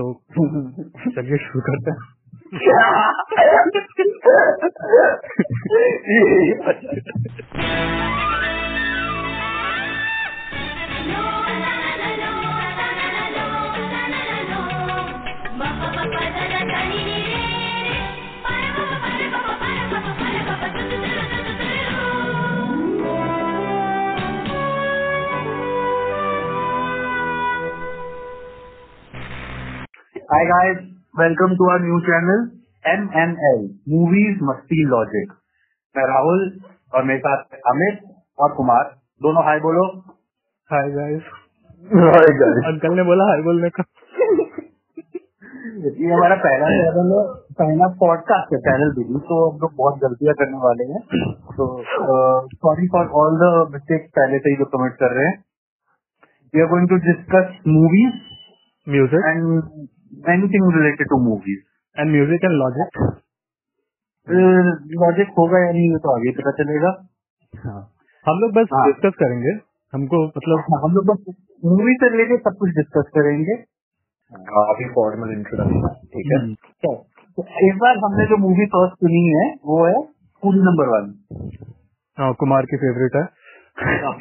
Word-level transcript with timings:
तो 0.00 0.22
चलिए 1.14 1.36
शुरू 1.36 1.60
करते 1.60 1.90
हैं। 1.90 2.00
Hi 30.32 30.44
guys, 30.48 30.78
welcome 31.14 31.52
to 31.60 31.64
our 31.70 31.80
new 31.84 31.96
channel 32.04 32.38
MNL 32.90 33.58
Movies 33.94 34.38
Masti 34.40 34.78
Logic. 34.92 35.34
मैं 35.94 36.06
राहुल 36.10 36.40
और 36.94 37.04
मेरे 37.10 37.20
साथ 37.24 37.58
अमित 37.72 37.98
और 38.44 38.54
कुमार। 38.60 38.88
दोनों 39.26 39.42
हाय 39.48 39.60
बोलो। 39.66 39.82
Hi 40.70 40.88
guys 40.94 41.28
hi 42.06 42.32
guys 42.38 42.70
uncle 42.72 42.96
ने 43.00 43.06
बोला 43.10 43.28
हाय 43.32 43.44
बोलने 43.50 43.70
का। 43.76 43.86
ये 46.00 46.14
हमारा 46.14 46.40
पहला 46.48 46.72
चैनल 46.78 47.14
है 47.16 47.20
पहला 47.60 47.92
पॉडकास्ट 48.00 48.56
है 48.56 48.64
चैनल 48.70 48.96
भी 48.96 49.06
तो 49.28 49.44
हम 49.44 49.62
लोग 49.66 49.78
बहुत 49.84 50.02
गलतियाँ 50.08 50.38
करने 50.42 50.64
वाले 50.66 50.90
हैं। 50.94 51.04
तो 51.60 51.70
sorry 52.66 52.92
for 52.98 53.14
all 53.26 53.40
the 53.46 53.54
mistakes 53.76 54.10
पहले 54.18 54.44
से 54.44 54.56
ही 54.56 54.64
जो 54.64 54.72
कमेंट 54.76 55.00
कर 55.06 55.16
रहे 55.20 55.30
हैं। 55.30 55.38
We 56.54 56.68
are 56.68 56.76
going 56.76 56.92
to 56.96 57.02
discuss 57.12 57.64
movies 57.78 58.20
music 58.86 59.26
and 59.26 59.42
anything 60.12 60.72
related 60.74 61.08
to 61.08 61.18
movies 61.24 62.00
and 62.00 62.10
music 62.10 62.44
and 62.44 62.52
logic 62.52 62.98
logic 65.02 65.28
होगा 65.38 65.66
या 65.66 65.72
नहीं 65.72 65.90
ये 65.90 65.98
तो 65.98 66.10
आगे 66.16 66.30
पता 66.30 66.50
चलेगा। 66.52 66.90
हाँ। 67.54 67.80
हम 68.26 68.40
लोग 68.40 68.52
बस 68.52 68.68
हाँ। 68.72 68.86
डिस्कस 68.86 69.16
करेंगे। 69.18 69.52
हमको 69.92 70.20
मतलब 70.26 70.58
हाँ, 70.58 70.80
हम 70.84 70.94
लोग 70.94 71.06
बस 71.06 71.34
मूवी 71.64 71.94
से 71.94 72.10
रिलेटेड 72.10 72.40
सब 72.40 72.56
कुछ 72.58 72.70
डिस्कस 72.70 73.10
करेंगे। 73.14 73.56
काफ़ी 74.32 74.84
फॉर्मल 74.88 75.32
इंट्रोडक्शन 75.32 75.88
ठीक 76.12 76.26
है? 76.32 76.38
हम्म, 76.38 76.54
तो, 76.54 76.94
तो 77.38 77.42
इस 77.68 77.76
बार 77.76 77.96
हमने 77.96 78.26
जो 78.26 78.36
मूवी 78.36 78.66
फ़र्स्ट 78.66 78.94
सुनी 78.96 79.24
है 79.28 79.46
वो 79.64 79.84
है 79.86 79.94
कूली 80.42 80.60
नंबर 80.60 80.88
वन 80.88 81.10
हाँ 82.18 82.32
कुमार 82.34 82.66
की 82.66 82.76
फेवरेट 82.76 83.16
है 83.16 83.24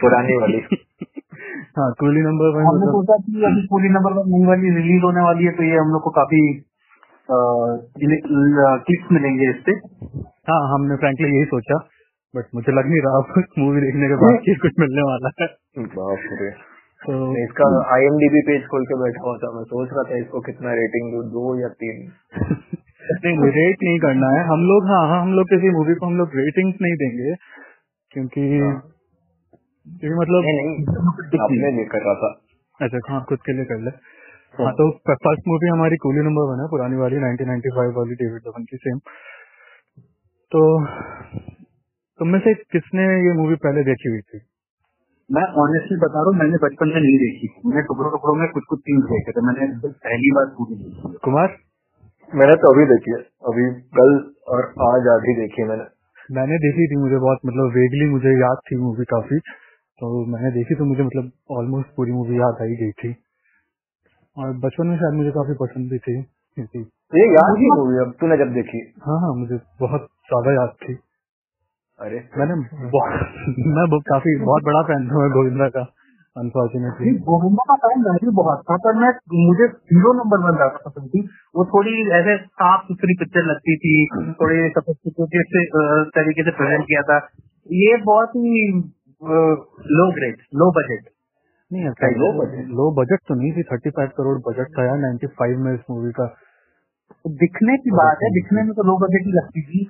पुरानी 0.01 0.37
वाली। 0.37 0.61
हाँ 1.75 1.91
कूली 1.99 2.21
नंबर 2.21 2.49
वन 2.55 2.65
हमने 2.65 2.85
मतलब 2.85 2.91
सोचा 2.91 3.17
कि 3.17 3.43
अभी 3.43 3.61
कूली 3.67 3.89
नंबर 3.89 4.13
वन 4.13 4.29
नई 4.31 4.45
वाली 4.45 4.71
रिलीज़ 4.75 5.03
होने 5.03 5.21
वाली 5.21 5.45
है 5.45 5.51
तो 5.51 5.63
ये 5.63 5.77
हम 5.77 5.91
लोग 5.91 6.01
को 6.01 6.09
काफ़ी 6.09 6.41
क्लिक्स 8.85 9.11
मिलेंगे 9.11 9.49
इससे 9.49 9.75
हाँ 10.49 10.59
हमने 10.73 10.95
फ्रेंकली 10.95 11.29
यही 11.35 11.45
सोचा 11.45 11.77
बट 12.33 12.49
मुझे 12.55 12.71
लग 12.71 12.89
नहीं 12.89 13.01
रहा 13.01 13.21
मूवी 13.59 13.81
देखने 13.81 14.07
के 14.07 14.15
बाद 14.15 14.51
कुछ 14.61 14.79
मिलने 14.79 15.01
वाला 15.01 15.31
है। 15.41 15.47
बाप 15.95 16.27
रे। 16.41 16.49
तो 17.01 17.13
मैं 17.33 17.43
इसका 17.43 17.67
आईएमडीबी 17.95 18.41
पेज 18.41 18.65
खोल 18.67 18.85
के 18.85 18.97
बैठा 19.03 19.21
हुआ 19.21 19.37
था 19.37 19.51
मैं 19.55 19.63
सोच 19.63 19.89
रहा 19.93 20.03
था 20.11 20.17
इसको 20.17 20.41
कितना 20.41 20.73
रेटिंग 20.73 21.11
दूँ 21.13 21.23
दो 21.31 21.45
या 21.61 21.69
तीन। 21.81 22.03
नहीं 23.25 23.51
रेट 23.51 23.83
नहीं 23.83 23.99
करना 23.99 24.29
है। 24.31 24.43
हम 24.47 24.63
लोग 24.63 24.87
हाँ 24.87 25.01
हाँ 25.09 25.21
हम 25.21 25.33
लोग 25.33 25.49
किसी 25.49 25.69
मूवी 25.69 25.95
को 25.95 26.05
हम 26.05 26.17
लोग 26.17 26.35
रेटिंग्स 26.35 26.75
नहीं 26.81 26.95
देंगे 26.95 27.35
क्योंकि 28.11 28.45
क्योंकि 29.87 30.19
मतलब 30.19 30.43
नहीं 30.43 31.73
नहीं। 31.73 31.85
कर 31.85 31.99
रहा 31.99 32.13
था। 32.13 32.41
अच्छा 32.79 33.13
हाँ 33.13 33.25
खुद 33.29 33.39
के 33.39 33.53
लिए 33.53 33.65
कर 33.65 33.79
ले। 33.79 33.91
हाँ। 34.63 34.73
तो 34.73 34.91
फ़र्स्ट 34.91 35.41
मूवी 35.47 35.67
हमारी 35.67 35.97
कूली 35.97 36.19
नंबर 36.19 36.41
वन 36.41 36.61
है 36.61 36.67
पुरानी 36.67 36.95
वाली 36.95 37.15
1995 37.15 37.93
वाली 37.97 38.13
डेविड 38.13 38.41
धवन 38.41 38.63
की 38.63 38.77
सेम। 38.77 38.97
तो 40.51 40.85
तुम 42.19 42.27
में 42.27 42.39
से 42.39 42.53
किसने 42.53 43.03
ये 43.27 43.33
मूवी 43.33 43.55
पहले 43.55 43.83
देखी 43.83 44.09
हुई 44.09 44.19
थी? 44.19 44.39
मैं 45.31 45.43
ऑनेस्टली 45.43 45.97
बता 45.97 46.13
रहा 46.13 46.23
हूँ 46.23 46.33
मैंने 46.33 46.57
बचपन 46.57 46.87
में 46.87 47.01
नहीं 47.01 47.17
देखी। 47.17 47.69
मैंने 47.69 47.81
टुकड़ों 47.81 48.11
टुकड़ों 48.11 48.35
में 48.35 48.49
कुछ 48.49 48.63
कुछ 48.69 48.79
सीन्स 48.79 49.05
देखे 49.05 49.31
थे 49.31 49.41
मैंने 49.41 49.67
पहली 49.87 50.31
बार 50.31 50.45
पूरी 50.45 50.75
देखी। 50.75 51.17
कुमार? 51.23 51.57
मैंने 52.35 52.53
तो 52.55 52.73
अभी 52.73 52.85
देखी 52.85 53.11
है 53.11 53.17
अभी 53.17 53.81
कल 53.81 54.33
और 54.47 54.61
आज 54.81 55.27
ही 55.29 55.35
देखी 55.35 55.61
है 55.61 55.67
मैंने। 55.67 55.83
मैंने 56.35 56.57
देखी 56.57 56.87
थी 56.87 56.95
मुझे 56.95 57.17
बहुत 57.17 57.37
मतलब 57.45 57.63
वेगली 57.63 58.09
मुझे 58.09 58.41
याद 58.41 58.57
थी 58.71 58.75
मूवी 58.75 59.03
काफ़ी। 59.03 59.39
तो 60.01 60.07
मैंने 60.25 60.51
देखी 60.51 60.75
तो 60.75 60.85
मुझे 60.85 61.03
मतलब 61.03 61.31
ऑलमोस्ट 61.51 61.89
पूरी 61.95 62.11
मूवी 62.11 62.37
याद 62.37 62.61
आई 62.61 62.75
गई 62.75 62.91
थी। 63.01 63.11
और 64.37 64.53
बचपन 64.59 64.87
में 64.87 64.97
शायद 64.97 65.13
मुझे 65.13 65.31
काफ़ी 65.31 65.53
पसंद 65.53 65.89
भी 65.91 65.97
थी 65.99 66.15
क्योंकि 66.57 66.79
ये 67.13 67.25
याद 67.27 67.57
ही 67.57 67.69
मूवी 67.71 67.97
अब 67.99 68.13
तूने 68.19 68.37
जब 68.37 68.53
देखी? 68.53 68.79
हाँ 69.01 69.19
हाँ 69.21 69.33
मुझे 69.35 69.59
बहुत 69.81 70.07
ज़्यादा 70.29 70.53
याद 70.53 70.75
थी। 70.83 70.93
अरे। 71.99 72.19
मैंने 72.37 72.55
बहुत 72.93 73.65
मैं 73.73 73.99
काफ़ी 74.01 74.35
बहुत 74.45 74.63
बड़ा 74.63 74.81
फ़ैन 74.83 75.07
था 75.09 75.19
मैं 75.19 75.29
गोविंदा 75.31 75.67
का 75.69 75.81
अनफॉर्चुनेटली 76.35 77.11
गोविंदा 77.27 77.63
का 77.69 77.75
फ़ैन 77.83 78.03
मैं 78.03 78.13
भी 78.23 78.33
बहुत 78.35 78.63
था 78.69 78.77
पर 78.85 78.97
मैं 79.01 79.11
मुझे 79.41 79.67
हीरो 79.91 80.13
नंबर 80.13 80.43
वन 80.45 80.55
ज़्यादा 80.55 80.81
पसंद 80.87 81.09
थी। 81.09 81.21
वो 81.55 81.65
थोड़ी 81.65 81.93
ऐसे 82.19 82.37
साफ़ 82.61 82.87
सुथरी 82.87 83.15
पिक्चर 83.19 83.45
लगती 83.45 83.75
थी 83.85 83.93
थोड़े 84.41 84.69
सफिस्टिकेटेड 84.69 85.53
से 85.55 85.65
अ, 85.65 86.03
तरीके 86.17 86.43
से 86.43 86.51
प्रेजेंट 86.51 86.85
किया 86.85 87.01
था। 87.11 87.19
ये 87.75 87.97
बहुत 88.05 88.35
ही 88.37 88.63
लो 89.21 90.11
ग्रेड 90.11 90.37
लो 90.55 90.71
बजट 90.71 91.09
नहीं 91.71 91.87
अच्छा 91.87 92.07
low 92.21 92.29
budget? 92.37 92.69
लो 92.77 92.85
बजट 92.91 93.19
तो 93.27 93.35
नहीं 93.35 93.51
थी 93.51 93.63
थर्टी 93.63 93.89
फाइव 93.89 94.09
करोड़ 94.17 94.37
बजट 94.47 94.71
था 94.77 94.85
यार 94.85 94.97
नाइन्टी 94.97 95.27
फाइव 95.27 95.59
में 95.59 95.73
इस 95.73 95.83
मूवी 95.89 96.11
का। 96.11 96.25
दिखने 97.43 97.77
की 97.77 97.91
बात 97.91 98.23
है 98.23 98.29
दिखने 98.29 98.63
में 98.63 98.73
तो 98.73 98.83
लो 98.83 98.97
बजट 98.97 99.25
ही 99.25 99.31
लगती 99.31 99.61
थी। 99.61 99.83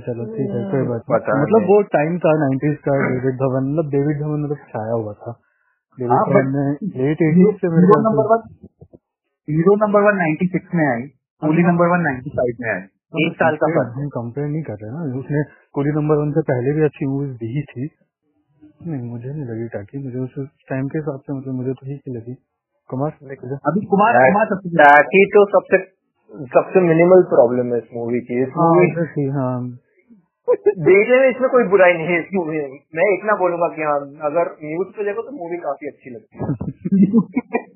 चलो 0.00 0.24
ठीक 0.24 0.50
है 0.50 0.62
कोई 0.70 0.86
बात 0.88 1.10
नहीं। 1.10 1.42
मतलब 1.42 1.66
वो 1.70 1.82
टाइम 1.82 2.18
था 2.18 2.36
नाइन्टीज 2.38 2.76
का 2.88 2.98
डेविड 3.08 3.34
धवन 3.34 3.72
मतलब 3.72 3.90
डेविड 3.90 4.20
धवन 4.20 4.44
मतलब 4.44 4.56
छाया 4.68 4.92
हुआ 4.92 5.12
था। 5.12 5.32
डेविड 5.98 6.12
हाँ, 6.12 6.24
धवन 6.26 6.54
ने 6.56 6.64
लेट 7.02 7.22
एटीज 7.22 7.60
से 7.60 7.68
मेरे 7.68 7.86
Hero 9.48 9.74
number 9.76 10.00
one 10.00 10.16
ninety 10.16 10.46
six 10.46 10.74
में 10.74 10.86
आई 10.86 11.02
Coolie 11.42 11.62
number 11.62 11.86
one 11.88 12.00
ninety 12.00 12.30
five 12.30 12.56
में 12.60 12.70
आई। 12.70 13.26
एक 13.26 13.34
साल 13.34 13.56
का 13.56 13.66
फ़र्क। 13.66 13.92
हम 13.98 14.08
कंपेयर 14.08 14.48
नहीं 14.48 14.62
कर 14.62 14.82
रहे 14.82 14.90
ना। 14.90 15.18
उसने 15.18 15.42
कुली 15.74 15.90
नंबर 15.90 16.16
वन 16.16 16.32
से 16.32 16.42
पहले 16.42 16.72
भी 16.72 16.82
अच्छी 16.84 17.06
मूवीज़ 17.06 17.32
दी 17.32 17.62
थी। 17.62 17.86
नहीं 18.80 19.02
मुझे 19.02 19.28
नहीं 19.28 19.44
लगी 19.44 19.68
टाकी 19.68 19.98
मुझे 19.98 20.18
उस 20.18 20.48
टाइम 20.68 20.88
के 20.88 20.98
हिसाब 20.98 21.20
से 21.20 21.32
मतलब 21.32 21.54
मुझे 21.54 21.72
तो 21.72 21.86
ठीक 21.86 22.02
ही 22.08 22.14
लगी। 22.14 22.34
कुमार 22.90 23.10
अभी 23.66 23.84
कुमार 23.86 24.18
कुमार 24.18 24.46
सबसे 24.46 24.70
टैकी 24.76 25.24
तो 25.26 25.44
सबसे 25.46 25.78
सबसे 26.52 26.80
मिनिमल 26.80 27.22
प्रॉब्लम 27.22 27.72
है 27.72 27.78
इस 27.78 27.88
मूवी 27.94 28.20
की। 28.20 28.42
इस 28.42 28.48
हाँ 28.56 28.74
मूवी 28.74 29.28
हाँ। 29.30 29.78
देखने 30.78 31.18
में 31.18 31.28
इसमें 31.30 31.48
कोई 31.50 31.64
बुराई 31.64 31.92
नहीं 31.92 32.06
है। 32.06 32.18
इस 32.20 32.28
मूवी 32.34 32.58
में 32.58 32.78
मैं 32.94 33.06
इतना 33.18 33.34
बोलूँगा 33.36 33.68
कि 33.68 33.82
हाँ 33.82 33.96
अगर 34.30 34.50
न्यूज़ 34.64 34.88
पे 34.88 35.04
देखो 35.04 35.22
तो 35.22 35.30
मूवी 35.30 35.56
काफ़ी 35.56 35.88
अच्छी 35.88 36.10
लगती 36.10 36.38
है। 36.38 36.46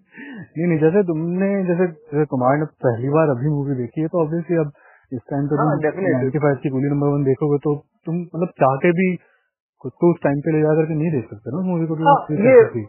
नहीं 0.56 0.66
नहीं 0.66 0.78
जैसे 0.78 1.02
तुमने 1.02 1.48
जैसे 1.64 1.86
जैसे 1.86 2.24
कुमार 2.24 2.58
ने 2.58 2.64
पहली 2.84 3.08
बार 3.08 3.28
अभी 3.28 3.48
मूवी 3.48 3.74
देखी 3.74 4.00
है 4.00 4.08
तो 4.08 4.22
ऑब्वियसली 4.22 4.56
अब 4.56 4.72
इस 5.12 5.20
टाइम 5.30 5.40
हाँ, 5.40 5.76
तुम 5.78 6.04
नाइन्टी 6.04 6.38
फाइव 6.38 6.56
की 6.62 6.68
गोली 6.68 6.90
नंबर 6.90 7.08
वन 7.08 7.24
देखोगे 7.24 7.58
तो 7.58 7.74
तुम 8.06 8.16
मतलब 8.16 8.48
चाह 8.48 8.76
के 8.76 8.92
भी 8.92 9.08
खुद 9.84 9.92
को 9.94 10.10
उस 10.12 10.18
टाइम 10.22 10.40
पे 10.40 10.52
ले 10.52 10.60
जा 10.60 10.72
करके 10.74 10.94
नहीं 10.94 11.10
देख 11.10 11.28
सकते 11.28 11.52
ना 11.52 11.60
मूवी 11.66 11.86
को 11.86 11.94
हाँ, 12.02 12.16
ये- 12.40 12.64
थी। 12.72 12.82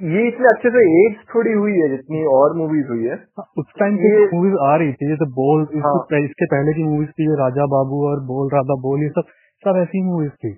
ये 0.00 0.22
इतने 0.28 0.46
अच्छे 0.48 0.70
से 0.70 0.80
एज 0.94 1.16
थोड़ी 1.34 1.52
हुई 1.54 1.72
है 1.72 1.88
जितनी 1.88 2.22
और 2.30 2.54
मूवीज़ 2.56 2.86
हुई 2.88 3.04
है 3.04 3.16
हाँ, 3.38 3.44
उस 3.58 3.66
टाइम 3.78 3.96
पे 3.96 4.12
मूवीज़ 4.32 4.56
आ 4.64 4.74
रही 4.76 4.92
थी 4.92 5.08
जैसे 5.08 5.26
बोल 5.36 5.62
इसके 5.64 5.82
हाँ। 6.14 6.20
इसके 6.24 6.46
पहले 6.46 6.72
की 6.72 6.84
मूवीज़ 6.84 7.10
थी 7.10 7.26
राजा 7.36 7.66
बाबू 7.74 8.00
और 8.08 8.22
बोल 8.26 8.50
राधा 8.52 8.76
बोल 8.82 9.02
ये 9.02 9.08
सब 9.10 9.32
सब 9.62 9.80
ऐसी 9.82 10.02
मूवीज़ 10.02 10.32
थी 10.44 10.52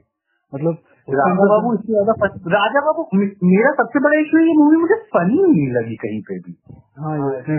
मतलब 0.52 0.78
राजा 1.08 1.46
बाबू 1.48 1.74
इससे 1.74 1.92
ज़्यादा 1.92 2.28
राजा 2.54 2.80
बाबू 2.80 3.02
मेरा 3.46 3.72
सबसे 3.74 4.00
बड़ा 4.00 4.20
इशू 4.20 4.38
ये 4.38 4.54
मूवी 4.58 4.76
मुझे 4.76 4.94
फनी 5.12 5.42
नहीं 5.42 5.66
लगी 5.72 5.96
कहीं 5.96 6.20
पे 6.22 6.38
भी 6.38 6.54
हाँ 6.98 7.16
ये 7.18 7.58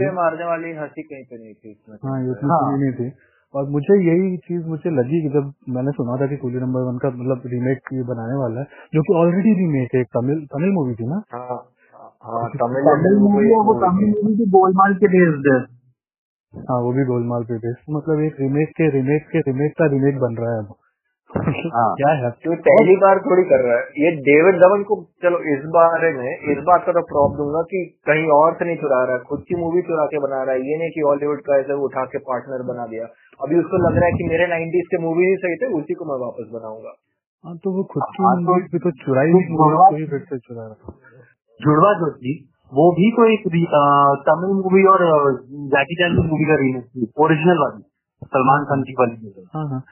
थी। 0.00 0.10
मारने 0.14 0.44
वाली 0.44 0.72
हँसी 0.74 1.02
कहीं 1.02 1.24
पे 1.24 1.38
नहीं 1.38 1.54
थी 1.54 1.70
इसमें 1.70 1.96
हाँ 2.04 2.20
ये। 2.20 2.76
नहीं 2.76 2.92
थी 2.92 3.08
और 3.54 3.68
मुझे 3.70 3.96
यही 4.04 4.36
चीज़ 4.46 4.64
मुझे 4.66 4.90
लगी 4.90 5.20
कि 5.22 5.28
जब 5.34 5.52
मैंने 5.74 5.92
सुना 5.98 6.16
था 6.22 6.26
कि 6.26 6.36
कूली 6.36 6.60
नंबर 6.60 6.86
वन 6.88 6.98
का 7.04 7.10
मतलब 7.10 7.42
रीमेक 7.52 7.92
बनाने 8.08 8.38
वाला 8.40 8.60
है 8.60 8.82
जो 8.94 9.02
कि 9.02 9.14
ऑलरेडी 9.20 9.52
रीमेक 9.60 9.94
है 9.94 10.02
तमिल 10.16 10.44
तमिल 10.54 10.72
मूवी 10.72 10.94
थी 10.94 11.06
ना? 11.06 11.20
हाँ 11.34 11.58
हाँ 12.26 12.48
तमिल 12.56 12.88
तमिल 12.88 13.18
मूवी 13.20 13.46
है 13.48 13.60
वो 13.68 13.74
तमिल 13.84 14.10
मूवी 14.14 14.36
थी 14.38 14.50
गोलमाल 14.56 14.94
के 15.02 15.12
बेस्ड 15.16 15.52
है 15.52 15.58
हाँ 16.54 16.80
वो 16.82 16.92
भी 16.92 17.04
गोलमाल 17.04 17.44
पे। 17.44 17.58
बेस्ड 17.58 17.94
मतलब 17.94 18.20
एक 18.24 18.36
रीमेक 18.40 18.68
के 18.78 18.88
रीमेक 18.90 19.28
के 19.32 19.40
रीमेक 19.50 19.72
का 19.78 19.86
रीमेक 19.94 20.18
बन 20.20 20.36
रहा 20.42 20.54
है 20.56 20.62
हाँ। 20.62 20.76
क्या 21.38 22.08
है? 22.08 22.30
तो 22.30 22.54
पहली 22.56 22.96
बार 22.96 23.18
थोड़ी 23.18 23.42
कर 23.42 23.60
रहा 23.60 23.76
है। 23.76 23.82
ये 23.82 24.10
डेविड 24.10 24.60
धवन 24.60 24.82
को 24.82 25.06
चलो 25.22 25.38
इस 25.54 25.64
बारे 25.64 26.12
में 26.12 26.52
इस 26.52 26.58
बात 26.58 26.82
का 26.86 26.92
तो 26.92 27.00
प्रॉप 27.00 27.36
दूँगा 27.36 27.62
कि 27.62 27.98
कहीं 28.06 28.28
और 28.28 28.54
से 28.54 28.64
नहीं 28.64 28.76
चुरा 28.76 29.04
रहा 29.04 29.16
है। 29.16 29.18
खुद 29.18 29.44
की 29.48 29.54
मूवी 29.54 29.82
चुरा 29.82 30.06
के 30.06 30.18
बना 30.18 30.42
रहा 30.42 30.54
है। 30.54 30.60
ये 30.60 30.78
नहीं 30.78 30.90
कि 30.90 31.00
हॉलीवुड 31.00 31.40
का 31.40 31.56
ऐसे 31.56 31.72
उठा 31.72 32.04
के 32.04 32.18
पार्टनर 32.18 32.62
बना 32.62 32.86
दिया। 32.86 33.04
अभी 33.40 33.58
उसको 33.58 33.76
लग 33.76 33.96
रहा 33.96 34.04
है 34.04 34.12
कि 34.12 34.24
मेरे 34.24 34.46
नाइनटीज 34.46 34.86
के 34.90 34.98
मूवी 34.98 35.26
ही 35.26 35.36
सही 35.36 35.56
थे 35.56 35.66
उसी 35.66 35.94
को 35.94 36.04
मैं 36.04 36.20
वापस 36.20 36.50
बनाऊँगा। 36.52 36.94
हाँ 37.44 37.56
तो 37.56 37.70
वो 37.70 37.82
खुद 37.84 38.02
की 38.02 38.22
हाँ, 38.22 38.36
मूवी 38.36 38.60
भी 38.62 38.78
तो 38.78 38.90
चुराई 38.90 39.32
तो 39.32 39.96
ही 39.96 40.06
फिर 40.06 40.18
से 40.18 40.38
चुरा 40.38 40.62
रहा 40.62 40.92
जुड़वा 41.60 41.92
जो 41.92 42.10
थी 42.10 42.50
वो 42.72 42.92
भी 42.92 43.10
अ, 43.64 43.82
तमिल 44.28 44.50
मूवी 44.50 44.84
और 44.84 45.02
जैकी 45.74 45.94
चैन 45.94 46.16
की 46.16 46.28
मूवी 46.28 46.44
का 46.44 46.54
रीमेक 46.54 46.84
थी 46.84 47.12
ओरिजिनल 47.18 47.58
वाली 47.58 47.82
सलमान 48.26 48.64
खान 48.64 48.82
की 48.82 48.92
वाली। 48.92 49.44
हाँ 49.54 49.68
हाँ। 49.68 49.82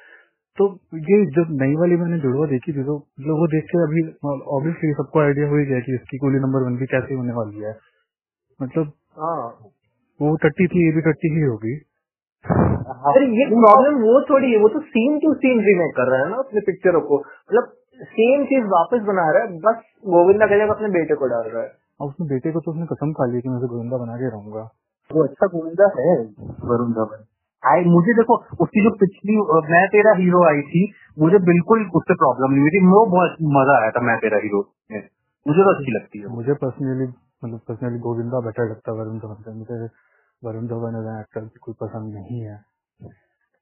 तो 0.58 0.64
ये 1.10 1.18
जब 1.36 1.52
नई 1.60 1.74
वाली 1.76 1.96
मैंने 1.96 2.18
जुड़वा 2.18 2.46
देखी 2.46 2.72
थी 2.72 2.82
तो 2.84 2.96
मतलब 2.96 3.38
वो 3.42 3.46
देख 3.52 3.64
के 3.70 3.78
अभी 3.82 4.02
ऑब्वियसली 4.56 4.92
सबको 4.92 5.20
आइडिया 5.20 5.48
हो 5.48 5.56
ही 5.56 5.64
गया 5.66 5.80
कि 5.80 5.94
इसकी 5.94 6.18
गोली 6.18 6.38
नंबर 6.38 6.66
वन 6.66 6.76
भी 6.76 6.86
कैसे 6.86 7.14
होने 7.14 7.32
वाली 7.32 7.64
है। 7.64 7.72
मतलब 8.60 8.92
हाँ। 9.18 9.46
वो 10.20 10.34
टट्टी 10.36 10.66
थी 10.66 10.84
ये 10.86 10.92
भी 10.92 11.00
टट्टी 11.00 11.30
ही 11.34 11.42
होगी। 11.42 11.74
अरे 13.10 13.26
ये 13.38 13.46
प्रॉब्लम 13.54 13.98
वो 14.02 14.20
थोड़ी 14.30 14.52
है 14.52 14.58
वो 14.58 14.68
तो 14.68 14.80
सीन 14.90 15.18
टू 15.18 15.34
सीन 15.34 15.64
रीमेक 15.64 15.96
कर 15.96 16.10
रहा 16.10 16.20
है 16.20 16.30
ना 16.30 16.36
अपने 16.36 16.60
पिक्चरों 16.60 17.00
को। 17.00 17.18
मतलब 17.18 17.72
सेम 18.12 18.44
चीज़ 18.44 18.64
वापस 18.66 19.02
बना 19.08 19.26
रहा 19.30 19.42
है 19.42 19.58
बस 19.58 19.82
गोविंदा 20.06 20.46
का 20.46 20.56
जगह 20.56 20.74
अपने 20.74 20.88
बेटे 20.88 21.14
को 21.14 21.26
डाल 21.26 21.50
रहा 21.50 21.62
है। 21.62 21.70
और 22.00 22.08
उसने 22.08 22.26
बेटे 22.26 22.52
को 22.52 22.60
तो 22.60 22.70
उसने 22.70 22.86
कसम 22.86 23.12
खा 23.12 23.32
ली 23.32 23.40
कि 23.40 23.48
मैं 23.48 23.68
गोविंदा 23.74 23.96
बना 23.96 24.16
के 24.16 24.30
रहूँगा। 24.30 24.68
वो 25.10 25.24
अच्छा 25.24 25.46
गोविंदा 25.46 25.92
है 25.98 26.14
वरुण 26.70 26.92
धवन। 26.92 27.24
आई 27.62 27.84
मुझे 27.84 28.12
देखो 28.12 28.36
उसकी 28.60 28.82
जो 28.84 28.90
पिछली 28.96 29.36
मैं 29.70 29.88
तेरा 29.88 30.12
हीरो 30.12 30.42
आई 30.44 30.62
थी 30.62 30.82
मुझे 31.18 31.38
बिल्कुल 31.38 31.84
उससे 31.94 32.14
प्रॉब्लम 32.14 32.50
नहीं 32.50 32.60
हुई 32.60 32.70
थी। 32.70 32.80
मुझे 32.86 33.10
बहुत 33.10 33.36
मज़ा 33.56 33.76
आया 33.82 33.90
था 33.90 34.00
मैं 34.00 34.16
तेरा 34.18 34.38
हीरो 34.38 34.62
में। 34.92 35.02
मुझे 35.46 35.62
तो 35.62 35.74
अच्छी 35.74 35.92
लगती 35.92 36.18
है 36.18 36.26
मुझे 36.26 36.54
पर्सनली 36.54 37.06
मतलब 37.44 37.60
पर्सनली 37.68 37.98
गोविंदा 37.98 38.40
बेटर 38.40 38.68
लगता 38.70 38.92
है 38.92 38.98
वरुण 38.98 39.18
धवन 39.18 39.42
से 39.42 39.54
मुझे 39.54 39.88
वरुण 40.42 40.66
धवन 40.66 41.00
एज 41.00 41.08
एक्टर 41.20 41.48
कोई 41.60 41.74
पसंद 41.80 42.14
नहीं 42.14 42.40
है। 42.40 42.60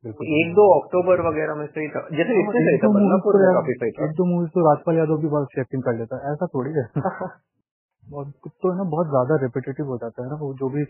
एक 0.05 0.53
दो 0.55 0.65
अक्टूबर 0.81 1.21
वगैरह 1.29 1.55
में 1.55 1.67
सही 1.67 1.89
था। 1.89 2.01
जैसे 2.17 2.41
इसमें 2.41 2.53
सही 2.53 2.75
एक 2.75 2.83
था 2.85 2.87
दो 2.87 2.93
movies 2.93 3.07
बदलापुर 3.07 3.33
तो 3.33 3.39
में 3.39 3.55
काफ़ी 3.55 3.75
सही 3.75 3.91
था। 3.91 4.05
एक 4.05 4.11
दो 4.11 4.25
मूवीज़ 4.25 4.51
तो 4.51 4.67
राजपाल 4.69 4.97
यादव 4.97 5.17
भी 5.17 5.29
बहुत 5.29 5.59
एक्टिंग 5.59 5.83
कर 5.83 5.95
लेता 5.95 6.17
है। 6.17 6.33
ऐसा 6.33 6.47
थोड़ी 6.47 6.73
है। 6.73 6.85
और 8.15 8.31
कुछ 8.43 8.53
तो 8.63 8.71
है 8.71 8.77
ना 8.77 8.85
बहुत 8.85 9.07
ज़्यादा 9.07 9.37
रिपीटेटिव 9.43 9.87
हो 9.87 9.97
जाता 9.99 10.25
है 10.25 10.31
ना 10.31 10.39
वो 10.41 10.55
जो 10.55 10.69
भी 10.69 10.85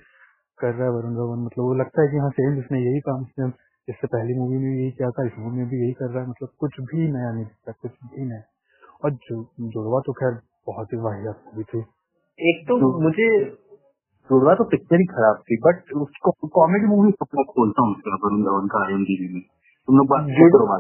कर 0.61 0.73
रहा 0.75 0.87
है 0.87 0.93
वरुण 0.95 1.15
धवन। 1.15 1.45
मतलब 1.45 1.65
वो 1.65 1.75
लगता 1.75 2.03
है 2.03 2.09
कि 2.09 2.17
हाँ 2.17 2.31
सेम 2.37 2.59
इसने 2.59 2.81
यही 2.81 3.01
काम 3.09 3.23
इसने 3.23 3.49
इससे 3.89 4.07
पहली 4.07 4.35
मूवी 4.39 4.59
में 4.59 4.71
यही 4.71 4.91
किया 4.91 5.11
था 5.11 5.27
इस 5.27 5.39
मूवी 5.39 5.59
में 5.59 5.69
भी 5.69 5.81
यही 5.83 5.93
कर 6.01 6.11
रहा 6.11 6.23
है। 6.23 6.29
मतलब 6.29 6.49
कुछ 6.61 6.81
भी 6.91 7.07
नया 7.13 7.33
नहीं 7.33 7.45
दिखता 7.45 7.73
कुछ 7.83 7.93
भी 8.13 8.27
नया। 8.27 8.43
और 9.05 9.11
जो 9.27 9.41
जुड़वा 9.75 10.01
तो 10.07 10.13
खैर 10.13 10.39
बहुत 10.67 10.93
ही 10.93 10.99
वाहियात 11.01 11.43
मूवी 11.47 11.65
थी। 11.71 11.81
एक 12.39 12.65
तो 12.69 12.77
मुझे 13.03 13.29
जुड़वा 14.31 14.55
तो 14.55 14.65
पिक्चर 14.73 15.01
ही 15.01 15.07
खराब 15.07 15.39
थी 15.47 15.57
बट 15.63 15.93
उसको 16.01 16.33
कॉमेडी 16.57 16.87
मूवी 16.87 17.11
सब 17.13 17.43
खोलता 17.53 17.85
हूँ 17.85 17.95
उसका 17.95 18.19
वरुण 18.25 18.43
धवन 18.43 18.69
का 18.75 18.83
आईएमडीबी 18.85 19.29
में। 19.35 19.41
तुम 19.89 19.97
लोग 19.97 20.07
बात 20.09 20.27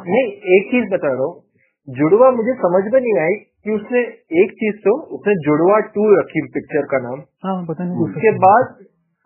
नहीं 0.07 0.27
एक 0.57 0.69
चीज़ 0.71 0.91
बता 0.93 1.13
रहा 1.13 1.25
हूँ। 1.25 1.97
जुड़वा 1.99 2.31
मुझे 2.31 2.55
समझ 2.59 2.83
में 2.93 3.01
नहीं 3.01 3.17
आई 3.21 3.35
कि 3.65 3.75
उसने 3.75 4.01
एक 4.43 4.53
चीज़ 4.61 4.77
तो 4.85 4.93
उसने 5.17 5.35
जुड़वा 5.47 5.79
टू 5.95 6.05
रखी 6.15 6.43
पिक्चर 6.55 6.87
का 6.93 6.99
नाम। 6.99 7.23
हाँ 7.47 7.55
पता 7.67 7.85
नहीं। 7.85 8.05
उसके 8.05 8.33
बाद 8.39 8.75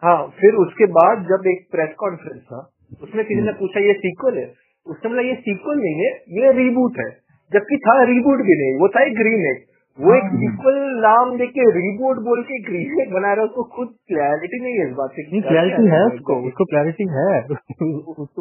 हाँ 0.03 0.17
फिर 0.41 0.55
उसके 0.63 0.87
बाद 0.95 1.21
जब 1.29 1.47
एक 1.51 1.67
प्रेस 1.73 1.93
कॉन्फ्रेंस 1.99 2.41
था 2.49 2.59
उसमें 3.03 3.25
किसी 3.25 3.41
ने 3.43 3.53
पूछा 3.61 3.81
ये 3.81 3.93
सीक्वल 4.01 4.39
है? 4.39 4.47
उसने 4.87 5.11
बोला 5.11 5.23
ये 5.29 5.35
सीक्वल 5.45 5.79
नहीं 5.85 5.95
है 6.05 6.11
ये 6.39 6.53
रीबूट 6.59 6.99
है। 6.99 7.11
जबकि 7.51 7.77
था 7.87 7.95
रीबूट 8.11 8.43
भी 8.49 8.57
नहीं 8.63 8.75
वो 8.81 8.89
था 8.97 9.05
एक 9.07 9.21
रीमेक 9.29 9.63
वो 9.99 10.15
एक 10.15 10.29
सीक्वल 10.43 10.79
नाम 11.05 11.37
देख 11.39 11.51
के 11.57 11.65
रीबूट 11.77 12.21
बोल 12.29 12.43
के 12.49 12.55
एक 12.57 12.69
रीमेक 12.77 13.13
बना 13.15 13.33
रहा 13.33 13.45
है 13.45 13.49
उसको 13.51 13.63
खुद 13.77 13.89
क्लैरिटी 14.13 14.61
नहीं 14.63 14.79
है 14.79 14.87
इस 14.89 14.95
बात 15.01 15.19
नहीं 15.19 15.43
क्लैरिटी 15.49 15.91
है 15.95 16.01
उसको 16.07 16.37
उसको 16.49 16.65
क्लैरिटी 16.73 17.07
है। 17.17 17.29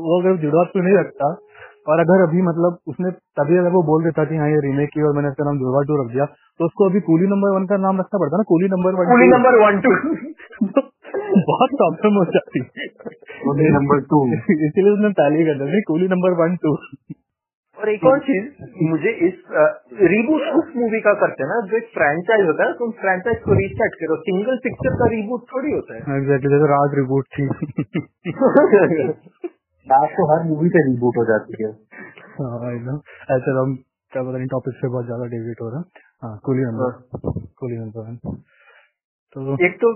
वो 0.07 0.19
अगर 0.21 0.37
जुड़वा 0.45 0.63
तो 0.73 0.83
नहीं 0.87 0.95
रखता 0.97 1.29
और 1.93 1.99
अगर 1.99 2.23
अभी 2.27 2.41
मतलब 2.47 2.77
उसने 2.93 3.11
तभी 3.39 3.57
अगर 3.57 3.71
वो 3.77 3.83
बोल 3.91 4.03
देता 4.03 4.25
कि 4.25 4.37
हाँ 4.43 4.49
ये 4.49 4.59
रीमेक 4.65 4.89
की 4.93 5.01
और 5.09 5.15
मैंने 5.15 5.29
इसका 5.29 5.45
नाम 5.49 5.59
जुड़वा 5.59 5.83
टू 5.91 6.01
रख 6.03 6.11
दिया 6.13 6.25
तो 6.59 6.65
उसको 6.65 6.89
अभी 6.89 6.99
कूली 7.11 7.27
नंबर 7.35 7.55
वन 7.55 7.65
का 7.71 7.77
नाम 7.85 7.99
रखना 7.99 8.19
पड़ता 8.25 8.37
ना 8.37 8.49
कूली 8.53 8.69
नंबर 8.73 8.99
वन 8.99 9.13
पुली 9.13 9.27
नंबर 9.29 9.59
वन 9.63 9.79
टू 9.81 10.87
बहुत 11.47 11.75
प्रॉब्लम 11.77 12.17
हो 12.17 12.23
जाती 12.31 12.61
है। 12.61 12.85
नंबर 13.71 14.01
टू 14.09 14.19
इसीलिए 14.33 14.91
उसने 14.91 15.09
पहले 15.15 15.39
ही 15.39 15.45
कर 15.45 15.55
दिया 15.55 15.67
नहीं 15.67 15.81
कूली 15.87 16.07
नंबर 16.09 16.35
वन 16.39 16.55
टू 16.63 16.71
और 17.77 17.89
एक 17.89 18.03
और 18.05 18.19
चीज़ 18.25 18.45
मुझे 18.87 19.11
इस 19.27 19.37
रीबूट 20.09 20.43
उस 20.57 20.67
मूवी 20.75 20.99
का 21.01 21.13
करते 21.21 21.43
हैं 21.43 21.47
ना 21.49 21.55
जो 21.69 21.77
एक 21.77 21.87
फ्रेंचाइज 21.93 22.43
होता 22.47 22.65
है 22.65 22.73
तुम 22.79 22.91
फ्रेंचाइज 22.99 23.39
को 23.45 23.55
रीसेट 23.59 23.95
करो। 24.01 24.17
सिंगल 24.27 24.59
पिक्चर 24.65 24.93
का 24.99 25.07
रीबूट 25.13 25.47
थोड़ी 25.53 25.71
होता 25.71 25.95
है। 25.95 26.17
एग्जैक्टली 26.17 26.51
जैसे 26.51 26.67
राज 26.71 26.95
रिबूट 26.99 27.25
थी। 27.33 27.45
आज 29.87 30.13
तो 30.17 30.27
हर 30.33 30.45
मूवी 30.49 30.69
से 30.69 30.83
रिबूट 30.89 31.17
हो 31.17 31.25
जाती 31.25 31.63
है। 31.63 31.71
हाँ. 32.35 32.71
ऐसे 33.31 33.57
हम 33.59 33.75
क्या 33.75 34.23
पता 34.23 34.37
नहीं 34.37 34.47
टॉपिक 34.47 34.75
से 34.75 34.87
बहुत 34.87 35.05
ज़्यादा 35.05 35.25
डेविएट 35.33 35.61
हो 35.61 35.69
रहा 35.69 35.79
है। 35.79 35.85
हाँ 36.23 36.33
कूली 36.45 36.63
नंबर 36.63 36.89
कूली 37.59 37.77
नंबर 37.77 38.03
तो 39.35 39.57
एक 39.65 39.75
तो 39.77 39.91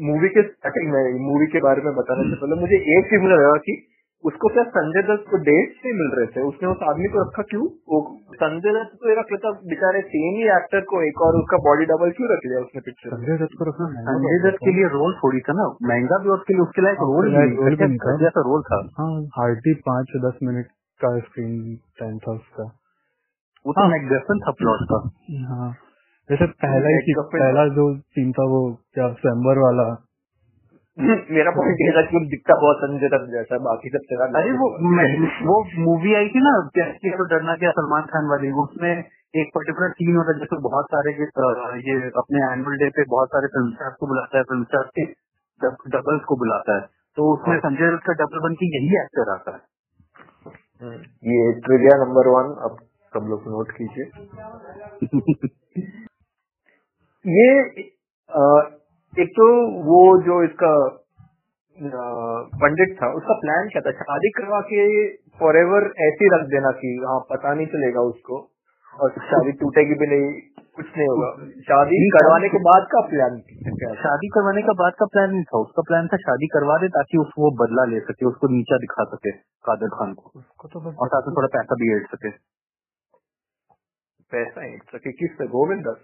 मूवी 0.00 0.28
के 0.28 0.42
स्टार्टिंग 0.42 0.92
में 0.92 1.20
मूवी 1.20 1.46
के 1.46 1.60
बारे 1.60 1.82
में 1.82 1.94
बताने 1.94 2.30
से 2.30 2.36
पहले 2.36 2.60
मुझे 2.60 2.98
एक 2.98 3.04
चीज़ 3.04 3.20
मुझे 3.20 3.34
लगा 3.34 3.52
कि 3.52 3.86
उसको 4.24 4.48
क्या 4.48 4.64
संजय 4.64 5.02
दत्त 5.02 5.30
को 5.30 5.36
डेट 5.36 5.68
नहीं 5.84 5.94
मिल 5.94 6.12
रहे 6.16 6.26
थे? 6.26 6.40
उसने 6.40 6.68
उस 6.68 6.76
आदमी 6.82 7.04
को 7.04 7.20
रखा 7.20 7.42
क्यों? 7.42 7.62
वो 7.62 8.18
संजय 8.34 8.70
दत्त 8.70 8.94
को 8.94 9.20
रख 9.20 9.26
लेता 9.32 9.50
बेचारे 9.50 10.00
सेम 10.00 10.36
ही 10.36 10.42
एक्टर 10.42 10.80
को 10.80 11.08
एक 11.08 11.20
और 11.20 11.34
उसका 11.34 11.56
बॉडी 11.56 11.84
डबल 11.84 12.10
क्यों 12.10 12.32
रख 12.32 12.40
लिया 12.46 12.60
उसने 12.60 12.80
पिक्चर 12.80 13.16
संजय 13.16 13.36
दत्त 13.36 13.58
को 13.58 13.64
रखना 13.64 13.86
संजय 13.86 14.50
दत्त 14.50 14.58
के 14.64 14.72
लिए 14.72 14.84
रोल 14.84 15.14
थोड़ी 15.14 15.40
था 15.40 15.52
ना। 15.52 15.76
महँगा 15.82 16.18
भी 16.18 16.28
उसके 16.28 16.54
लिए 16.54 16.62
उसके 16.62 16.82
लायक 16.82 16.96
रोल। 17.00 18.18
जैसा 18.18 18.40
रोल 18.40 18.62
था। 18.62 18.88
हाँ। 18.98 19.22
हार्डली 19.22 19.74
पाँच 19.74 20.06
से 20.08 20.18
दस 20.18 20.38
मिनट 20.42 20.66
का 21.04 21.18
स्क्रीन 21.18 21.76
टाइम 22.00 22.18
था 22.18 22.32
उसका। 22.32 22.64
वो 23.66 23.72
तो 23.72 23.88
मैकगेसन 23.88 24.38
था 24.38 24.50
प्लॉट 24.50 24.78
का। 24.82 25.10
हाँ। 25.48 25.74
जैसे 26.30 26.46
पहला 26.46 26.88
ही 26.88 27.14
पहला 27.18 27.68
जो 27.68 27.96
सीन 27.98 28.32
था 28.32 28.44
वो 28.44 28.60
क्या 28.94 29.08
स्वयंवर 29.12 29.58
वाला? 29.58 29.96
मेरा 30.98 31.50
पॉइंट 31.50 31.80
ये 31.80 31.92
था 31.92 32.02
कि 32.02 32.26
दिखता 32.26 32.54
बहुत 32.60 32.76
संजय 32.76 33.08
दत्त 33.08 33.30
जैसा 33.32 33.58
बाकी 33.58 33.88
सब 33.88 33.98
तेरा 33.98 34.24
अरे 34.24 34.52
वो 34.52 34.68
वो 35.46 35.64
मूवी 35.78 36.14
आई 36.14 36.28
थी 36.28 36.38
ना 36.38 36.70
कैसे 36.74 37.10
तो 37.10 37.24
डरना 37.24 37.56
क्या 37.56 37.70
सलमान 37.70 38.02
खान 38.02 38.26
वाली 38.26 38.50
उसमें 38.50 39.04
एक 39.36 39.50
पर्टिकुलर 39.54 39.90
सीन 39.90 40.16
होता 40.16 40.32
है 40.32 40.38
जैसे 40.38 40.60
बहुत 40.60 40.84
सारे 40.84 41.12
ये, 41.12 41.26
ये 41.90 42.10
अपने 42.16 42.52
एनुअल 42.52 42.76
डे 42.76 42.88
पे 42.88 43.04
बहुत 43.08 43.28
सारे 43.28 43.46
फ़िल्म 43.46 43.72
स्टार्स 43.72 43.96
को 44.00 44.06
बुलाता 44.06 44.38
है 44.38 44.44
फ़िल्म 44.44 44.64
स्टार 44.64 44.82
के 44.82 45.04
डबल्स 45.98 46.24
को 46.24 46.36
बुलाता 46.36 46.74
है। 46.74 46.80
तो 47.16 47.34
उसमें 47.34 47.58
संजय 47.58 47.90
दत्त 47.90 48.06
का 48.06 48.12
डबल 48.12 48.38
बन 48.38 48.54
के 48.54 48.66
यही 48.76 48.96
एक्टर 49.02 49.32
आता 49.32 49.50
है। 49.50 49.60
हम्म, 50.82 50.98
ये 51.26 51.60
ट्रिविया 51.60 52.04
नंबर 52.04 52.28
वन 52.28 52.54
अब 52.62 52.78
सब 53.14 53.26
लोग 53.28 53.48
नोट 53.48 53.70
कीजिए। 53.70 54.10
ये 57.26 57.46
एक 59.14 59.30
तो 59.36 59.44
वो 59.84 60.00
जो 60.24 60.34
इसका 60.44 60.72
पंडित 62.56 62.92
था 62.98 63.06
उसका 63.14 63.34
प्लान 63.38 63.68
क्या 63.68 63.80
था? 63.86 63.92
शादी 64.00 64.30
करवा 64.36 64.60
के 64.68 64.82
फॉर 65.40 65.56
एवर 65.58 65.86
ऐसे 66.04 66.28
रख 66.34 66.44
देना 66.50 66.70
कि 66.76 66.90
हाँ 67.04 67.18
पता 67.30 67.54
नहीं 67.54 67.66
चलेगा 67.72 68.04
उसको 68.10 68.38
और 68.94 69.10
शादी 69.30 69.52
टूटेगी 69.62 69.96
भी 70.02 70.06
नहीं 70.06 70.28
कुछ 70.76 70.86
नहीं 70.90 71.06
होगा। 71.08 71.30
शादी 71.66 71.98
करवाने 72.14 72.48
के 72.48 72.58
बाद 72.66 72.86
का 72.92 73.00
प्लान 73.08 73.40
शादी 74.02 74.28
करवाने 74.34 74.62
का 74.62 74.72
बाद 74.80 74.94
का 75.00 75.06
प्लान 75.14 75.30
नहीं 75.30 75.42
था। 75.44 75.58
उसका 75.58 75.82
प्लान 75.88 76.08
था 76.12 76.16
शादी 76.22 76.46
करवा 76.54 76.76
दे 76.78 76.88
ताकि 76.96 77.18
उसको 77.18 77.42
वो 77.42 77.50
बदला 77.62 77.84
ले 77.92 78.00
सके 78.02 78.26
उसको 78.26 78.52
नीचा 78.54 78.78
दिखा 78.84 79.04
सके 79.14 79.32
कादर 79.64 79.92
खान 79.96 80.14
को। 80.14 80.30
उसको 80.38 80.68
तो 80.68 80.84
और 80.84 81.08
साथ 81.08 81.28
में 81.28 81.34
थोड़ा 81.38 81.50
पैसा 81.56 81.80
भी 81.82 81.90
ऐड 81.96 82.06
सके। 82.14 82.30
पैसा 84.32 84.64
ही 84.64 84.76
सके 84.94 85.12
किससे? 85.14 85.46
गोविंद 85.48 85.84
दस 85.88 86.00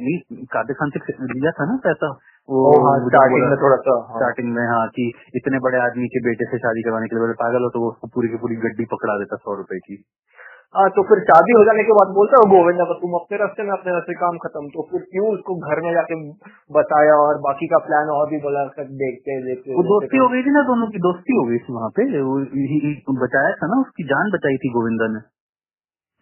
नहीं 0.00 0.44
खान 0.46 0.90
से 0.90 1.12
लिया 1.12 1.50
था 1.50 1.64
ना 1.64 1.76
पैसा? 1.76 2.08
वो 2.50 3.08
स्टार्टिंग 3.08 3.48
में 3.48 3.58
थोड़ा 3.58 3.76
सा 3.76 4.06
हाँ। 4.10 4.18
स्टार्टिंग 4.18 4.54
में 4.54 4.62
हाँ 4.62 4.88
कि 4.88 5.12
इतने 5.34 5.58
बड़े 5.58 5.78
आदमी 5.78 6.08
के 6.08 6.20
बेटे 6.20 6.44
से 6.44 6.58
शादी 6.58 6.82
करवाने 6.82 7.06
के 7.06 7.16
लिए 7.16 7.32
पागल 7.32 7.62
हो 7.62 7.70
तो 7.70 7.80
वो 7.80 7.88
उसको 7.88 8.06
पूरी 8.06 8.28
की 8.28 8.36
पूरी 8.36 8.56
गड्डी 8.56 8.84
पकड़ा 8.84 9.18
देता 9.18 9.36
सौ 9.36 9.54
रुपए 9.54 9.78
की। 9.78 10.04
हाँ 10.76 10.90
तो 10.90 11.02
फिर 11.02 11.24
शादी 11.24 11.52
हो 11.52 11.64
जाने 11.64 11.84
के 11.84 11.92
बाद 11.92 12.14
बोलता 12.14 12.36
है 12.36 12.50
गोविंदा 12.50 12.84
का 12.84 12.92
तुम 12.92 13.10
अपने 13.14 13.38
रास्ते 13.38 13.62
में 13.62 13.70
अपने 13.70 13.92
रास्ते 13.92 14.14
काम 14.14 14.38
खत्म। 14.38 14.68
तो 14.68 14.88
फिर 14.90 15.00
क्यों 15.00 15.34
उसको 15.34 15.54
घर 15.54 15.80
में 15.80 15.92
जाके 15.92 16.30
बताया 16.72 17.14
और 17.14 17.38
बाकी 17.38 17.66
का 17.66 17.78
प्लान 17.78 18.08
और 18.08 18.30
भी 18.30 18.36
बोला 18.36 18.64
देखते 18.78 19.42
देखते 19.42 19.74
वो 19.74 19.82
दोस्ती 19.82 20.16
हो 20.16 20.28
गई 20.28 20.42
थी 20.42 20.50
ना 20.50 20.62
दोनों 20.62 20.86
की 20.86 20.98
दोस्ती 20.98 21.36
हो 21.36 21.44
गई 21.44 21.58
थी 21.58 21.72
वहाँ 21.72 21.88
पे। 21.88 22.22
वो 22.22 22.38
ही- 22.38 22.48
ही- 22.54 23.22
बचाया 23.22 23.52
था 23.52 23.66
ना 23.66 23.80
उसकी 23.80 24.04
जान 24.04 24.30
बचाई 24.30 24.56
थी 24.56 24.68
गोविंदा 24.68 25.06
ने। 25.06 25.40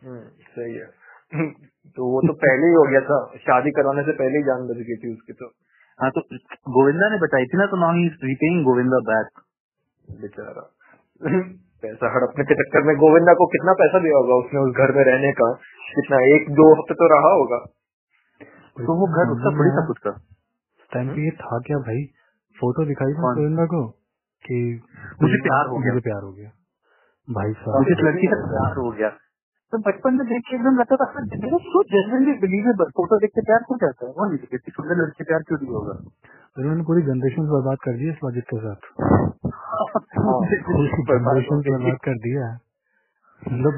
हम्म, 0.08 0.20
सही 0.28 0.74
है। 0.74 1.07
तो 1.96 2.06
वो 2.12 2.20
तो 2.20 2.32
पहले 2.32 2.66
ही 2.66 2.72
हो 2.72 2.82
गया 2.90 3.00
था। 3.00 3.36
शादी 3.36 3.70
करवाने 3.70 4.02
से 4.02 4.12
पहले 4.12 4.36
ही 4.38 4.42
जान 4.42 4.66
बच 4.66 4.76
गई 4.76 4.96
थी 4.96 5.12
उसकी 5.12 5.32
तो। 5.32 5.46
हाँ 5.98 6.10
तो 6.10 6.20
गोविंदा 6.70 7.08
ने 7.08 7.18
बताई 7.18 7.44
थी 7.44 7.58
ना 7.58 7.66
तो 7.66 7.76
now 7.76 7.92
he 7.92 8.08
repaying 8.08 8.64
Govinda 8.64 8.98
back 8.98 9.40
बेचारा। 10.20 10.70
पैसा 11.82 12.12
हड़पने 12.14 12.44
के 12.44 12.54
चक्कर 12.54 12.82
में 12.82 12.96
गोविंदा 12.96 13.34
को 13.34 13.46
कितना 13.46 13.72
पैसा 13.72 13.98
दिया 13.98 14.16
होगा 14.16 14.34
उसने 14.34 14.60
उस 14.60 14.76
घर 14.76 14.92
में 14.92 15.04
रहने 15.04 15.32
का? 15.32 15.52
कितना 15.94 16.36
एक 16.36 16.50
दो 16.50 16.72
हफ़्ते 16.72 16.94
तो 16.94 17.08
रहा 17.08 17.34
होगा। 17.34 17.58
तो 18.76 18.94
वो 18.94 19.06
घर 19.06 19.30
उसका 19.30 19.58
थोड़ी 19.58 19.70
था 19.70 19.86
खुद 19.86 19.98
का। 19.98 20.10
उस 20.10 20.88
टाइम 20.92 21.08
पे 21.08 21.24
ये 21.24 21.30
था 21.30 21.58
क्या 21.58 21.78
भाई? 21.78 22.04
फ़ोटो 22.58 22.84
दिखाई 22.84 23.12
थी 23.12 23.12
गोविंदा 23.12 23.64
को 23.66 23.88
कि 24.44 24.82
मुझे 25.22 25.36
प्यार 25.36 25.66
हो 25.66 25.78
गया। 25.78 25.92
मुझे 25.92 26.00
प्यार 26.00 26.22
हो 26.22 26.32
गया। 26.32 26.50
भाई 27.28 27.52
साहब। 27.52 27.86
इस 27.88 27.98
लड़की 27.98 28.26
से 28.26 28.34
प्यार 28.34 28.76
हो 28.76 28.90
गया। 28.90 29.16
तो 29.72 29.78
बचपन 29.78 30.14
में 30.14 30.26
देख 30.26 30.42
के 30.50 30.56
एकदम 30.56 30.78
लगता 30.78 30.96
था 30.96 31.04
सो 31.64 31.82
जेनरली 31.82 32.32
बिलीवेबल 32.32 32.84
फ़ोटो 32.84 33.18
देख 33.18 33.30
के 33.30 33.40
प्यार 33.40 33.64
हो 33.70 33.76
जाता 33.76 34.06
है? 34.06 34.12
वो 34.12 34.24
नहीं 34.24 34.38
इतनी 34.38 34.70
सुंदर 34.70 34.94
लड़की 34.94 35.24
प्यार 35.24 35.42
क्यों 35.42 35.58
नहीं 35.62 35.74
होगा? 35.74 35.96
इन्होंने 36.58 36.82
पूरी 36.82 37.02
जनरेशन 37.02 37.42
बर्बाद 37.42 37.76
कर 37.84 37.92
दी 37.92 38.08
इस 38.08 38.16
वाजिद 38.24 38.42
के 38.42 38.56
साथ। 38.58 38.88
हाँ। 39.04 40.40
पूरी 40.70 40.88
जनरेशन 40.88 41.60
बर्बाद 41.60 41.98
कर 42.04 42.14
दिया 42.14 42.58
मतलब 43.42 43.74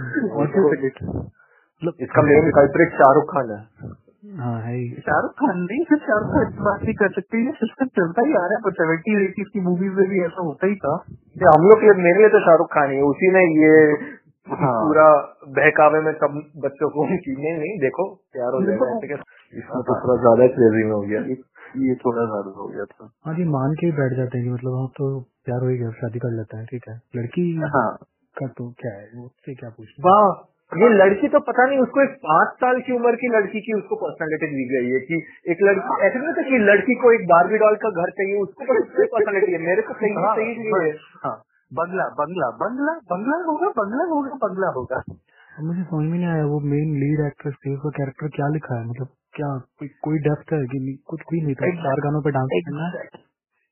मतलब 1.83 1.95
इसका 2.01 2.23
मेन 2.23 2.51
कल्प्रिट 2.51 2.93
शाहरुख 2.93 3.25
खान 3.25 3.51
है। 3.51 3.59
हाँ 4.39 4.63
है 4.63 5.01
शाहरुख 5.01 5.31
खान 5.33 5.59
नहीं 5.59 5.85
सिर्फ़ 5.85 6.03
शाहरुख 6.03 6.29
खान 6.29 6.51
की 6.53 6.65
बात 6.65 6.83
नहीं 6.83 6.95
कर 6.95 7.11
सकते। 7.11 7.47
ये 7.47 7.53
सिस्टम 7.53 7.87
चलता 7.87 8.27
ही 8.27 8.33
आ 8.33 8.43
रहा 8.45 8.59
है 8.65 8.71
सेवेंटी 8.71 9.25
एटीज 9.25 9.47
की 9.53 9.61
मूवीज़ 9.61 9.93
में 9.93 10.09
भी 10.09 10.21
ऐसा 10.25 10.43
होता 10.43 10.67
ही 10.67 10.75
था। 10.75 10.95
हम 11.57 11.69
लोग 11.69 11.81
के 11.81 11.95
मेरे 12.03 12.19
लिए 12.19 12.29
तो 12.29 12.41
शाहरुख 12.41 12.67
खान 12.67 12.91
ही 12.91 12.97
है 12.97 13.03
उसी 13.03 13.33
ने 13.33 13.45
ये 13.63 13.73
हाँ। 14.53 14.73
पूरा 14.77 15.07
बहकावे 15.57 16.01
में 16.01 16.13
सब 16.21 16.37
बच्चों 16.65 16.89
को 16.91 17.07
नहीं 17.07 17.55
नहीं 17.55 17.79
देखो 17.81 18.07
प्यार 18.35 18.55
हो 18.55 18.61
जाएगा 18.67 19.19
इसमें 19.53 19.83
तो 19.83 19.97
थोड़ा 20.03 20.17
ज़्यादा 20.21 20.47
क्रेजी 20.55 20.85
में 20.85 20.93
हो 20.93 21.01
गया। 21.03 21.21
ये 21.81 21.95
थोड़ा 22.05 22.25
ज़्यादा 22.27 22.53
हो 22.57 22.67
गया 22.69 22.85
था। 22.93 23.09
हाँ 23.27 23.35
जी 23.35 23.45
मान 23.51 23.75
के 23.81 23.87
ही 23.87 23.93
बैठ 23.99 24.17
जाते 24.17 24.39
हैं 24.39 24.53
मतलब 24.53 24.79
हाँ 24.79 24.87
तो 24.97 25.09
प्यार 25.47 25.61
हो 25.63 25.69
ही 25.69 25.77
गया 25.79 25.91
शादी 25.99 26.19
कर 26.19 26.33
लेते 26.37 26.57
हैं 26.57 26.67
ठीक 26.71 26.89
है। 26.89 26.95
लड़की 27.17 27.45
हाँ। 27.75 27.89
का 28.37 28.47
तो 28.59 28.71
क्या 28.81 28.93
है 28.93 29.05
वो 29.17 29.27
उससे 29.27 29.55
क्या 29.55 29.71
पूछना? 29.71 30.09
वाह 30.09 30.49
ये 30.73 30.89
लड़की 30.89 31.29
तो 31.29 31.39
पता 31.47 31.65
नहीं 31.67 31.79
उसको 31.81 32.03
एक 32.03 32.13
पाँच 32.25 32.51
साल 32.59 32.81
की 32.81 32.93
उम्र 32.97 33.17
की 33.23 33.29
लड़की 33.31 33.61
की 33.61 33.73
उसको 33.75 33.97
पर्सनालिटी 34.03 34.49
दी 34.51 34.67
गई 34.73 34.91
है 34.91 35.01
कि 35.07 35.17
एक 35.55 35.63
लड़की 35.69 35.97
ऐसे 36.09 36.19
नहीं 36.19 36.35
था 36.37 36.43
कि 36.51 36.59
लड़की 36.65 36.95
को 37.01 37.13
एक 37.15 37.25
बारबी 37.31 37.59
डॉल 37.63 37.79
का 37.85 37.91
घर 38.03 38.11
चाहिए 38.21 38.37
उसको 38.43 38.67
पर्सनालिटी 39.15 39.53
है 39.53 39.59
मेरे 39.65 39.83
को 39.83 39.95
सही 39.95 40.13
हाँ, 40.19 40.35
सही 40.37 40.55
नहीं 40.59 40.83
है। 40.85 40.93
हाँ। 41.25 41.35
बंगला 41.73 42.09
बंगला 42.09 42.51
बंगला 42.51 42.93
बंगला 42.93 43.37
होगा 43.37 43.69
बंगला 43.69 44.05
होगा 44.05 44.49
बंगला 44.49 44.69
होगा। 44.69 45.03
मुझे 45.61 45.83
समझ 45.83 46.05
में 46.11 46.19
नहीं 46.19 46.27
आया 46.27 46.47
वो 46.47 46.61
मेन 46.61 46.95
लीड 46.95 47.21
एक्ट्रेस 47.21 47.55
थी 47.55 47.75
उसका 47.75 47.91
कैरेक्टर 47.91 48.29
क्या 48.29 48.49
लिखा 48.49 48.81
है 48.81 48.87
मतलब 48.87 49.09
क्या 49.35 49.59
कोई 49.59 49.89
कोई 49.89 50.19
डेप्थ 50.19 50.53
है 50.53 50.67
कि 50.67 51.03
कुछ 51.07 51.21
भी 51.21 51.43
नहीं 51.43 51.55
था 51.55 51.83
चार 51.83 52.01
गानों 52.01 52.23
पे 52.23 52.31
डांस 52.31 52.49
करना। 52.53 52.89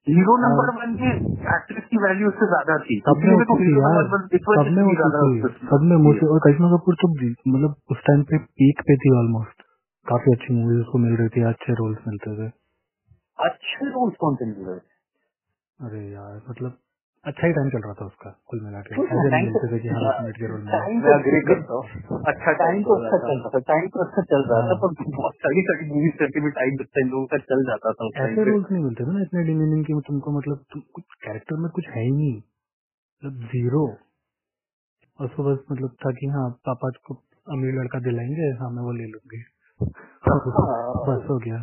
हीरो 0.08 0.36
नंबर 0.36 0.82
वन 0.82 0.96
में 1.00 1.12
एक्ट्रेस 1.54 1.84
की 1.90 1.96
वैल्यू 1.96 2.28
उससे 2.28 2.46
ज़्यादा 2.46 2.78
थी। 2.78 3.00
सब 3.00 3.16
में 3.16 3.22
इसलिए 3.22 3.44
तो 3.44 3.52
होती 3.52 3.64
थी 3.64 3.72
hero 3.72 3.82
यार। 3.82 3.92
number 3.92 4.18
one 4.18 4.34
इस 4.34 4.40
सब 4.40 4.70
में 4.72 4.88
से 4.88 4.96
ज़्यादा 4.96 5.18
होती 5.18 5.40
थी। 5.40 5.42
उससे- 5.42 5.70
सब 5.70 5.80
में 5.82 5.96
मुझे 5.96 6.26
और 6.26 6.38
करिश्मा 6.38 6.76
कपूर 6.76 6.94
तो 6.94 7.08
मतलब 7.28 7.76
उस 7.90 7.96
टाइम 7.98 8.22
पे 8.22 8.38
पीक 8.38 8.80
पे 8.80 8.96
थी 8.96 9.18
ऑलमोस्ट 9.18 9.62
काफ़ी 10.06 10.32
अच्छी 10.32 10.54
मूवीज़ 10.54 10.80
उसको 10.80 10.98
मिल 10.98 11.16
रही 11.16 11.28
थी 11.28 11.42
अच्छे 11.42 11.72
रोल्स 11.72 11.98
मिलते 12.08 12.36
थे। 12.36 12.52
अच्छे 13.38 13.86
रोल्स 13.86 14.14
कौन 14.20 14.34
से 14.34 14.46
मिल 14.46 14.66
रहे 14.66 14.76
थे? 14.76 14.98
अरे 15.80 16.10
यार 16.10 16.42
मतलब 16.50 16.78
अच्छा 17.24 17.46
ही 17.46 17.52
टाइम 17.52 17.70
चल 17.70 17.78
रहा 17.78 17.94
था 17.94 18.04
उसका 18.06 18.30
कुल 18.46 18.60
मिला 18.64 18.80
के 18.80 18.94
कि 18.94 19.88
हाँ 19.88 20.02
तो- 20.32 20.38
हूँ। 22.10 22.20
अच्छा 22.26 22.52
टाइम 22.52 22.82
तो 22.82 22.94
अच्छा 22.94 23.18
चल 23.18 23.38
रहा 23.38 23.50
था 23.54 23.58
टाइम 23.58 23.88
तो 23.88 24.00
अच्छा 24.04 24.22
चल 24.22 24.44
रहा 24.50 24.60
था 24.68 24.74
पर 24.82 24.94
बहुत 25.16 25.34
सारी 25.34 25.62
सारी 25.62 25.88
मूवीज़ 25.88 26.16
करके 26.18 26.40
भी 26.40 26.50
टाइम 26.50 26.74
लगता 26.80 27.00
है 27.00 27.08
लोगों 27.10 27.26
का 27.26 27.38
चल 27.38 27.64
जाता 27.64 27.92
था 27.92 28.08
ऐसे 28.24 28.44
रोल्स 28.50 28.70
नहीं 28.72 28.84
मिलते 28.84 29.04
थे 29.04 29.12
ना 29.12 29.22
इतने 29.22 29.44
डिमीनिंग 29.44 29.84
की 29.84 30.00
तुमको 30.00 30.30
मतलब 30.38 30.64
कुछ 30.94 31.04
कैरेक्टर 31.24 31.56
में 31.56 31.70
कुछ 31.70 31.88
है 31.88 32.02
ही 32.02 32.10
नहीं। 32.10 32.36
मतलब 32.36 33.48
ज़ीरो 33.48 33.84
और 35.18 35.26
उसको 35.26 35.44
बस 35.44 35.64
मतलब 35.72 35.96
था 36.06 36.10
कि 36.10 36.26
हाँ 36.26 36.50
पापा 36.66 36.90
को 37.06 37.14
अमीर 37.46 37.74
लड़का 37.80 37.98
दिलाएँगे 37.98 38.50
हाँ 38.60 38.70
मैं 38.70 38.82
वो 38.82 38.92
ले 38.92 39.04
लूँगी। 39.04 39.42
बस 41.08 41.26
हो 41.30 41.38
गया। 41.38 41.58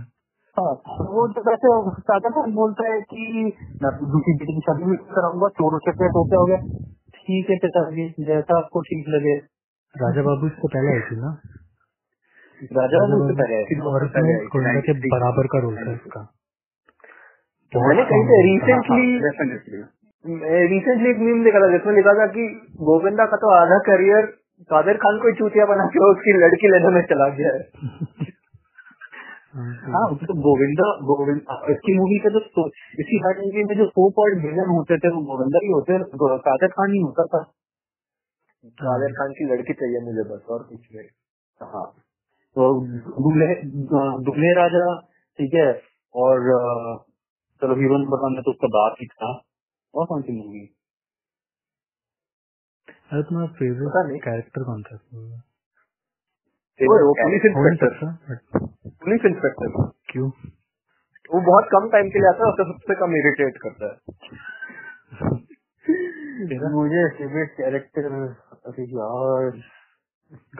हाँ, 0.57 0.73
वो 0.99 1.27
तो 1.27 1.41
वैसे 1.41 1.69
सागर 1.99 2.29
खान 2.29 2.53
बोलता 2.53 2.87
है 2.91 3.01
कि 3.01 3.23
मैं 3.83 3.89
अपनी 3.91 4.07
दूसरी 4.11 4.33
बेटी 4.33 4.53
की 4.53 4.61
शादी 4.61 4.83
भी 4.91 4.97
कराऊँगा 5.15 5.47
चोर 5.47 5.79
चक्कर 5.79 6.07
तो 6.07 6.23
क्या 6.29 6.39
हो 6.39 6.45
गया 6.45 6.57
ठीक 7.19 7.49
है 7.49 7.57
पिताजी 7.57 8.25
जैसा 8.25 8.57
आपको 8.57 8.81
ठीक 8.81 9.05
लगे। 9.07 9.35
राजा 9.95 10.21
बाबू 10.21 10.47
इससे 10.47 10.67
पहले 10.67 10.93
आई 10.93 10.99
थी 10.99 11.15
ना? 11.15 11.31
राजा 12.79 12.97
बाबू 12.97 13.27
से 13.27 13.35
पहले 13.41 13.55
आए 13.55 13.63
थे। 13.63 13.75
बाबू 13.75 13.89
और 13.89 14.07
के 14.87 14.93
बराबर 15.09 15.47
का 15.47 15.59
रोल 15.59 15.75
था 15.77 15.93
इसका। 15.93 16.21
मैंने 17.73 18.03
कहीं 18.03 18.25
पे 18.27 18.41
रिसेंटली 18.45 19.05
रिसेंटली 20.67 21.09
एक 21.09 21.17
मीम 21.19 21.43
देखा 21.43 21.59
था 21.59 21.71
जिसमें 21.71 21.93
लिखा 21.95 22.13
था 22.13 22.27
कि 22.27 22.45
गोविंदा 22.81 23.25
का 23.25 23.37
तो 23.37 23.49
आधा 23.55 23.77
करियर 23.77 24.25
कादिर 24.69 24.97
खान 24.97 25.17
को 25.17 25.31
चूतिया 25.31 25.65
बना 25.65 25.85
के 25.85 26.11
उसकी 26.11 26.33
लड़की 26.37 26.67
लेने 26.67 26.89
में 26.89 27.01
चला 27.01 27.27
गया 27.29 27.53
है। 27.53 27.63
हाँ, 29.55 29.65
हाँ 29.93 30.15
तो 30.15 30.33
गोविंदा 30.33 30.85
गोविंद 31.03 31.41
इसकी 31.71 31.93
मूवी 31.97 32.19
का 32.19 32.29
जो 32.29 32.39
सो- 32.39 32.69
इसी 32.99 33.17
हर 33.25 33.39
मूवी 33.41 33.63
में 33.63 33.75
जो 33.77 33.87
सो 33.87 34.09
पॉइंट 34.11 34.45
विलन 34.45 34.69
होते 34.69 34.97
थे 34.97 35.09
वो 35.09 35.21
गोविंदा 35.21 35.59
ही 35.63 35.71
होते 35.71 35.99
कादर 36.47 36.67
खान 36.67 36.93
ही 36.93 37.01
होता 37.01 37.25
था। 37.25 37.43
कादिर 38.81 39.11
खान 39.13 39.31
की 39.31 39.45
लड़की 39.53 39.73
चाहिए 39.73 40.01
मुझे 40.01 40.23
बस 40.29 40.45
और 40.49 40.63
कुछ 40.63 40.79
नहीं। 40.95 41.07
हाँ 41.61 41.85
तो 42.55 42.81
दूल्हे 43.23 43.55
दूल्हे 44.25 44.53
राजा 44.53 45.01
ठीक 45.39 45.53
है 45.55 45.81
और 46.15 46.39
चलो 47.61 47.75
हीरो 47.75 47.97
नंबर 47.97 48.17
वन 48.17 48.33
में 48.33 48.43
तो 48.43 48.51
उसका 48.51 48.67
बाप 48.67 48.95
ही 49.01 49.07
था। 49.07 49.41
और 49.95 50.05
कौन 50.05 50.21
सी 50.21 50.33
मूवी 50.33 50.69
अरे 53.13 53.23
तुम्हारा 53.23 53.47
फेवरेट 53.53 54.23
कैरेक्टर 54.23 54.63
कौन 54.63 54.83
था? 54.83 54.97
वो 56.79 57.13
पुलिस 57.13 57.45
इंस्पेक्टर 57.45 58.35
पुलिस 58.87 59.25
इंस्पेक्टर 59.25 59.91
क्यों 60.11 60.31
वो 61.33 61.41
बहुत 61.41 61.63
कम 61.71 61.89
टाइम 61.89 62.09
के 62.09 62.19
लिए 62.19 62.29
आता 62.29 62.37
है 62.37 62.51
और 62.51 62.73
सबसे 62.73 62.95
कम 62.95 63.15
इरिटेट 63.15 63.57
करता 63.57 63.85
है। 63.85 63.97
मुझे 66.71 67.09
फेवरेट 67.09 67.51
कैरेक्टर 67.57 68.05
अरे 68.65 68.83
यार 68.83 69.61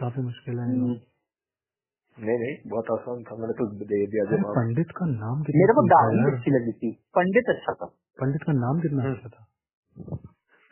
काफ़ी 0.00 0.22
मुश्किल 0.22 0.58
है। 0.58 0.66
नहीं 0.68 2.38
नहीं 2.38 2.70
बहुत 2.70 2.84
आसान 2.90 3.22
था 3.22 3.36
मैंने 3.36 3.52
तो 3.52 3.66
दे 3.66 4.06
दिया 4.06 4.24
जवाब। 4.24 4.54
पंडित 4.56 4.86
का 4.96 5.06
नाम 5.06 5.42
कितना 5.42 5.58
मेरे 5.58 5.72
को 5.72 5.80
cool 5.80 5.90
दादी 5.90 6.36
अच्छी 6.36 6.50
लगी 6.50 6.72
थी। 6.72 6.92
पंडित 7.14 7.44
अच्छा 7.48 7.72
था। 7.72 7.86
पंडित 8.20 8.42
का 8.42 8.52
नाम 8.52 8.80
कितना 8.80 9.10
अच्छा 9.10 9.28
था। 9.28 9.48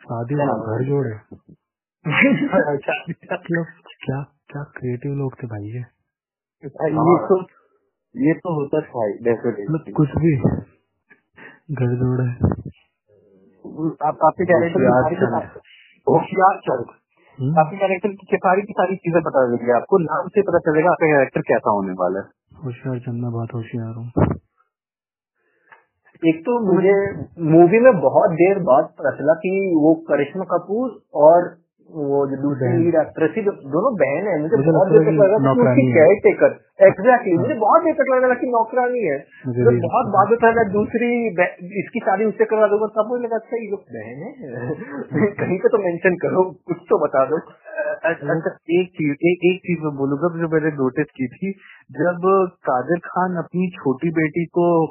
शादी 0.01 0.35
वाला 0.35 0.53
है? 0.53 0.59
घर 0.59 0.85
जोड़े। 0.85 1.15
अच्छा। 2.75 3.13
क्या? 4.05 4.34
क्या 4.55 4.63
क्रिएटिव 4.63 5.13
लोग 5.13 5.33
थे 5.33 5.47
भाई 5.47 5.63
ये। 5.69 5.79
ये 6.63 6.69
तो 7.29 7.37
ये 8.15 8.33
तो 8.33 8.51
होता 8.55 8.79
था 8.81 9.01
मतलब 9.07 9.23
डेफिनेटली 9.23 9.93
कुछ 9.93 10.13
भी। 10.17 10.29
घर 11.79 11.95
जोड़े 11.95 12.27
आप 14.09 14.23
आपके 14.25 14.45
कैरेक्टर 14.45 14.85
होशियार 16.07 16.61
हम्म? 17.39 17.59
आपके 17.59 17.77
कैरेक्टर 17.77 18.13
की 18.21 18.37
सारी 18.37 18.61
की 18.61 18.73
सारी 18.73 18.95
चीज़ें 18.95 19.21
पता 19.21 19.43
चलेगी 19.47 19.71
आपको 19.71 19.97
नाम 19.97 20.27
से 20.27 20.41
पता 20.41 20.59
चलेगा 20.59 20.91
आपका 20.91 21.07
कैरेक्टर 21.07 21.41
कैसा 21.41 21.71
होने 21.71 21.93
वाला 21.93 22.19
है। 22.19 22.63
होशियार 22.65 22.99
चंद 22.99 23.21
मैं 23.23 23.31
बहुत 23.31 23.53
होशियार 23.53 23.93
हूँ। 23.95 24.29
एक 26.23 26.41
तो 26.45 26.59
मुझे 26.73 26.95
मूवी 27.51 27.79
में 27.79 27.93
बहुत 27.99 28.31
देर 28.31 28.59
बाद 28.63 28.89
पता 28.99 29.11
चला 29.11 29.33
कि 29.33 29.75
वो 29.75 29.93
करिश्मा 29.95 30.43
कपूर 30.43 31.01
और 31.13 31.64
वो 31.89 32.27
जो 32.27 32.35
दूसरी। 32.41 32.83
लीड 32.83 32.95
एक्ट्रेस 32.95 33.45
जो- 33.45 33.55
दोनों 33.55 33.93
बहन 33.95 34.27
है 34.27 34.41
मुझे 34.41 34.57
मुझे 34.57 34.71
बहुत 34.71 34.87
देर 34.87 35.03
तक 35.03 35.11
लगा 35.11 35.37
कि 35.37 35.59
उसकी 35.59 35.87
है। 35.87 35.93
केयर 35.93 36.15
टेकर 36.19 36.85
एग्जैक्टली 36.87 37.37
मुझे 37.37 37.53
बहुत 37.53 37.83
देर 37.83 37.93
तक 37.93 38.05
लगा 38.09 38.29
था 38.29 38.33
कि 38.33 38.47
नौकरानी 38.47 38.99
है। 38.99 39.25
मुझे 39.47 39.63
तो 39.63 39.71
बहुत 39.71 40.05
बाद 40.05 40.55
में 40.57 40.73
दूसरी 40.73 41.27
इसकी 41.79 41.99
शादी 41.99 42.25
उससे 42.25 42.45
करवा 42.45 42.67
दूँगा 42.67 42.87
तब 42.87 43.09
मुझे 43.09 43.23
लगा 43.23 43.35
अच्छा 43.35 43.57
ये 43.57 43.69
लोग 43.69 43.79
बहन 43.79 44.17
है। 44.21 44.35
कहीं 45.39 45.59
पे 45.59 45.69
तो 45.69 45.77
मेंशन 45.77 46.15
करो 46.15 46.43
कुछ 46.43 46.77
तो 46.77 46.97
बता 46.97 47.25
दो। 47.25 47.37
अच्छा 48.05 48.49
एक 48.81 48.89
चीज़ 48.89 49.11
एक 49.11 49.53
एक 49.53 49.59
चीज़ 49.59 49.79
मैं 49.79 49.95
बोलूँगा 49.95 50.41
जो 50.41 50.47
मैंने 50.47 50.71
नोटिस 50.75 51.05
की 51.05 51.27
थी 51.27 51.51
जब 51.91 52.21
कादिर 52.49 52.97
खान 52.97 53.35
अपनी 53.35 53.69
छोटी 53.69 54.09
बेटी 54.09 54.45
को 54.45 54.85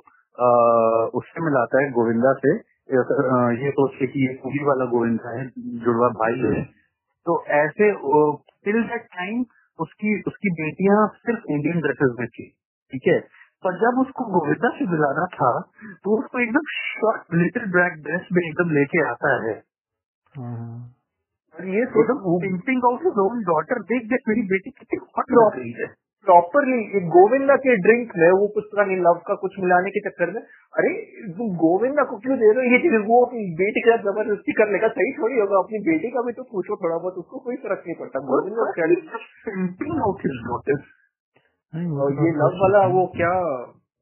उससे 1.18 1.44
मिलाता 1.44 1.82
है 1.82 1.90
गोविंदा 1.90 2.32
से 2.32 2.74
ये 3.64 3.70
सोच 3.70 3.90
के 3.98 4.06
कि 4.06 4.28
ये 4.28 4.34
पूरी 4.34 4.64
वाला 4.64 4.84
गोविंदा 4.84 5.40
है 5.40 5.50
जुड़वा 5.58 6.08
भाई 6.08 6.32
है। 6.32 6.83
तो 7.26 7.44
ऐसे 7.56 7.92
टिल 8.66 8.82
दैट 8.84 9.06
टाइम 9.16 9.44
उसकी 9.78 10.14
उसकी 10.28 10.50
बेटियाँ 10.60 11.06
सिर्फ़ 11.26 11.52
इंडियन 11.52 11.80
ड्रेसेस 11.80 12.16
में 12.20 12.28
थी 12.28 12.48
ठीक 12.92 13.08
है? 13.08 13.18
पर 13.64 13.76
जब 13.80 14.00
उसको 14.00 14.24
गोविंदा 14.32 14.70
से 14.78 14.86
मिलाना 14.86 15.26
था 15.36 15.50
तो 16.04 16.18
उसको 16.18 16.40
एकदम 16.40 16.66
शॉर्ट 16.74 17.34
लिटिल 17.34 17.70
ब्लैक 17.72 18.02
ड्रेस 18.02 18.28
में 18.32 18.42
एकदम 18.48 18.70
लेके 18.70 19.04
आता 19.10 19.32
है। 19.46 19.54
हाँ 20.34 20.56
हाँ 20.56 20.80
और 21.54 21.66
ये 21.68 21.82
एकदम 21.82 22.38
pimping 22.42 22.84
out 22.84 23.04
his 23.04 23.18
own 23.18 23.42
daughter 23.44 23.82
देख 23.92 24.08
देख 24.10 24.28
मेरी 24.28 24.42
बेटी 24.48 24.70
कितनी 24.70 25.00
हॉट 25.18 25.32
लग 25.32 25.58
रही 25.60 25.72
है। 25.82 25.88
प्रॉपरली 26.26 26.78
एक 26.98 27.06
गोविंदा 27.14 27.56
के 27.64 27.76
ड्रिंक 27.76 28.12
में 28.16 28.26
वो 28.40 28.46
कुछ 28.54 28.64
पता 28.72 28.84
नहीं 28.84 28.96
लव 29.06 29.20
का 29.26 29.34
कुछ 29.34 29.58
मिलाने 29.60 29.90
के 29.90 30.00
चक्कर 30.00 30.32
में 30.34 30.40
अरे 30.80 30.92
तुम 31.38 31.52
गोविंदा 31.62 32.04
को 32.04 32.18
क्यों 32.18 32.38
दे 32.38 32.50
रहे 32.50 32.66
हो? 32.66 32.72
ये 32.74 32.78
चीज़ 32.78 32.96
वो 33.08 33.20
अपनी 33.24 33.44
बेटी 33.60 33.80
के 33.80 33.90
साथ 33.90 34.06
ज़बरदस्ती 34.08 34.52
करने 34.52 34.78
का 34.78 34.88
सही 34.88 35.12
थोड़ी 35.18 35.40
होगा। 35.40 35.58
अपनी 35.58 35.80
बेटी 35.88 36.10
का 36.10 36.24
भी 36.26 36.32
तो 36.32 36.46
पूछो 36.52 36.76
थोड़ा 36.76 36.96
बहुत 36.96 37.14
उसको 37.14 37.38
कोई 37.38 37.56
फ़र्क 37.56 37.86
नहीं 37.86 37.96
पड़ता। 38.00 38.24
गोविंदा 38.32 38.68
तो 41.74 42.10
ये 42.24 42.30
लव 42.40 42.60
वाला 42.60 42.86
वो 42.86 43.06
क्या 43.16 43.32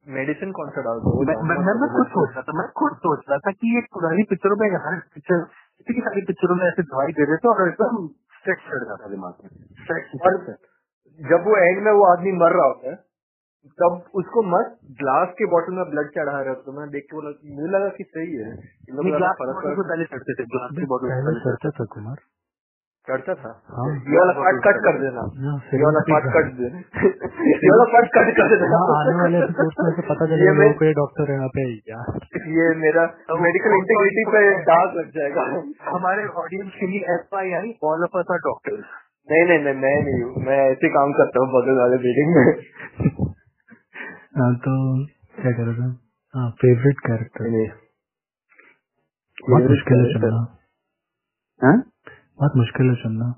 मेडिसिन 0.07 0.51
कौन 0.53 0.71
सा 0.71 0.83
डाल 0.83 0.99
हो 1.05 1.13
मैं 1.27 1.35
मैं 1.49 1.57
मैं 1.67 1.75
मैं 1.81 1.89
खुद 1.93 2.07
सोच 2.07 2.33
रहा 2.33 2.43
था 2.43 2.55
मैं 2.59 2.67
खुद 2.81 2.97
सोच 3.05 3.21
रहा 3.31 3.39
था 3.39 3.53
कि 3.53 3.75
ये 3.75 3.83
पुरानी 3.97 4.23
पिक्चरों 4.31 4.57
में 4.57 4.67
हर 4.87 4.99
पिक्चर 5.15 5.45
इतनी 5.81 6.01
सारी 6.01 6.23
पिक्चरों 6.23 6.57
में 6.57 6.67
ऐसे 6.67 6.83
दवाई 6.83 7.13
दे 7.13 7.27
देते 7.27 7.49
और 7.49 7.63
एकदम 7.69 8.01
स्ट्रेच 8.39 8.59
चढ़ 8.69 8.85
जाता 8.91 9.11
दिमाग 9.11 9.35
में। 9.45 9.51
स्ट्रेच 9.83 10.23
और 10.23 10.37
जब 11.23 11.49
वो 11.49 11.57
एंड 11.57 11.83
में 11.83 11.93
वो 11.93 12.05
आदमी 12.05 12.33
मर 12.33 12.53
रहा 12.53 12.67
होता 12.67 12.91
है 12.91 12.97
तब 13.79 14.03
उसको 14.15 14.43
मस्त 14.43 14.73
ग्लास 15.01 15.35
के 15.39 15.47
बॉटल 15.47 15.73
में 15.73 15.85
ब्लड 15.91 16.09
चढ़ा 16.09 16.41
रहा 16.41 16.55
तो 16.55 16.73
मैं 16.73 16.89
देख 16.91 17.05
के 17.11 17.17
बोला 17.17 17.31
मुझे 17.57 17.69
लगा 17.69 17.89
कि 17.89 18.05
सही 18.05 18.37
है। 18.37 18.51
पहले 19.89 20.05
चढ़ते 20.05 20.35
थे 20.35 20.45
ग्लास 20.45 20.71
की 20.71 20.85
बॉटल 20.85 21.09
चढ़ता 21.45 21.71
था 21.71 21.85
कुमार। 21.85 22.17
चढ़ता 23.09 23.35
था? 23.35 23.51
हाँ। 23.77 23.85
ये 24.09 24.19
वाला 24.19 24.33
पार्ट 24.33 24.59
कट 24.65 24.77
कर 24.85 24.99
देना। 24.99 25.23
हाँ, 25.45 25.55
ये 25.75 25.85
वाला 25.85 26.01
पार्ट 26.11 26.27
कट 26.35 26.51
दे। 26.59 26.69
ये 27.63 27.71
वाला 27.71 27.87
पार्ट 27.93 28.11
कट 28.17 28.29
कर 28.37 28.53
देना। 28.53 28.83
हाँ, 28.83 28.99
आने 28.99 29.15
वाले 29.21 29.39
में 29.39 29.95
से 29.97 30.03
पता 30.11 30.25
ये 30.25 30.37
चलेगा 30.37 30.53
लोगों 30.53 30.73
को 30.73 30.85
ये 30.85 30.93
डॉक्टर 30.93 31.33
यहाँ 31.33 31.49
पे 31.49 31.65
यार 31.91 32.53
ये 32.59 32.69
मेरा 32.83 33.07
मेडिकल 33.41 33.75
इंटीग्रिटी 33.79 34.25
पे 34.33 34.43
दाग 34.71 34.99
लग 34.99 35.09
जाएगा। 35.11 35.47
हमारे 35.89 36.27
ऑडियंस 36.45 36.77
के 36.81 36.87
लिए 36.87 37.15
F 37.15 37.37
Y 37.37 37.53
I 37.53 37.75
all 37.85 38.05
of 38.05 38.19
us 38.19 38.31
are 38.31 38.39
doctors 38.39 38.85
नहीं 39.29 39.45
नहीं 39.49 39.59
नहीं 39.65 39.75
मैं 39.83 39.97
नहीं 40.05 40.23
हूँ। 40.23 40.43
मैं 40.47 40.59
ऐसे 40.71 40.89
काम 40.95 41.13
करता 41.19 41.41
हूँ 41.43 41.49
बगल 41.53 41.79
वाले 41.81 41.99
बिल्डिंग 42.05 42.31
में। 42.37 42.45
हाँ, 44.39 44.53
तो 44.65 44.73
क्या 45.37 45.53
कर 45.53 45.69
रहा 45.69 45.87
हाँ 46.35 46.51
फेवरेट 46.61 47.01
कैरेक्टर 47.07 47.49
बहुत 49.43 49.71
मुश्किल 49.71 50.01
है 50.01 50.13
चुनना 50.13 50.41
बहुत 52.41 52.57
मुश्किल 52.57 52.91
है 52.91 52.95
चुनना 53.03 53.31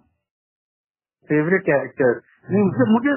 फेवरेट 1.31 1.63
कैरेक्टर 1.67 2.21
मुझे 2.55 2.87
मुझे 2.91 3.13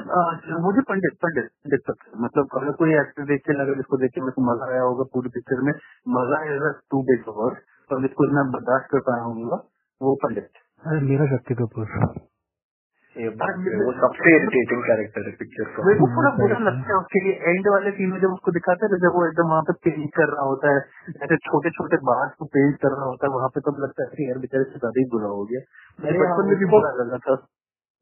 मुझे 0.65 0.81
पंडित 0.89 1.15
पंडित 1.23 1.47
पंडित 1.63 1.81
सबसे 1.87 2.19
मतलब 2.25 2.55
अगर 2.57 2.71
कोई 2.81 2.93
एक्टर 2.99 3.25
देख 3.31 3.41
के 3.47 3.53
लगे 3.53 3.75
जिसको 3.75 3.97
देख 4.03 4.11
के 4.15 4.21
मेरे 4.21 4.35
को 4.35 4.43
मज़ा 4.43 4.69
आया 4.73 4.81
होगा 4.81 5.05
पूरी 5.13 5.29
पिक्चर 5.29 5.63
में 5.67 5.73
मज़ा 6.15 6.39
इज़ 6.51 6.65
टू 6.91 7.01
बिग 7.09 7.27
वर्ड 7.39 7.57
और 7.89 8.01
जिसको 8.01 8.27
मैं 8.37 8.45
बर्दाश्त 8.51 8.89
कर 8.91 9.03
पाया 9.09 9.23
हूँ 9.23 9.59
वो 10.01 10.15
पंडित। 10.23 10.49
अरे 10.83 11.01
मेरा 11.03 11.25
शक्ति 11.27 11.55
कपूर 11.55 11.87
है, 11.91 12.07
वो 13.17 13.91
सबसे 13.99 14.31
इरिटेटिंग 14.31 14.81
कैरेक्टर 14.87 15.23
है 15.27 15.31
पिक्चर 15.37 15.69
का। 15.75 15.83
मेरे 15.85 15.99
को 15.99 16.07
पूरा 16.15 16.29
बुरा 16.35 16.57
लगता 16.65 16.89
है 16.89 16.97
उसके 16.97 17.21
लिए। 17.25 17.53
एंड 17.53 17.67
वाले 17.67 17.91
सीन 17.91 18.11
में 18.11 18.19
जब 18.21 18.33
उसको 18.33 18.51
दिखाते 18.57 18.85
हैं 18.85 18.99
जब 19.03 19.15
वो 19.17 19.23
एकदम 19.27 19.47
वहाँ 19.53 19.61
पे 19.69 19.73
पेंट 19.87 20.09
कर 20.17 20.29
रहा 20.33 20.45
होता 20.49 20.73
है 20.73 20.81
ऐसे 21.27 21.37
छोटे 21.47 21.71
छोटे 21.77 21.99
बाहर 22.09 22.29
को 22.41 22.47
पेंट 22.57 22.75
कर 22.83 22.93
रहा 22.95 23.07
होता 23.07 23.27
है 23.27 23.31
वहाँ 23.33 23.49
पे 23.55 23.63
तब 23.67 23.79
लगता 23.85 24.03
है 24.03 24.09
कि 24.13 24.27
यार 24.29 24.37
बेचारे 24.43 24.63
से 24.63 24.81
ज़्यादा 24.83 24.99
ही 24.99 25.05
बुरा 25.13 25.31
हो 25.33 25.43
गया। 25.51 25.61
मेरे 25.99 26.19
बचपन 26.19 26.49
में 26.49 26.57
भी 26.57 26.69
बुरा 26.73 26.91
लगा 26.99 27.19
था। 27.25 27.37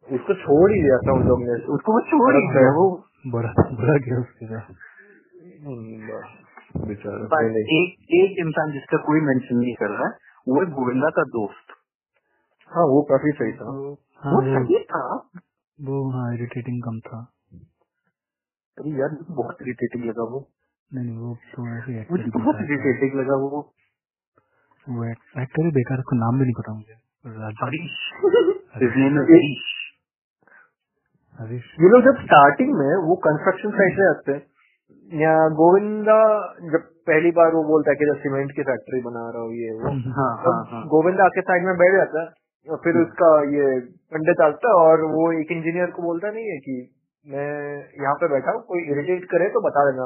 उसको 0.08 0.34
छोड़ 0.40 0.70
ही 0.72 0.82
दिया 0.82 0.98
था 1.06 1.14
उन 1.14 1.28
लोग 1.28 1.44
ने। 1.44 1.60
उसको 1.76 1.94
वो 1.94 2.02
छोड़ 2.10 2.34
ही 2.36 2.42
दिया 2.50 2.74
वो 2.74 2.88
बड़ा 3.36 3.54
बड़ा 3.80 3.98
गया 4.08 4.18
उसके 4.20 4.50
बेचारा। 6.88 7.42
एक 7.76 8.16
एक 8.16 8.40
इंसान 8.40 8.72
जिसका 8.72 8.98
कोई 9.06 9.22
मेंशन 9.22 9.56
नहीं 9.58 9.76
कर 9.76 9.90
रहा 9.90 10.08
है 10.08 10.14
वो 10.48 10.60
है 10.60 10.66
गोविंदा 10.74 11.10
का 11.16 11.24
दोस्त। 11.36 11.76
हाँ 12.72 12.84
वो 12.88 13.02
काफ़ी 13.12 13.32
सही 13.32 13.54
था। 13.54 13.74
हाँ 14.22 14.34
वो 14.34 14.42
सही 14.42 14.84
था। 14.84 15.02
वो 15.80 16.10
हाँ 16.12 16.34
इरिटेटिंग 16.34 16.82
कम 16.84 17.00
था। 17.00 17.20
अरे 18.78 18.92
यार 18.92 19.18
बहुत 19.30 19.62
इरिटेटिंग 19.62 20.06
लगा 20.06 20.24
वो। 20.24 20.48
नहीं 20.94 21.06
नहीं 21.06 21.18
वो 21.18 21.36
तो 21.56 21.68
ऐसे 21.78 22.06
मुझे 22.12 22.30
बहुत 22.30 22.56
इरिटेटिंग 22.56 23.20
लगा 23.20 23.36
वो। 23.36 23.62
वो 24.88 25.06
एक्टर 25.42 25.66
ही 25.66 25.72
बेकार 25.72 26.00
उसका 26.00 26.18
नाम 26.18 26.40
भी 26.40 26.46
नहीं 26.46 26.54
पता 26.54 26.74
मुझे। 26.74 26.94
हरीश। 31.40 31.64
ये 31.80 31.90
लोग 31.90 32.04
जब 32.04 32.22
स्टार्टिंग 32.22 32.74
में 32.76 32.92
वो 33.08 33.16
कंस्ट्रक्शन 33.16 33.72
साइट 33.72 33.96
पे 33.98 34.10
आते 34.10 34.32
हैं 34.32 35.22
या 35.22 35.50
गोविंदा 35.50 36.18
जब 36.72 36.86
पहली 37.08 37.32
बार 37.32 37.54
वो 37.54 37.64
बोलता 37.64 37.92
है 37.92 37.96
कि 37.96 38.06
जब 38.06 38.20
सीमेंट 38.20 38.52
की 38.52 38.64
फैक्ट्री 38.64 39.02
बना 39.02 39.30
रहा 39.30 39.42
हूँ 39.42 39.54
ये 39.56 39.72
वो। 39.74 39.94
हाँ 40.20 40.30
हाँ 40.38 40.66
हाँ। 40.72 40.84
गोविंदा 40.88 41.26
आके 41.26 41.42
साइड 41.42 41.66
में 41.66 41.76
बैठ 41.78 41.98
जाता 41.98 42.22
है 42.22 42.45
और 42.68 42.78
फिर 42.84 42.98
उसका 43.02 43.32
ये 43.54 43.80
पंडित 44.14 44.42
आता 44.42 44.70
है 44.70 44.76
और 44.84 45.04
वो 45.16 45.32
एक 45.32 45.52
इंजीनियर 45.52 45.92
को 45.92 46.04
बोलता 46.04 46.32
नहीं 46.32 46.46
है 46.46 46.58
कि 46.68 46.78
मैं 47.26 47.50
यहाँ 48.04 48.16
पे 48.16 48.28
बैठा 48.28 48.52
हूँ 48.52 48.62
कोई 48.68 48.82
इरिटेट 48.94 49.26
करे 49.26 49.50
तो 49.50 49.62
बता 49.62 49.84
देना। 49.92 50.06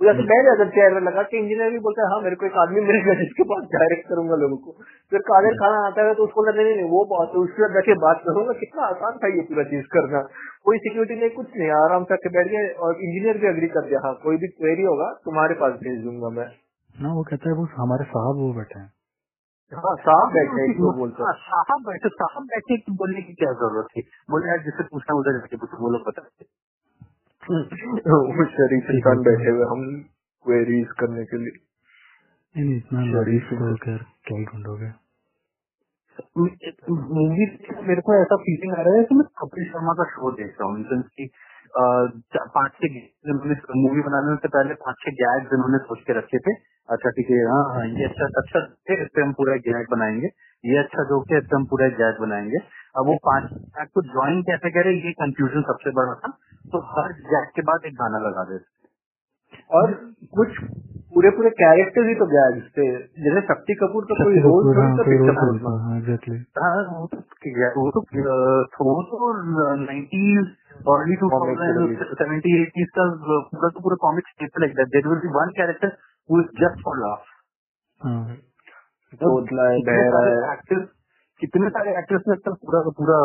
वो 0.00 0.06
जैसे 0.06 0.22
बैठ 0.22 0.44
जाता 0.44 0.64
चेयर 0.70 0.94
में 0.94 1.00
लगा 1.00 1.22
के 1.22 1.38
इंजीनियर 1.38 1.70
भी 1.70 1.78
बोलता 1.78 2.02
है 2.02 2.08
हाँ 2.12 2.20
मेरे 2.22 2.36
को 2.36 2.46
एक 2.46 2.54
आदमी 2.56 2.80
मिलेगा 2.80 3.14
जिसके 3.20 3.42
पास 3.42 3.64
डायरेक्ट 3.72 4.08
करूँगा 4.08 4.36
लोगों 4.36 4.56
को। 4.56 4.72
फिर 5.12 5.20
कादिर 5.20 5.54
खाना 5.54 5.80
आता 5.86 6.06
है 6.06 6.14
तो 6.14 6.24
उसको 6.24 6.44
बोलता 6.44 6.62
नहीं 6.62 6.86
वो 6.92 7.02
बात 7.04 7.36
उसके 7.42 7.62
साथ 7.62 7.74
बैठे 7.74 7.94
बात 7.94 8.22
करूँगा 8.26 8.52
कितना 8.52 8.86
आसान 8.86 9.18
था 9.24 9.32
ये 9.36 9.42
पूरा 9.42 9.64
चीज़ 9.64 9.84
करना। 9.86 10.22
कोई 10.64 10.78
सिक्योरिटी 10.78 11.20
नहीं 11.20 11.30
कुछ 11.30 11.46
नहीं 11.56 11.70
आराम 11.80 12.04
से 12.04 12.28
बैठ 12.28 12.48
गए 12.48 12.68
और 12.86 13.04
इंजीनियर 13.08 13.38
भी 13.38 13.46
अग्री 13.46 13.68
कर 13.68 13.86
दिया 13.88 14.00
हाँ 14.06 14.14
कोई 14.22 14.36
भी 14.36 14.48
क्वेरी 14.48 14.82
होगा 14.82 15.10
तुम्हारे 15.24 15.54
पास 15.54 15.72
भेज 15.72 16.00
दूँगा 16.04 16.28
मैं। 16.40 16.48
ना 17.02 17.12
वो 17.14 17.22
कहता 17.22 17.48
है 17.48 17.56
वो 17.56 17.68
हमारे 17.76 18.04
साहब 18.04 18.36
वो 18.36 18.52
बैठे 18.52 18.78
हैं। 18.78 18.88
हाँ 19.72 19.96
साहब 19.96 20.32
बैठे 20.32 20.62
हैं, 20.62 20.74
बोलता 20.98 21.24
हाँ, 21.24 21.34
साहब 21.34 21.82
बैठे 21.86 22.08
साहब 22.08 22.44
बैठे 22.44 22.76
तो 22.78 22.92
बोलने 22.92 23.22
की 23.22 23.34
क्या 23.34 23.52
ज़रूरत 23.52 23.86
थी? 23.96 24.02
बोले 24.30 24.48
यार 24.48 24.58
जिससे 24.64 24.82
पूछना 24.84 25.16
उधर 25.16 25.38
जाके 25.38 25.56
पूछो 25.56 25.78
वो 25.82 25.90
लोग 25.90 26.06
बता 26.08 26.22
वो 27.50 28.44
शरीफ 28.46 28.90
इंसान 28.90 29.22
बैठे 29.22 29.50
हुए 29.50 29.66
हम 29.66 29.84
क्वेरीज 30.44 30.88
करने 31.00 31.24
के 31.24 31.38
लिए। 31.38 31.58
नहीं 32.54 32.76
इतना 32.76 33.00
शरीफ 33.02 33.52
लड़ीफ 33.52 33.60
को 33.60 33.76
कर 33.76 34.04
क्या 34.26 34.38
ढूंढोगे? 34.44 34.90
मूवी 36.90 37.46
मेरे 37.88 38.00
को 38.00 38.14
ऐसा 38.14 38.36
फीलिंग 38.36 38.72
आ 38.72 38.82
रहा 38.82 38.96
है 38.96 39.04
कि 39.04 39.14
मैं 39.14 39.26
कपिल 39.38 39.64
शर्मा 39.64 39.92
का 39.92 40.04
शो 40.04 40.32
देख 40.32 40.56
रहा 40.60 40.68
हूँ 40.68 40.78
इन 40.80 41.02
की 41.02 41.26
पाँच 42.36 42.72
छह 42.72 43.74
मूवी 43.76 44.02
बनाने 44.02 44.36
से 44.36 44.48
पहले 44.48 44.74
पाँच 44.74 44.96
छह 44.96 45.10
गैग्स 45.10 45.52
इन्होंने 45.52 45.78
सोच 45.78 46.02
के 46.06 46.18
रखे 46.18 46.38
थे। 46.38 46.54
अच्छा 46.90 47.10
ठीक 47.10 47.30
है 47.30 47.38
हाँ 47.44 47.74
हाँ 47.74 47.86
ये 47.86 48.04
अच्छा 48.04 48.24
अच्छा 48.24 48.58
इस 48.92 49.08
पे 49.14 49.22
हम 49.22 49.32
पूरा 49.32 49.56
गैग 49.56 49.86
बनाएँगे। 49.90 50.26
ये 50.64 50.78
अच्छा 50.78 51.04
जो 51.04 51.24
इस 51.38 51.48
हम 51.54 51.64
पूरा 51.64 51.88
गैग 51.88 52.20
बनाएँगे। 52.20 52.58
अब 52.96 53.06
वो 53.06 53.14
पाँच 53.14 53.44
गैग 53.52 53.88
को 53.94 54.02
ज्वाइन 54.02 54.42
कैसे 54.42 54.70
करे 54.70 54.94
ये 54.96 55.12
कंफ्यूजन 55.12 55.62
सबसे 55.62 55.90
बड़ा 55.90 56.14
था। 56.14 56.28
तो 56.72 56.78
हर 56.90 57.12
गैग 57.12 57.48
के 57.56 57.62
बाद 57.62 57.86
एक 57.86 57.94
गाना 57.94 58.18
लगा 58.18 58.44
देते 58.44 58.80
और 59.70 59.92
कुछ 60.34 60.58
पूरे 61.14 61.30
पूरे 61.30 61.50
कैरेक्टर 61.50 62.08
ही 62.08 62.14
तो 62.14 62.26
गैग्स 62.26 62.66
थे 62.78 62.86
जैसे 63.22 63.40
शक्ति 63.40 63.74
कपूर 63.74 64.04
तो 64.04 64.14
कोई 64.24 64.38
रोल 64.38 64.78
हाँ, 64.78 64.98
था 64.98 65.02
कोई 65.02 65.16
रोल 65.16 65.30
हाँ 66.58 66.84
हाँ 66.84 67.00
वो 67.00 67.06
तो 67.06 67.20
वो 67.76 67.90
तो 67.90 68.02
तो 69.02 69.32
nineties 69.76 70.46
early 70.88 71.16
to 71.16 71.28
seventy 72.14 72.62
eighties 72.62 72.88
का 72.90 73.06
पूरा 73.24 73.68
तो 73.68 73.80
पूरा 73.80 73.96
comic 73.96 74.24
step 74.28 74.60
like 74.60 74.76
that 74.76 74.86
there 74.86 75.08
will 75.08 75.18
be 75.18 75.28
one 75.28 75.48
character 75.48 75.88
who. 76.30 76.40
Is 76.40 76.48
just 76.60 76.82
for 76.84 76.98
laugh 76.98 77.24
हाँ 78.00 78.22
बहरा 79.22 80.20
है। 80.26 80.34
एक्टर्स 80.52 80.88
कितने 81.40 81.68
सारे 81.70 81.92
एक्टर्स 81.98 82.22
ने 82.28 82.34
अपना 82.34 82.52
पूरा 82.62 82.80
का 82.82 82.90
पूरा 82.98 83.18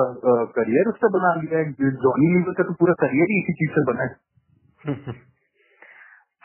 करियर 0.55 0.89
उससे 0.89 1.09
बना 1.09 1.33
लिया 1.35 1.59
है। 1.59 1.91
जॉनी 2.03 2.27
लीवर 2.33 2.53
का 2.53 2.63
तो 2.63 2.73
पूरा 2.79 2.93
करियर 2.99 3.31
ही 3.31 3.39
इसी 3.39 3.53
चीज़ 3.53 3.71
से 3.71 3.85
बना 3.91 4.03
है 4.03 4.15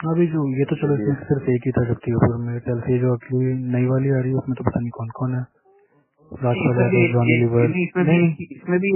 अभी 0.01 0.27
जो 0.27 0.42
ये 0.59 0.64
तो 0.64 0.77
चलो 0.77 0.94
इसमें 0.96 1.25
सिर्फ़ 1.25 1.49
एक 1.51 1.66
ही 1.66 1.73
था 1.73 1.83
शक्ति 1.85 2.12
कपूर 2.12 2.37
मेरे 2.42 2.61
ख्याल 2.61 2.79
से 2.81 2.99
जो 2.99 3.14
अगली 3.14 3.51
नई 3.73 3.87
वाली 3.87 4.11
आ 4.11 4.20
रही 4.20 4.31
है 4.31 4.37
उसमें 4.37 4.55
तो 4.55 4.64
पता 4.64 4.81
नहीं 4.81 4.90
कौन 4.90 5.09
कौन 5.16 5.35
है 5.35 5.42
यादव 6.33 6.94
जॉनी 7.12 7.37
लीवर 7.40 7.75
इसमें 7.81 8.07
भी 8.07 8.46
इसमें 8.51 8.79
भी 8.79 8.92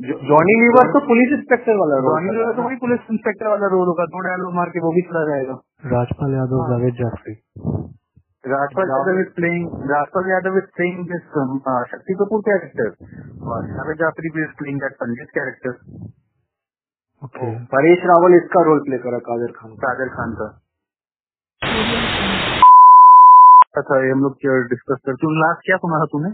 जॉनी 0.00 0.52
लीवर 0.60 0.90
तो 0.92 1.00
पुलिस 1.06 1.32
इंस्पेक्टर 1.36 1.76
वाला 1.78 1.96
रोल 2.04 2.12
जॉनी 2.12 2.30
लीवर 2.36 2.52
तो 2.58 2.62
वही 2.66 2.76
पुलिस 2.84 3.08
इंस्पेक्टर 3.14 3.48
वाला 3.48 3.66
रोल 3.72 3.88
होगा। 3.88 4.04
दो 4.12 4.20
डायलॉग 4.26 4.54
मार 4.58 4.70
के 4.76 4.80
वो 4.84 4.92
भी 4.98 5.02
चला 5.08 5.24
जाएगा। 5.30 5.56
Rajpal 5.94 6.34
Yadav 6.34 6.62
Javed 6.70 6.94
Jaffrey. 7.00 7.34
is 9.22 9.30
playing 9.36 9.66
Rajpal 9.90 10.24
Yadav 10.32 10.56
is 10.60 10.68
playing 10.76 11.04
this 11.10 11.36
um, 11.42 11.60
uh, 11.72 11.82
Shakti 11.90 12.16
Kapoor 12.20 12.40
character. 12.46 12.88
और 13.42 13.68
Javed 13.74 14.00
Jafri 14.00 14.32
is 14.44 14.54
playing 14.62 14.80
that 14.84 14.96
Pandit 15.02 15.36
character. 15.36 15.74
Okay 17.22 17.50
Paresh 17.76 18.08
Rawal 18.10 18.34
इसका 18.40 18.60
रोल 18.70 18.82
प्ले 18.88 18.98
करा 19.04 19.18
कादिर 19.30 19.50
खान 19.60 19.76
कादर 19.84 20.08
खान 20.16 20.30
का। 20.40 20.50
अच्छा 23.80 24.02
ये 24.04 24.10
हम 24.10 24.22
लोग 24.22 24.32
डिस्कस 24.72 25.00
करते 25.06 25.26
हैं? 25.26 25.38
लास्ट 25.44 25.66
क्या 25.66 25.76
सुना 25.84 25.98
था 25.98 26.06
तूने? 26.12 26.30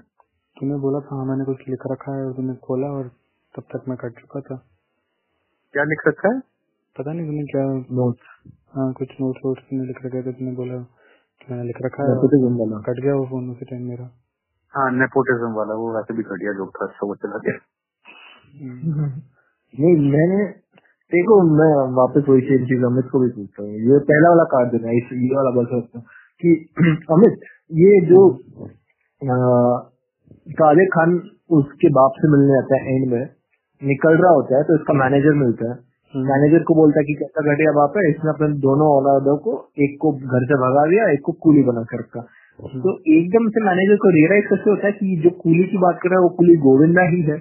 तूने 0.57 0.77
बोला 0.85 1.01
था 1.07 1.17
हाँ 1.17 1.25
मैंने 1.27 1.45
कुछ 1.45 1.69
लिख 1.69 1.93
रखा 1.93 2.15
है 2.17 2.27
और 2.27 2.33
तूने 2.33 2.55
खोला 2.67 2.97
और 2.99 3.09
तब 3.57 3.63
तक 3.73 3.85
मैं 3.89 3.97
कट 3.97 4.21
चुका 4.21 4.41
था? 4.41 4.57
क्या 5.75 5.85
लिख 5.85 6.03
रखा 6.09 6.35
है? 6.35 6.41
पता 6.97 7.13
नहीं 7.13 7.27
तूने 7.27 7.45
क्या 7.45 7.65
नोट्स 7.97 8.29
हाँ 8.77 8.93
कुछ 8.93 9.09
नोट्स 9.21 9.41
वोट्स 9.45 9.63
तूने 9.63 9.87
लिख 9.87 9.99
रखे 10.07 10.23
थे 10.23 10.33
तूने 10.33 10.53
बोला 10.53 10.79
कि 11.41 11.53
मैंने 11.53 11.65
लिख 11.65 11.77
रखा 11.83 12.03
है। 12.03 12.17
और 12.17 12.83
कट 12.83 13.01
गया 13.03 13.15
वो 13.15 13.25
फ़ोन 13.27 13.51
उसी 13.51 13.65
टाइम 13.65 13.83
मेरा। 13.83 14.11
हाँ 14.75 14.91
नेपोटिज्म 14.93 15.53
वाला 15.53 15.75
वो 15.75 15.93
वैसे 15.97 16.15
भी 16.15 16.23
घटिया 16.23 16.53
जोक 16.53 16.71
था 16.77 16.87
वो 17.03 17.15
चला 17.15 17.39
गया। 17.39 17.59
हम्म। 18.61 19.09
नहीं 19.75 20.11
मैंने 20.13 20.45
देखो 21.13 21.41
मैं 21.51 21.73
वापस 21.97 22.29
वही 22.29 22.41
सेम 22.41 22.65
चीज़ 22.67 22.85
अमित 22.85 23.09
को 23.13 23.19
भी 23.19 23.29
पूछता 23.29 23.63
हूँ। 23.63 23.71
ये 23.91 23.99
पहला 24.11 24.29
वाला 24.29 24.45
कार्ड 24.45 24.71
देना 24.73 24.91
इस 24.91 25.13
ये 25.13 25.35
वाला 25.37 25.51
बोल 25.51 25.67
सकता 25.67 25.99
हूँ 25.99 26.07
कि 26.43 26.55
अमित 27.11 27.47
ये 27.81 28.01
जो 28.07 28.23
अ, 29.21 29.37
कादिर 30.57 30.89
खान 30.89 31.17
उसके 31.51 31.89
बाप 31.91 32.13
से 32.19 32.29
मिलने 32.33 32.59
आता 32.59 32.77
है 32.77 32.95
एंड 32.97 33.13
में 33.13 33.36
निकल 33.83 34.17
रहा 34.23 34.33
होता 34.33 34.57
है 34.57 34.63
तो 34.65 34.75
इसका 34.75 34.95
मैनेजर 34.95 35.35
मिलता 35.39 35.71
है। 35.71 35.77
मैनेजर 36.15 36.63
को 36.63 36.75
बोलता 36.75 37.01
है 37.01 37.05
कि 37.05 37.15
कैसा 37.15 37.43
घटिया 37.53 37.73
बाप 37.73 37.97
है 37.97 38.03
इसने 38.11 38.31
अपने 38.31 38.49
दोनों 38.61 38.89
औलादों 38.91 39.37
को 39.47 39.55
एक 39.79 39.97
को 40.01 40.13
घर 40.13 40.47
से 40.51 40.59
भगा 40.63 40.85
दिया 40.91 41.09
एक 41.13 41.21
को 41.25 41.33
कूली 41.47 41.63
बना 41.63 41.83
कर 41.91 41.99
रखा। 41.99 42.21
तो 42.85 42.93
एकदम 43.15 43.49
से 43.49 43.65
मैनेजर 43.65 43.97
को 43.97 44.11
रियलाइज़ 44.11 44.47
कैसे 44.51 44.71
होता 44.71 44.87
है 44.87 44.93
कि 44.93 45.17
जो 45.25 45.31
कूली 45.41 45.65
की 45.65 45.79
बात 45.79 45.99
कर 46.03 46.11
रहा 46.11 46.19
है 46.19 46.23
वो 46.23 46.29
कूली 46.37 46.57
गोविंदा 46.67 47.03
ही 47.11 47.23
है। 47.23 47.39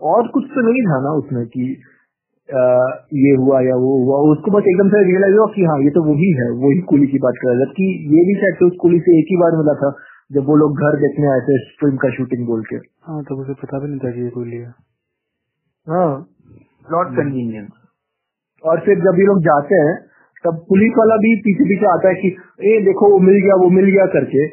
और 0.00 0.28
कुछ 0.28 0.44
तो 0.54 0.64
नहीं 0.68 0.82
था 0.86 1.00
ना 1.02 1.12
उसमें 1.18 1.44
कि 1.46 1.66
आ, 2.48 2.62
ये 3.18 3.30
हुआ 3.36 3.60
या 3.60 3.76
वो 3.76 3.92
हुआ। 4.00 4.18
उसको 4.32 4.50
बस 4.50 4.66
एकदम 4.72 4.90
से 4.90 4.98
रियलाइज़ 5.06 5.36
हुआ 5.36 5.46
कि 5.54 5.62
हाँ 5.64 5.78
ये 5.84 5.90
तो 5.90 6.02
वही 6.02 6.28
है 6.40 6.44
वही 6.58 6.82
कुली 6.90 7.06
की 7.06 7.18
बात 7.18 7.38
कर 7.40 7.48
रहा 7.48 7.54
है। 7.56 7.64
जबकि 7.64 7.86
ये 8.12 8.20
भी 8.28 8.34
शायद 8.42 8.62
उस 8.66 8.76
कुली 8.80 9.00
से 9.06 9.16
एक 9.18 9.32
ही 9.32 9.38
बार 9.40 9.56
मिला 9.60 9.74
था। 9.80 9.90
जब 10.30 10.46
वो 10.46 10.54
लोग 10.56 10.80
घर 10.82 10.96
देखने 11.00 11.26
आए 11.32 11.40
थे 11.46 11.56
फ़िल्म 11.80 11.96
का 12.04 12.10
शूटिंग 12.10 12.46
बोल 12.46 12.62
के। 12.70 12.76
हाँ 13.08 13.22
तब 13.24 13.40
उसे 13.40 13.54
पता 13.60 13.78
भी 13.78 13.90
नहीं 13.90 14.00
था 14.04 14.10
कि 14.10 14.22
ये 14.22 14.30
कोई 14.30 14.48
लिया। 14.50 14.68
हाँ 15.86 16.10
नॉट 16.88 17.16
कन्वीनियंस 17.16 17.72
और 18.64 18.80
फिर 18.86 19.00
जब 19.00 19.20
ये 19.20 19.26
लोग 19.26 19.42
जाते 19.44 19.80
हैं 19.80 19.96
तब 20.44 20.58
पुलिस 20.68 20.92
वाला 20.98 21.16
भी 21.16 21.34
पीछे 21.44 21.64
पीछे 21.68 21.86
आता 21.92 22.08
है 22.08 22.14
कि 22.14 22.28
ए 22.70 22.78
देखो 22.84 23.10
वो 23.12 23.18
मिल 23.26 23.38
गया 23.44 23.54
वो 23.62 23.68
मिल 23.76 23.90
गया 23.90 24.06
करके। 24.14 24.46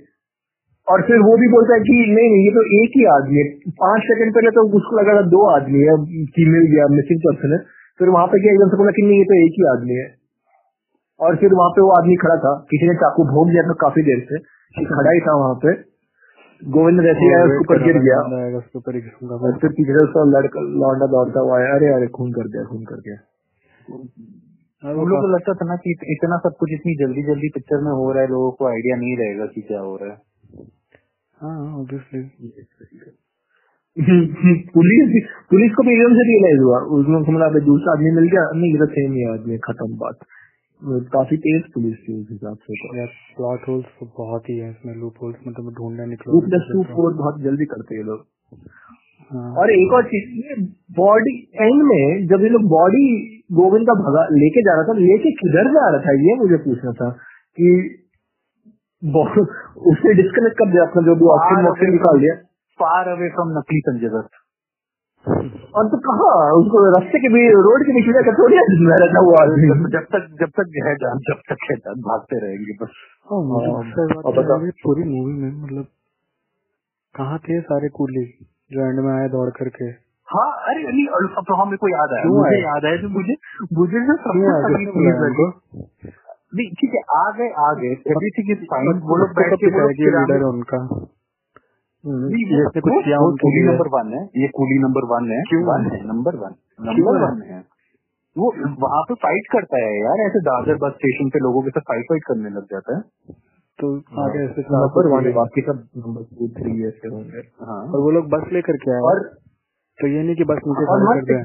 और 0.88 1.02
फिर 1.08 1.22
वो 1.26 1.36
भी 1.42 1.48
बोलता 1.52 1.76
है 1.76 1.84
कि 1.84 1.94
नहीं 2.14 2.30
नहीं 2.32 2.46
ये 2.46 2.54
तो 2.56 2.64
एक 2.78 2.96
ही 2.98 3.04
आदमी 3.12 3.38
है। 3.40 3.74
पाँच 3.82 4.08
सेकंड 4.08 4.34
पहले 4.36 4.50
तो 4.56 4.64
उसको 4.80 4.98
लगा 5.00 5.14
था 5.18 5.22
दो 5.34 5.44
आदमी 5.52 5.84
है 5.90 5.94
कि 6.38 6.48
मिल 6.56 6.66
गया 6.74 6.88
मिसिंग 6.96 7.22
पर्सन 7.26 7.54
है। 7.54 7.60
फिर 8.00 8.10
वहाँ 8.10 8.28
पे 8.28 8.42
क्या 8.44 8.54
एकदम 8.54 8.74
से 8.74 8.80
बोला 8.82 8.94
कि 8.98 9.06
नहीं 9.08 9.20
ये 9.20 9.28
तो 9.30 9.38
एक 9.44 9.60
ही 9.60 9.68
आदमी 9.74 10.00
है। 10.00 10.08
और 11.24 11.36
फिर 11.36 11.54
वहाँ 11.54 11.70
पे 11.70 11.82
वो 11.82 11.90
आदमी 11.90 12.16
खड़ा 12.16 12.36
था। 12.36 12.66
किसी 12.72 12.88
ने 12.88 12.96
चाकू 12.96 13.24
भोग 13.24 13.50
दिया 13.50 13.64
था 13.64 13.74
काफ़ी 13.74 14.02
देर 14.02 14.26
से। 14.30 14.40
खड़ा 14.86 15.12
ही 15.12 15.20
था 15.20 15.36
वहाँ 15.36 15.56
पे। 15.56 15.94
गोविंद 16.62 17.00
वैसे 17.00 17.20
ही 17.20 17.34
आया 17.34 17.44
उसके 17.44 17.58
ऊपर 17.58 17.84
गिर 17.84 17.98
गया। 17.98 18.20
उसके 18.58 18.80
ऊपर 18.80 18.96
ही 18.96 19.02
पीछे 19.68 19.92
से 19.92 20.06
उसका 20.06 20.40
लड़का 20.40 20.62
लौंडा 20.62 21.08
दौड़ता 21.08 21.40
हुआ 21.40 21.58
आया। 21.58 21.74
अरे 21.74 21.94
अरे 21.94 22.08
खून 22.08 22.32
कर 22.32 22.48
दिया 22.48 22.64
खून 22.64 22.84
कर 22.84 22.96
दिया। 22.96 23.16
और 24.84 24.90
हम 24.90 25.00
वो 25.00 25.06
लोग 25.06 25.20
को 25.20 25.28
लगता 25.28 25.54
था 25.54 25.66
ना 25.66 25.76
कि 25.76 25.98
इतना 26.08 26.38
सब 26.38 26.56
कुछ 26.60 26.70
इतनी 26.72 26.96
जल्दी 26.96 27.24
जल्दी 27.24 27.50
पिक्चर 27.50 27.78
में 27.78 27.92
हो 27.92 28.12
रहा 28.12 28.24
है 28.24 28.30
लोगों 28.30 28.52
को 28.52 28.66
आइडिया 28.66 28.96
नहीं 28.96 29.18
रहेगा 29.18 29.46
कि 29.46 29.62
क्या 29.62 29.80
हो 29.80 29.96
रहा 30.02 30.10
है। 30.10 30.18
हाँ 31.42 31.80
ऑब्वियसली 31.80 32.22
पुलिस 34.76 35.28
पुलिस 35.50 35.72
को 35.76 35.84
भी 35.84 35.94
एकदम 35.94 36.14
से 36.14 36.24
रियलाइज़ 36.24 36.62
हुआ। 36.62 36.80
उसमें 36.80 37.20
मतलब 37.20 37.64
दूसरा 37.64 37.94
आदमी 37.94 38.12
मिल 38.12 38.24
गया। 38.24 38.52
नहीं 38.54 38.72
ये 38.72 38.78
तो 38.78 38.86
सेम 38.86 39.12
ही 39.14 39.24
आदमी 39.34 39.58
खत्म 39.58 39.96
बात। 39.98 40.16
काफ़ी 40.84 41.38
तेज 41.38 41.64
पुलिस 41.74 41.98
थी 41.98 42.22
उस 42.22 42.28
हिसाब 42.32 42.58
से। 42.58 43.06
प्लॉट 43.36 43.68
होल्स 43.68 43.86
तो 44.00 44.06
बहुत 44.18 44.50
ही 44.50 44.58
है 44.58 44.70
इसमें 44.70 44.96
लूप 44.96 45.14
होल्स 45.22 45.36
मतलब 45.48 45.74
ढूंढना 45.74 46.06
निकलो। 46.06 46.34
टू 46.34 46.42
प्लस 46.48 46.68
टू 46.74 46.84
फोर 46.84 47.14
बहुत 47.14 47.42
जल्दी 47.42 47.66
करते 47.66 47.96
हैं 47.96 48.04
लोग। 48.04 48.26
हाँ। 49.32 49.56
और 49.56 49.72
एक 49.72 49.94
और 49.94 50.04
चीज़ 50.04 50.34
ये 50.40 50.56
बॉडी 50.98 51.36
एंड 51.56 51.84
में 51.84 52.28
जब 52.28 52.44
ये 52.44 52.50
लोग 52.50 52.68
बॉडी 52.70 53.06
गोविंद 53.54 53.88
का 53.88 53.94
भगा 53.94 54.28
लेके 54.32 54.62
जा 54.62 54.76
रहा 54.76 54.84
था 54.84 54.98
लेके 55.00 55.32
किधर 55.32 55.72
जा 55.74 55.90
रहा 55.90 56.00
था 56.00 56.16
ये 56.22 56.36
मुझे 56.36 56.58
पूछना 56.58 56.92
था 56.92 57.10
कि 57.58 57.70
उसने 59.92 60.14
डिस्कनेक्ट 60.14 60.58
कर 60.58 60.72
दिया 60.72 60.84
अपना 60.84 61.02
जो 61.02 61.16
भी 61.16 61.26
ऑप्शन 61.26 61.92
निकाल 61.92 62.20
दिया। 62.20 62.36
फार 62.80 63.10
अवे 63.10 63.30
फ्रॉम 63.30 63.50
नकली 63.58 63.80
संजय 63.80 64.10
दत्त 64.10 64.43
और 65.28 65.88
तो 65.90 65.98
कहा? 65.98 66.52
उसको 66.52 67.00
रास्ते 67.00 67.20
के 67.20 67.30
भी 67.34 67.42
रोड 67.50 67.82
के 67.82 67.94
बीच 67.94 68.06
में 68.08 68.14
जाकर 68.14 68.34
थोड़ी 68.40 68.56
ज़िंदा 68.56 68.96
रहता 68.96 69.22
वो 69.22 69.36
आदमी 69.42 69.68
जब 69.92 70.06
तक 70.16 70.28
जब 70.40 70.50
तक 70.50 70.74
है 70.88 70.96
जान 70.96 71.18
जब 71.18 71.40
तक 71.50 71.58
है 71.72 71.76
जान 71.76 71.96
भागते 71.96 72.40
रहेंगे 72.46 72.74
बस। 72.82 72.90
हाँ, 73.32 73.42
बात 73.44 74.26
और। 74.26 74.72
पूरी 74.84 75.04
मूवी 75.04 75.34
में 75.34 75.64
मतलब 75.64 75.86
कहाँ 77.16 77.38
थे 77.38 77.62
सारे 77.62 77.90
कूली 77.90 78.26
जो 78.72 78.86
एंड 78.86 79.00
में 79.00 79.14
आए 79.14 79.30
दौड़ 79.30 79.50
करके? 79.50 79.86
हाँ 80.28 80.52
अरे 80.68 80.84
नहीं 80.84 81.08
और 81.08 81.26
अब 81.38 81.44
तो 81.48 81.56
हाँ 81.56 81.66
मेरे 81.66 81.78
को 81.78 81.88
याद 81.88 82.14
आया। 82.14 82.24
मुझे? 82.26 82.62
याद 82.64 82.86
आया 82.86 82.96
जो 82.96 83.10
मुझे 83.10 83.36
मुझे 83.74 84.06
जो 84.06 84.16
सबसे? 84.16 85.48
नहीं 86.56 86.72
ठीक 86.72 86.92
है 86.94 87.02
आ 87.16 87.32
गए 87.32 87.50
आ 87.50 87.74
गए। 87.74 87.88
एवरीथिंग 87.88 88.52
इज़ 88.52 88.66
फाइन 88.66 88.88
वो 88.88 89.16
लोग 89.16 89.30
बैठ 89.30 89.54
के 89.54 90.44
उनका। 90.44 90.78
ये 92.08 92.64
वो- 92.64 92.82
कुछ 92.82 93.06
किया 93.06 93.18
कूली 93.18 93.62
नंबर 93.72 93.88
वन 93.88 94.14
है। 94.14 94.30
ये 94.38 94.48
कूली 94.48 94.80
नंबर 94.80 95.02
वन 95.06 95.32
है। 95.32 95.42
क्यों? 95.42 95.64
वन 95.64 95.92
है 95.92 96.08
नंबर 96.08 96.36
वन। 96.36 96.52
नंबर 96.82 97.32
वन 97.32 97.42
है। 97.42 97.64
वो 98.38 98.54
वहाँ 98.80 99.04
पे 99.04 99.14
फाइट 99.14 99.42
करता 99.52 99.78
है 99.78 100.00
यार 100.00 100.18
ऐसे 100.18 100.40
दादर 100.40 100.76
बस 100.76 100.92
स्टेशन 100.92 101.30
पे 101.30 101.40
लोगों 101.40 101.62
के 101.62 101.70
साथ 101.70 101.82
फाइट 101.82 102.04
फाइट 102.04 102.22
करने 102.28 102.50
लग 102.50 102.64
जाता 102.64 102.98
है। 102.98 103.02
तो 103.80 103.98
आगे 103.98 104.40
ऐसे 104.40 104.62
नंबर 104.62 105.08
वन 105.08 105.26
है। 105.26 105.34
बाकी 105.34 105.62
सब 105.62 105.88
नंबर 105.98 106.22
टू 106.22 106.48
थ्री 106.48 106.88
ऐसे 106.88 107.08
होंगे। 107.08 107.66
हाँ। 107.66 107.84
और 107.84 108.00
वो 108.00 108.12
लोग 108.12 108.30
बस 108.30 108.54
लेकर 108.54 108.78
के 108.78 108.92
आए। 108.92 109.00
और 109.00 109.20
तो 110.02 110.08
ये 110.08 110.24
नहीं 110.24 110.36
कि 110.36 110.44
बस 110.44 110.60
नीचे 110.68 111.44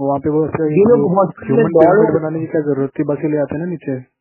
वहाँ 0.00 0.18
पे 0.18 0.30
वो 0.30 0.44
ह्यूमन 0.44 2.18
बनाने 2.18 2.40
की 2.40 2.46
क्या 2.46 2.60
ज़रूरत 2.60 2.90
थी? 2.98 3.04
बस 3.04 3.18
ले 3.24 3.36
आते 3.36 3.58
ना 3.58 3.64
नीचे। 3.64 4.20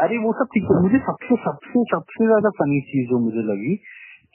अरे 0.00 0.18
वो 0.18 0.32
सब 0.32 0.44
ठीक 0.44 0.62
है। 0.62 0.82
मुझे 0.82 0.98
सबसे 0.98 1.36
सबसे 1.36 1.84
सबसे 1.84 2.26
ज़्यादा 2.26 2.50
फनी 2.50 2.80
चीज़ 2.80 3.10
जो 3.10 3.18
मुझे 3.18 3.38
लगी 3.38 3.80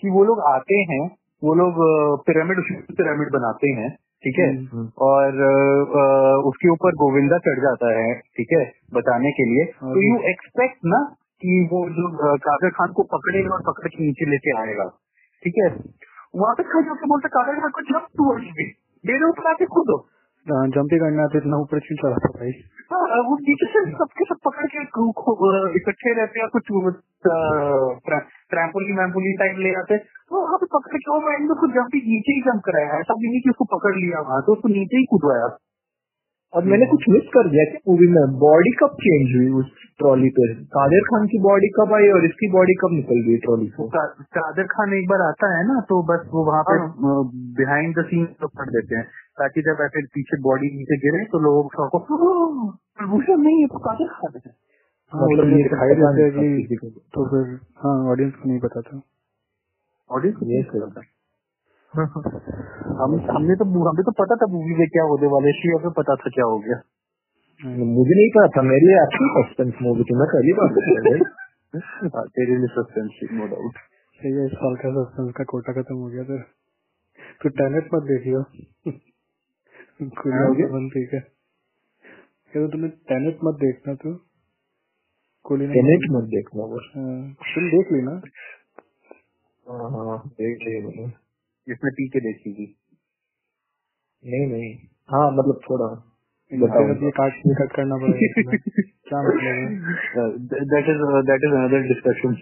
कि 0.04 0.10
वो 0.10 0.24
लोग 0.24 0.40
आते 0.54 0.76
हैं 0.94 1.04
वो 1.44 1.54
लोग 1.54 1.78
पिरामिड 2.26 2.60
पिरामिड 2.98 3.32
बनाते 3.34 3.70
हैं 3.70 3.90
ठीक 4.24 4.40
है? 4.40 4.48
हम्म। 4.56 4.88
और 5.02 5.42
अ, 5.42 5.54
अ, 6.02 6.04
उसके 6.50 6.70
ऊपर 6.70 6.92
गोविंदा 6.96 7.38
चढ़ 7.38 7.60
जाता 7.60 7.92
है 8.00 8.14
ठीक 8.38 8.54
है 8.54 8.64
बताने 8.94 9.32
के 9.32 9.44
लिए। 9.44 9.66
तो 9.66 10.04
यू 10.04 10.18
एक्सपेक्ट 10.30 10.78
ना 10.86 11.02
कि 11.42 11.68
वो 11.72 11.82
जो 11.90 12.12
कादर 12.46 12.70
खान 12.70 12.94
को 12.94 13.04
पकड़ेगा 13.04 13.54
और 13.56 13.62
पकड़ 13.62 13.88
के 13.88 14.06
नीचे 14.06 14.26
लेके 14.26 14.58
आएगा 14.60 14.86
ठीक 15.44 15.54
है? 15.64 15.70
वहाँ 16.36 16.54
पे 16.56 16.64
खड़े 16.64 16.90
होकर 16.90 17.08
बोलता 17.08 17.28
कादर 17.28 17.60
खान 17.60 17.70
को 17.70 17.82
जब 17.82 18.08
टू 18.18 18.34
भी 18.36 18.68
मेरे 19.04 19.26
ऊपर 19.26 19.50
आके 19.50 19.66
कूदो। 19.66 19.98
हाँ, 19.98 20.13
जंप 20.46 20.94
ही 20.94 20.98
करना 21.00 21.26
तो 21.34 21.38
इतना 21.38 21.58
ऊपर 21.58 21.80
क्यों 21.84 21.98
चढ़ा 22.00 22.18
था 22.24 22.30
भाई? 22.38 22.52
हाँ, 22.94 23.20
वो 23.28 23.36
नीचे 23.44 23.68
से 23.74 23.82
सबके 24.00 24.26
सब 24.32 24.40
पकड़ 24.48 24.66
के 24.74 24.82
इकट्ठे 25.80 26.14
रहते 26.20 26.40
हैं 26.40 26.48
कुछ 26.56 26.72
ट्रैम्पोली 28.54 28.98
वैम्पोली 28.98 29.32
टाइप 29.40 29.60
ले 29.66 29.72
आते 29.82 29.98
तो 29.98 30.42
वहाँ 30.42 30.58
पे 30.64 30.68
पकड़ 30.74 30.98
के 30.98 31.12
वो 31.12 31.20
मैंने 31.28 31.48
उसको 31.56 31.68
जंप 31.78 31.96
ही 31.96 32.02
नीचे 32.08 32.36
ही 32.36 32.42
जंप 32.48 32.62
कराया 32.66 33.00
ऐसा 33.00 33.16
भी 33.22 33.30
नहीं 33.30 33.42
कि 33.42 33.50
उसको 33.50 33.66
पकड़ 33.76 33.96
लिया 33.96 34.26
वहाँ 34.30 34.42
तो 34.48 34.58
उसको 34.58 34.74
नीचे 34.74 34.98
ही 34.98 35.06
कूदवाया। 35.14 35.48
और 36.54 36.66
मैंने 36.72 36.86
कुछ 36.86 37.06
मिस 37.10 37.30
कर 37.34 37.48
दिया 37.50 37.64
कि 37.70 37.78
मूवी 37.90 38.08
में 38.16 38.34
बॉडी 38.42 38.72
कब 38.80 38.98
चेंज 39.04 39.32
हुई 39.36 39.48
उस 39.60 39.70
ट्रॉली 40.02 40.30
पे? 40.30 40.44
कादिर 40.76 41.08
खान 41.08 41.26
की 41.32 41.40
बॉडी 41.46 41.70
कब 41.80 41.94
आई 41.98 42.10
और 42.18 42.26
इसकी 42.26 42.50
बॉडी 42.52 42.76
कब 42.84 42.94
निकल 42.98 43.24
गई 43.28 43.38
ट्रॉली 43.46 43.70
से 43.78 43.88
कादर 44.38 44.68
खान 44.74 44.94
एक 45.00 45.08
बार 45.10 45.24
आता 45.28 45.50
है 45.58 45.64
ना 45.68 45.80
तो 45.90 46.02
बस 46.12 46.28
वो 46.34 46.46
वहाँ 46.52 46.64
पे 46.70 46.78
बिहाइंड 47.62 47.96
द 48.00 48.06
सीन 48.06 48.26
तो 48.42 48.48
कर 48.62 48.70
देते 48.78 48.96
हैं। 48.96 49.06
ताकि 49.38 49.62
जब 49.62 49.78
ऐसे 49.82 50.06
पीछे 50.06 50.42
बॉडी 50.42 50.78
नीचे 50.78 50.98
गिरे 50.98 51.26
तो 51.26 51.40
लोग 51.40 51.72
को 51.76 52.00
भूषण 53.08 53.38
नहीं 53.38 53.62
है 53.62 53.68
तो 53.68 53.80
कादर 53.80 54.08
खान 54.08 54.42
है। 54.46 54.52
मतलब 55.14 55.68
पता 55.68 56.12
देते 56.12 56.68
कि 56.68 56.76
को। 56.76 56.90
तो 56.90 57.26
फिर 57.26 57.60
हाँ 57.78 58.12
ऑडियंस 58.12 58.34
को 58.34 58.50
नहीं 58.50 58.60
पता 58.60 58.82
था। 58.82 59.02
ऑडियंस 60.12 60.38
सही 60.38 60.80
था। 60.80 61.02
हम 63.04 63.20
हमने 63.38 63.56
तो 63.56 63.66
हमें 63.90 64.04
तो 64.04 64.12
पता 64.12 64.36
था 64.36 64.52
मूवी 64.52 64.76
में 64.76 64.88
क्या 64.88 65.04
होने 65.04 65.28
वाले 65.28 65.80
को 65.80 65.90
पता 65.90 66.16
था 66.16 66.30
क्या 66.30 66.46
हो 66.46 66.60
गया। 66.60 66.82
मुझे 67.66 68.16
नहीं 68.16 68.30
पता 68.30 68.48
था 68.48 68.62
मेरे 68.62 68.86
लिए 68.86 69.00
अच्छी 69.00 69.28
सस्पेंस 69.34 69.74
मूवी 69.82 70.04
थी 70.04 70.16
मैं 70.16 70.28
पहली 70.28 70.54
बार। 70.54 71.22
हाँ, 72.16 72.26
तेरे 72.28 72.58
लिए 72.58 72.68
सस्पेंस 72.68 73.20
नो 73.32 73.48
डाउट 73.48 73.72
सही 74.20 74.32
है 74.32 74.46
इस 74.46 74.52
साल 74.52 74.76
का 74.76 75.04
सस्पेंस 75.04 75.34
का 75.38 75.44
कोटा 75.44 75.74
खत्म 75.74 75.96
हो 75.96 76.08
गया 76.08 76.24
फिर 76.24 76.44
फिर 77.42 77.52
टेनेट 77.52 77.90
मत 77.94 78.04
देखियो। 78.04 78.44
ठीक 80.90 81.14
है। 81.14 81.20
क्या 82.54 82.68
तुम्हें 82.68 82.92
टेनेट 82.92 83.40
मत 83.44 83.56
देखना 83.56 83.96
तू। 83.96 84.10
ने। 85.58 85.74
टेनेट 85.74 86.02
मत 86.12 86.24
देखना 86.24 86.66
बस 86.66 86.92
हाँ, 86.96 87.34
फ़िल्म 87.34 87.70
देख 87.70 87.92
ली 87.92 88.02
ना 88.02 88.22
हाँ 89.68 89.92
हाँ 89.92 90.30
देख 90.30 90.58
लिया 90.62 90.82
मैंने। 90.88 91.04
इसमें 91.74 91.92
पी 91.94 92.08
के 92.10 92.20
देखी 92.20 92.54
थी 92.54 92.76
नहीं 94.26 94.48
नहीं। 94.48 94.76
हाँ 95.10 95.32
मतलब 95.32 95.60
थोड़ा। 95.70 96.10
काट 97.20 97.34
कट 97.62 97.76
करना 97.76 97.98
पड़ेगा 97.98 98.58
क्या 99.10 99.22
मतलब 99.22 100.40
that 100.50 100.90
is 100.90 101.04
that 101.26 101.44
is 101.44 101.54
another 101.54 101.88
discussion 101.88 102.36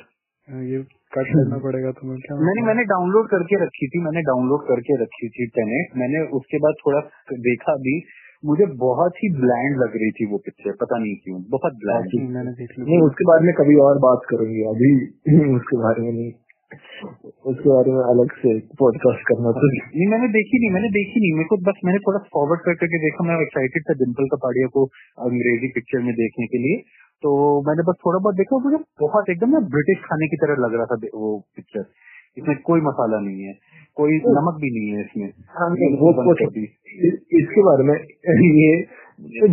ये 0.47 0.79
कट 1.13 1.27
करना 1.27 1.57
पड़ेगा 1.57 1.91
तुम्हें 1.91 2.17
क्या 2.19 2.35
मैंने 2.47 2.61
मैंने 2.61 2.83
डाउनलोड 2.83 3.29
करके 3.29 3.59
रखी 3.65 3.87
थी 3.87 3.99
मैंने 3.99 4.21
डाउनलोड 4.21 4.65
करके 4.67 4.97
रखी 5.03 5.29
थी 5.29 5.47
टेनेट 5.47 5.95
मैंने 5.97 6.23
उसके 6.31 6.57
बाद 6.57 6.81
थोड़ा 6.81 7.01
देखा 7.45 7.75
भी 7.75 7.95
मुझे 8.43 8.65
बहुत 8.75 9.17
ही 9.23 9.29
ब्लैंड 9.35 9.75
लग 9.77 9.95
रही 9.95 10.11
थी 10.11 10.25
वो 10.25 10.37
पिक्चर 10.37 10.77
पता 10.81 10.97
नहीं 10.97 11.15
क्यों 11.15 11.41
बहुत 11.49 11.73
ब्लैंड 11.73 12.07
हम्म, 12.13 12.33
मैंने 12.33 12.51
देख 12.51 12.77
ली। 12.79 12.85
नहीं 12.85 13.01
उसके 13.01 13.25
बारे 13.25 13.45
में 13.45 13.53
कभी 13.53 13.75
और 13.79 13.99
बात 13.99 14.23
करूँगी 14.29 14.63
अभी 14.69 14.93
उसके 15.55 15.77
बारे 15.77 16.01
में 16.01 16.11
नहीं। 16.11 16.31
उसके 17.45 17.69
बारे 17.69 17.91
में 17.91 18.01
अलग 18.03 18.33
से 18.37 18.51
पॉडकास्ट 18.79 19.23
करना 19.27 19.51
था 19.51 19.67
नहीं। 19.67 20.07
मैंने 20.07 20.27
देखी 20.27 20.59
नहीं 20.59 20.71
मैंने 20.71 20.89
देखी 20.89 21.19
नहीं 21.19 21.31
मेरे 21.33 21.49
को 21.49 21.57
बस 21.69 21.79
मैंने 21.85 21.99
थोड़ा 21.99 22.19
फॉरवर्ड 22.33 22.61
कर 22.61 22.75
करके 22.75 22.99
देखा 22.99 23.23
मैं 23.23 23.37
एक्साइटेड 23.41 23.85
था 23.89 23.93
डिम्पल 23.93 24.27
कपाड़िया 24.27 24.67
को 24.67 24.85
अंग्रेज़ी 25.21 25.71
पिक्चर 25.75 25.99
में 25.99 26.13
देखने 26.15 26.47
के 26.47 26.57
लिए। 26.57 26.81
तो 27.23 27.61
मैंने 27.67 27.83
बस 27.83 27.95
थोड़ा 28.05 28.19
बहुत 28.19 28.35
देखा 28.35 28.57
मुझे 28.57 28.77
बहुत 29.01 29.29
एकदम 29.29 29.49
ना 29.49 29.59
ब्रिटिश 29.59 29.97
खाने 30.05 30.27
की 30.27 30.37
तरह 30.37 30.55
लग 30.59 30.73
रहा 30.73 30.85
था 30.85 30.95
वो 31.15 31.39
पिक्चर 31.55 31.85
इसमें 32.37 32.57
कोई 32.61 32.81
मसाला 32.81 33.19
नहीं 33.19 33.43
है 33.43 33.53
कोई 33.97 34.17
नमक 34.17 34.55
भी 34.61 34.69
नहीं 34.71 34.89
है 34.91 35.01
इसमें। 35.01 35.29
हाँ, 35.59 35.69
वो 36.01 36.11
इसके 37.41 37.61
बारे 37.61 37.83
में 37.83 37.95
ये 38.61 38.71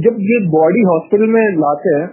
जब 0.00 0.16
ये 0.20 0.46
बॉडी 0.48 0.82
हॉस्पिटल 0.82 1.26
में 1.26 1.42
लाते 1.56 1.94
हैं 1.96 2.06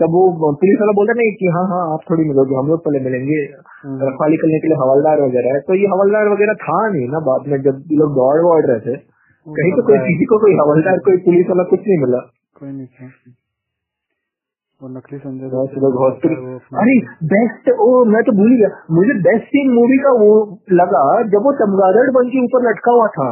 तब 0.00 0.10
वो 0.10 0.52
पुलिस 0.60 0.78
वाला 0.80 0.92
बोलता 0.92 1.12
नहीं 1.12 1.32
कि 1.32 1.46
हाँ 1.46 1.64
हाँ 1.68 1.92
आप 1.92 2.00
थोड़ी 2.10 2.24
मिलोगे 2.24 2.54
हम 2.54 2.66
लोग 2.66 2.80
पहले 2.84 3.00
मिलेंगे। 3.00 3.38
हम्म। 3.84 4.08
रखवाली 4.08 4.36
करने 4.36 4.58
के 4.58 4.66
लिए 4.66 4.76
हवलदार 4.76 5.20
वगैरह 5.20 5.54
है। 5.54 5.60
तो 5.60 5.74
ये 5.74 5.86
हवलदार 5.86 6.28
वगैरह 6.28 6.54
था 6.54 6.88
नहीं 6.88 7.08
ना 7.08 7.18
बाद 7.18 7.48
में 7.48 7.62
जब 7.62 7.82
ये 7.92 7.96
लोग 7.96 8.10
दौड़ 8.10 8.40
वौड़ 8.42 8.66
रहे 8.66 8.80
थे। 8.80 8.96
कहीं 9.46 9.72
तो 9.72 9.82
कोई 9.82 9.98
किसी 9.98 10.24
को 10.24 10.38
कोई 10.38 10.52
हवलदार 10.54 10.98
कोई 10.98 11.16
पुलिस 11.16 11.46
वाला 11.46 11.62
कुछ 11.62 11.80
नहीं 11.80 11.98
मिला। 11.98 12.18
कोई 12.58 12.72
नहीं 12.72 12.86
था। 12.86 13.06
वो 14.80 14.88
नकली 14.94 15.18
संजय 15.18 15.48
दत्त 15.52 15.76
लोग 15.82 15.94
हॉस्पिटल 15.98 16.40
वो 16.46 16.54
अरे 16.80 16.94
बेस्ट 17.28 17.68
ओ 17.82 17.84
मैं 18.14 18.22
तो 18.24 18.32
भूल 18.38 18.54
गया। 18.60 18.68
मुझे 18.96 19.14
बेस्ट 19.26 19.46
सीन 19.52 19.70
मूवी 19.74 19.96
का 20.06 20.10
वो 20.22 20.32
लगा 20.80 21.04
जब 21.34 21.46
वो 21.48 21.52
चमगादड़ 21.60 22.02
बन 22.16 22.26
के 22.34 22.42
ऊपर 22.46 22.66
लटका 22.66 22.96
हुआ 22.96 23.06
था। 23.14 23.28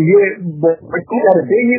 ये 0.00 0.18
ये 0.22 1.78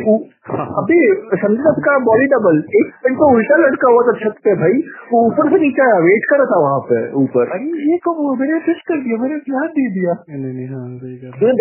अभी 0.80 0.98
संजय 1.42 1.62
दत्त 1.66 1.78
का 1.84 1.94
बॉडी 2.08 2.26
डबल 2.32 2.58
एक 2.80 2.90
पेन 3.04 3.14
तो 3.20 3.28
उल्टा 3.36 3.58
लटका 3.62 3.92
हुआ 3.92 4.02
था 4.08 4.14
छत 4.20 4.40
पे 4.46 4.54
भाई। 4.62 4.82
वो 5.12 5.22
ऊपर 5.28 5.50
से 5.54 5.60
नीचे 5.64 5.84
आया 5.86 6.00
वेट 6.06 6.26
कर 6.32 6.42
रहा 6.42 6.50
था 6.52 6.58
वहाँ 6.64 6.80
पे 6.90 7.00
ऊपर। 7.22 7.54
अरे 7.58 7.86
ये 7.90 7.98
कब? 8.06 8.24
मैंने 8.40 8.58
फ़िश 8.66 8.82
कर 8.90 9.04
दिया 9.06 9.20
मैंने 9.22 9.38
ध्यान 9.50 9.68
दे 9.78 9.86
दिया। 9.98 10.16
नहीं 10.30 10.52
नहीं 10.58 10.68
हाँ 10.72 10.82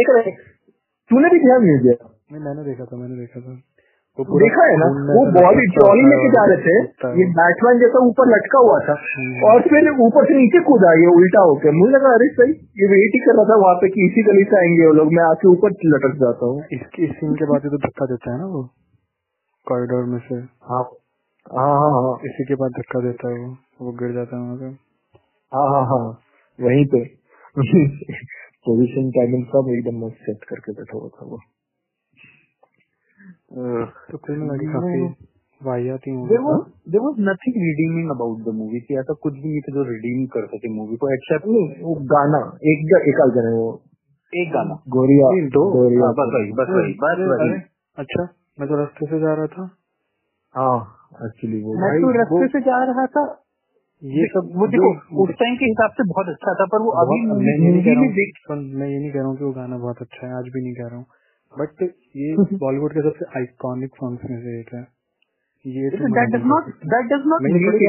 देखा 0.02 0.18
तूने 1.12 1.30
भी 1.30 1.40
ध्यान 1.46 1.64
नहीं 1.70 1.80
दिया? 1.86 1.96
नहीं 2.34 2.44
मैंने 2.44 2.68
देखा 2.70 2.86
था 2.86 2.98
मैंने 2.98 3.16
देखा 3.22 3.40
था। 3.46 3.56
पूरा 4.18 4.44
देखा 4.44 4.66
है 4.66 4.78
ना? 4.78 4.88
वो 5.14 5.22
बॉडी 5.32 5.68
ट्रॉली 5.68 6.02
लेके 6.02 6.30
जा 6.30 6.46
रहे 6.46 6.58
थे। 6.58 6.76
ये 7.20 7.26
वो। 7.26 7.32
बैटमैन 7.32 7.80
जैसा 7.80 8.00
ऊपर 8.00 8.28
लटका 8.28 8.60
हुआ 8.60 8.80
था। 8.80 8.96
हम्म। 9.16 9.44
और 9.44 9.62
फिर 9.62 9.90
ऊपर 10.02 10.26
से 10.26 10.34
नीचे 10.34 10.60
कूदा 10.60 10.94
ये 10.94 11.08
उल्टा 11.08 11.42
होके। 11.42 11.72
मुझे 11.72 11.92
लगा 11.92 12.14
अरे 12.14 12.28
सही 12.28 12.52
ये 12.52 12.88
वेट 12.88 13.12
ही 13.14 13.20
कर 13.20 13.36
रहा 13.36 13.46
था 13.46 13.56
वहाँ 13.56 13.76
पे 13.76 13.90
कि 13.90 14.06
इसी 14.06 14.24
गली 14.24 14.44
से 14.44 14.58
आएँगे 14.58 14.88
वो 14.88 14.94
लोग। 14.94 15.14
मैं 15.14 15.24
आके 15.24 15.48
ऊपर 15.48 15.70
लटक 15.70 16.16
जाता 16.16 16.46
हूँ। 16.46 16.64
इसके 16.74 17.04
इस 17.04 17.12
सीन 17.12 17.34
के 17.34 17.46
बाद 17.46 17.62
तो 17.62 17.78
धक्का 17.78 18.06
देता 18.06 18.34
है 18.34 18.40
ना 18.40 18.46
वो। 18.46 18.70
कॉरिडोर 19.68 20.04
में 20.04 20.20
से। 20.20 20.36
हाँ 20.64 20.84
हाँ 21.52 21.80
हाँ 21.80 21.92
हाँ 21.92 22.20
इसी 22.26 22.46
के 22.46 22.56
बाद 22.56 22.72
धक्का 22.72 23.00
देता 23.00 23.28
है 23.28 23.34
वो। 23.34 23.58
वो 23.82 23.92
गिर 23.92 24.14
जाता 24.14 24.38
है 24.38 24.44
वहाँ 24.44 24.58
पे। 24.58 24.66
हाँ 25.52 25.68
हाँ 25.70 25.86
हाँ 25.86 26.20
वहीं 26.62 26.86
पे। 26.86 27.06
पोजिशन 28.66 29.12
टाइमिंग 29.12 29.46
सब 29.46 29.66
एकदम 29.70 30.06
मस्त 30.06 30.16
सेट 30.16 30.44
करके 30.44 30.72
बैठा 30.72 30.98
हुआ 30.98 31.08
था 31.08 31.26
वो। 31.26 31.40
तो 33.54 34.18
कुल 34.18 34.38
मिला 34.38 34.54
के 34.54 34.66
काफ़ी 34.74 35.02
वाहियात 35.62 36.08
ही 36.08 36.14
there 36.28 36.40
was 36.40 36.62
there 36.92 37.02
nothing 37.30 37.56
redeeming 37.56 38.10
about 38.10 38.40
the 38.40 38.54
movie 38.56 38.80
कि 38.80 38.98
ऐसा 39.00 39.14
कुछ 39.14 39.34
भी 39.34 39.50
नहीं 39.50 39.62
था 39.62 39.74
जो 39.74 39.84
रिडीम 39.84 40.26
कर 40.26 40.46
सके 40.46 40.70
मूवी 40.70 40.96
को 40.96 41.14
एक्सेप्ट 41.14 41.46
नहीं 41.48 41.84
वो 41.84 41.94
गाना। 42.14 42.40
एक 42.64 42.96
एक 43.08 43.22
आध 43.22 43.36
जने 43.36 43.54
वो। 43.58 43.70
एक 44.34 44.52
गाना। 44.52 44.80
गोरिया 44.90 45.30
दो। 45.50 45.64
गोरिया 45.72 46.06
हाँ, 46.06 46.14
बस 46.14 46.34
वही 46.34 46.52
बस 46.52 46.68
वही 46.70 46.94
बस 46.94 47.22
वही। 47.30 47.62
अच्छा 47.98 48.28
मैं 48.60 48.70
तो 48.70 48.76
रास्ते 48.76 49.06
से 49.06 49.20
जा 49.20 49.34
रहा 49.34 49.48
था। 49.48 49.70
हाँ 50.56 50.78
एक्चुअली 51.26 51.64
वो 51.64 51.74
मैं 51.74 52.02
तो 52.02 52.12
रास्ते 52.12 52.48
से 52.48 52.62
जा 52.62 52.84
रहा 52.84 53.06
था। 53.06 53.26
ये 54.04 54.28
सब 54.28 54.50
वो 54.56 54.68
देखो 54.68 55.24
उस 55.24 55.30
टाइम 55.30 55.56
के 55.56 55.66
हिसाब 55.66 55.92
से 55.92 56.04
बहुत 56.04 56.30
अच्छा 56.30 56.54
था 56.54 56.66
पर 56.66 56.82
वो 56.82 56.92
अभी 56.92 57.20
मैं 57.26 57.58
ये 57.58 57.72
नहीं 57.72 57.84
कह 57.84 57.92
रहा 57.92 58.02
हूँ 58.02 58.14
देख 58.14 58.42
मैं 58.52 58.88
ये 58.88 59.00
नहीं 59.00 59.12
कह 59.12 59.20
रहा 59.20 59.28
हूँ 59.28 59.38
कि 59.38 59.44
वो 59.44 59.52
गाना 59.52 59.78
बहुत 59.78 60.02
अच्छा 60.02 60.28
है 60.28 60.34
आज 60.34 60.44
भी 60.44 60.64
नहीं 60.64 60.74
कह 60.74 60.88
रहा 60.88 60.98
हूँ। 60.98 61.06
बट 61.54 61.84
ये 62.16 62.36
बॉलीवुड 62.64 62.94
के 62.94 63.02
सबसे 63.02 63.26
आइकॉनिक 63.40 63.96
सॉन्ग्स 63.96 64.30
में 64.32 64.40
से 64.42 64.60
एक 64.60 64.74
है। 64.74 64.82
ये 65.66 65.90
तो 65.90 66.08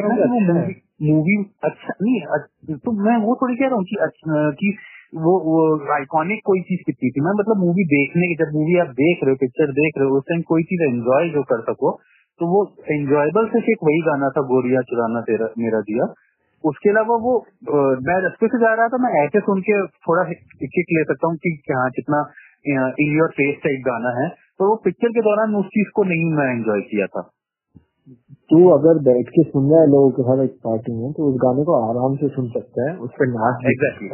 हूँ 0.08 0.40
है। 0.48 0.66
मूवी 1.02 1.36
अच्छा 1.64 1.94
नहीं 2.02 2.20
अच्छा- 2.20 2.78
तो 2.84 2.92
मैं 3.04 3.16
वो 3.16 3.36
थोड़ी 3.42 3.56
कह 3.56 3.66
रहा 3.66 3.74
हूँ 3.74 3.84
कि 3.84 3.96
अच्छा 3.96 4.50
कि 4.50 4.76
वो 5.14 5.32
वो 5.40 5.56
आइकॉनिक 5.92 6.40
कोई 6.44 6.60
चीज़ 6.60 6.80
कितनी 6.86 7.10
थी? 7.10 7.20
मैं 7.20 7.32
मतलब 7.40 7.56
मूवी 7.56 7.84
देखने 7.84 8.28
की 8.28 8.34
जब 8.34 8.52
मूवी 8.54 8.78
आप 8.78 8.86
देख 8.86 9.24
रहे 9.24 9.30
हो 9.30 9.36
पिक्चर 9.36 9.72
देख 9.72 9.98
रहे 9.98 10.08
हो 10.08 10.16
उस 10.16 10.24
टाइम 10.28 10.42
कोई 10.42 10.62
चीज़ 10.62 10.82
एंजॉय 10.82 11.28
जो 11.28 11.42
कर 11.42 11.60
सको 11.62 11.92
तो 12.40 12.46
वो 12.46 12.60
एंजॉयबल 12.90 13.48
सिर्फ़ 13.48 13.70
एक 13.70 13.84
वही 13.84 14.00
गाना 14.00 14.28
था 14.28 14.42
गोरिया 14.42 14.80
चुराना 14.82 15.20
तेरा 15.20 15.48
मेरा 15.58 15.80
दिया 15.80 16.12
उसके 16.64 16.90
अलावा 16.90 17.16
वो 17.16 17.32
मैं 18.00 18.16
रस्ते 18.26 18.46
से 18.46 18.58
जा 18.58 18.74
रहा 18.74 18.88
था 18.88 18.96
मैं 18.96 19.12
ऐसे 19.24 19.40
सुन 19.40 19.60
के 19.60 19.86
थोड़ा 19.86 20.24
किक 20.64 20.92
ले 20.92 21.04
सकता 21.04 21.28
हूँ 21.28 21.36
कि 21.36 21.56
क्या 21.64 21.88
कितना 21.88 22.22
इन 22.66 23.14
योर 23.16 23.32
फेस 23.38 23.56
टाइप 23.64 23.86
गाना 23.86 24.12
है 24.20 24.28
तो 24.60 24.68
वो 24.68 24.74
पिक्चर 24.84 25.14
के 25.14 25.24
दौरान 25.28 25.54
उस 25.56 25.72
चीज़ 25.76 25.88
को 25.94 26.04
नहीं 26.10 26.28
मैं 26.34 26.50
एंजॉय 26.50 26.80
किया 26.90 27.06
था। 27.14 27.30
तू 28.50 28.58
अगर 28.70 28.98
बैठ 29.04 29.28
के 29.34 29.42
सुन 29.42 29.68
रहा 29.70 29.80
है 29.80 29.88
लोगों 29.90 30.08
के 30.16 30.24
साथ 30.24 30.40
एक 30.44 30.56
पार्टी 30.64 30.94
में 30.96 31.12
तो 31.18 31.28
उस 31.28 31.36
गाने 31.44 31.62
को 31.68 31.76
आराम 31.76 32.16
से 32.22 32.28
सुन 32.32 32.48
सकता 32.56 32.88
है 32.88 32.96
उस 33.04 33.12
पर 33.20 33.28
नाच 33.28 33.62
Exactly. 33.70 34.10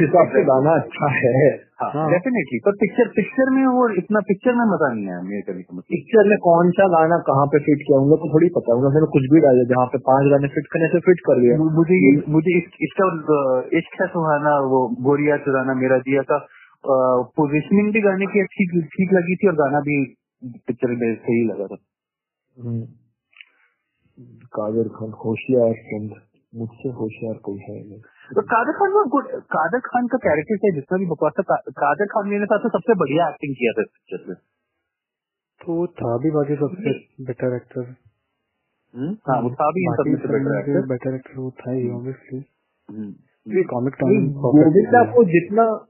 हिसाब 0.00 0.34
से 0.34 0.42
गाना 0.48 0.74
अच्छा 0.80 1.08
है। 1.14 1.46
हाँ 1.84 2.04
डेफिनेटली 2.10 2.58
पर 2.66 2.76
पिक्चर 2.82 3.08
पिक्चर 3.16 3.52
में 3.54 3.62
वो 3.76 3.86
इतना 4.02 4.22
पिक्चर 4.28 4.58
में 4.58 4.64
मज़ा 4.72 4.90
नहीं 4.92 5.08
आया 5.14 5.22
मेरे 5.30 5.40
कभी 5.48 5.62
समझ 5.62 5.84
पिक्चर 5.94 6.28
में 6.32 6.36
कौन 6.48 6.70
सा 6.78 6.88
गाना 6.96 7.18
कहाँ 7.30 7.46
पे 7.54 7.62
फिट 7.68 7.86
किया 7.86 8.02
उन 8.04 8.12
लोग 8.12 8.22
को 8.24 8.30
थोड़ी 8.34 8.50
पता 8.58 8.72
है 8.72 8.76
उन 8.78 8.86
लोगों 8.86 9.02
ने 9.06 9.10
कुछ 9.16 9.30
भी 9.34 9.42
डाला 9.46 9.64
जहाँ 9.72 9.86
पे 9.94 10.02
पाँच 10.10 10.30
गाने 10.34 10.52
फिट 10.58 10.70
करने 10.76 10.90
से 10.94 11.02
फिट 11.08 11.24
कर 11.30 11.40
लिया। 11.40 11.58
मुझे 11.80 11.98
मुझे 12.36 12.58
इसका 12.88 13.08
इश्क 13.80 13.98
है 14.02 14.10
सुहाना 14.14 14.54
वो 14.74 14.82
गोरिया 15.08 15.40
चुराना 15.48 15.80
मेरा 15.80 15.98
दिया 16.10 16.26
का। 16.32 16.38
पोजिशनिंग 17.36 17.92
भी 17.92 18.00
गाने 18.00 18.26
की 18.26 18.40
अच्छी 18.40 18.80
ठीक 18.80 19.12
लगी 19.12 19.36
थी 19.36 19.48
और 19.48 19.54
गाना 19.54 19.80
भी 19.80 20.14
पिक्चर 20.44 20.88
में 20.88 21.14
सही 21.16 21.44
लगा 21.44 21.66
था। 21.66 21.76
हम्म। 22.62 22.82
कादर 24.44 24.88
खान 24.88 25.10
होशियार 25.10 25.74
मुझसे 26.54 26.88
होशियार 26.88 27.34
कोई 27.34 27.58
है 27.58 27.88
नहीं। 27.88 28.00
तो 28.34 28.42
कादर 28.42 28.72
खान 28.72 28.90
good- 28.90 29.42
कादर 29.42 29.78
खान 29.78 30.06
का 30.06 30.18
कैरेक्टर 30.18 30.56
चाहे 30.56 30.74
जितना 30.74 30.98
भी 30.98 31.06
बकवास 31.06 31.32
था 31.40 31.56
कादर 31.56 32.06
खान 32.06 32.28
मेरे 32.28 32.44
साथ 32.44 32.58
सबसे 32.58 32.94
बढ़िया 32.94 33.28
एक्टिंग 33.28 33.54
किया 33.54 33.72
था 33.72 33.82
पिक्चर 33.82 34.28
में। 34.28 34.36
तो 35.62 35.86
था 35.86 36.18
भी 36.18 36.30
बाकी 36.30 36.54
सबसे 36.54 36.90
बेटर 37.24 37.56
एक्टर 37.56 37.94
हम्म? 38.96 39.12
हाँ 39.12 39.40
वो 39.40 39.50
था 39.50 39.70
भी 39.70 39.88
बेटर 40.88 41.14
एक्टर 41.14 41.40
वो 41.40 41.50
था 41.50 41.72
ही 41.72 41.90
ऑब्वियसली। 41.90 42.40
कॉमिक 43.62 43.94
टाइम 43.94 44.32
गोविंदा 44.32 45.04
को 45.12 45.24
जितना 45.24 45.86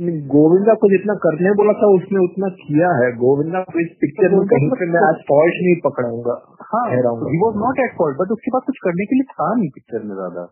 गोविंदा 0.00 0.74
को 0.74 0.88
जितना 0.90 1.14
करने 1.22 1.50
बोला 1.56 1.72
था 1.78 1.88
उसने 1.94 2.20
उतना 2.24 2.48
किया 2.60 2.92
है। 2.98 3.08
गोविंदा 3.16 3.60
को 3.64 3.80
इस 3.80 3.90
पिक्चर 4.00 4.36
में 4.36 4.46
कहीं 4.52 4.68
पे 4.74 4.86
मैं 4.92 5.02
आज 5.08 5.18
फॉल्ट 5.26 5.58
नहीं 5.64 5.74
पकड़ाऊँगा। 5.84 6.36
हाँ 6.68 6.84
he. 6.92 7.02
Was 7.42 7.58
not 7.64 7.82
at 7.84 7.92
fault 7.98 8.16
but 8.20 8.32
उसके 8.32 8.52
पास 8.54 8.62
कुछ 8.66 8.80
करने 8.86 9.06
के 9.10 9.18
लिए 9.18 9.28
था 9.32 9.48
नहीं 9.52 9.68
पिक्चर 9.74 10.06
में 10.06 10.14
ज़्यादा। 10.14 10.46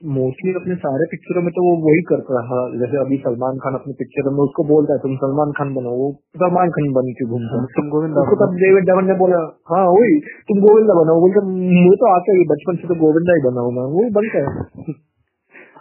मोस्टली 0.00 0.52
अपने 0.54 0.74
सारे 0.82 1.06
पिक्चरों 1.10 1.42
में 1.42 1.50
तो 1.56 1.64
वो 1.64 1.74
वही 1.82 2.02
करता 2.06 2.38
रहा। 2.38 2.62
जैसे 2.78 2.98
अभी 3.00 3.18
सलमान 3.26 3.58
खान 3.58 3.74
अपने 3.74 3.92
पिक्चरों 4.00 4.32
में 4.32 4.42
उसको 4.44 4.64
बोलता 4.70 4.96
है 4.96 4.98
तुम 4.98 5.14
सलमान 5.20 5.52
खान 5.58 5.70
बनो। 5.74 5.92
वो 6.00 6.08
सलमान 6.42 6.74
खान 6.76 6.90
बन 6.96 7.12
के 7.20 7.28
घूमता 7.28 7.60
है। 7.60 7.70
तुम 7.76 7.92
गोविंदा 7.92 8.24
उसको 8.26 8.40
तब 8.40 8.56
डेविड 8.64 8.88
धवन 8.90 9.08
ने 9.12 9.18
बोला 9.20 9.44
हाँ 9.74 9.84
वही 9.90 10.18
तुम 10.50 10.66
गोविंदा 10.66 10.98
बनाओ 11.00 11.22
बोलते 11.26 11.44
मुझे 11.52 12.02
तो 12.02 12.10
आता 12.10 12.36
ही 12.40 12.50
बचपन 12.54 12.82
से 12.82 12.88
तो 12.88 12.98
गोविंदा 13.04 13.38
ही 13.38 13.46
बना 13.46 13.66
हूँ 13.68 13.72
मैं। 13.78 13.86
वही 13.94 14.10
बनता 14.18 14.44
है 14.44 15.00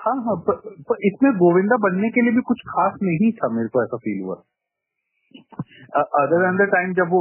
हाँ 0.02 0.16
हाँ 0.26 0.36
पर, 0.48 0.56
पर 0.90 1.04
इसमें 1.08 1.32
गोविंदा 1.34 1.78
बनने 1.78 2.10
के 2.10 2.22
लिए 2.22 2.32
भी 2.32 2.42
कुछ 2.42 2.62
खास 2.70 2.94
नहीं 3.04 3.32
था 3.32 3.50
मेरे 3.50 3.68
को 3.68 3.84
ऐसा 3.84 3.98
फील 3.98 4.24
हुआ। 4.24 4.38
अदर 6.22 6.44
एन 6.48 6.58
द 6.58 6.68
टाइम 6.72 6.94
जब 6.94 7.12
वो 7.12 7.20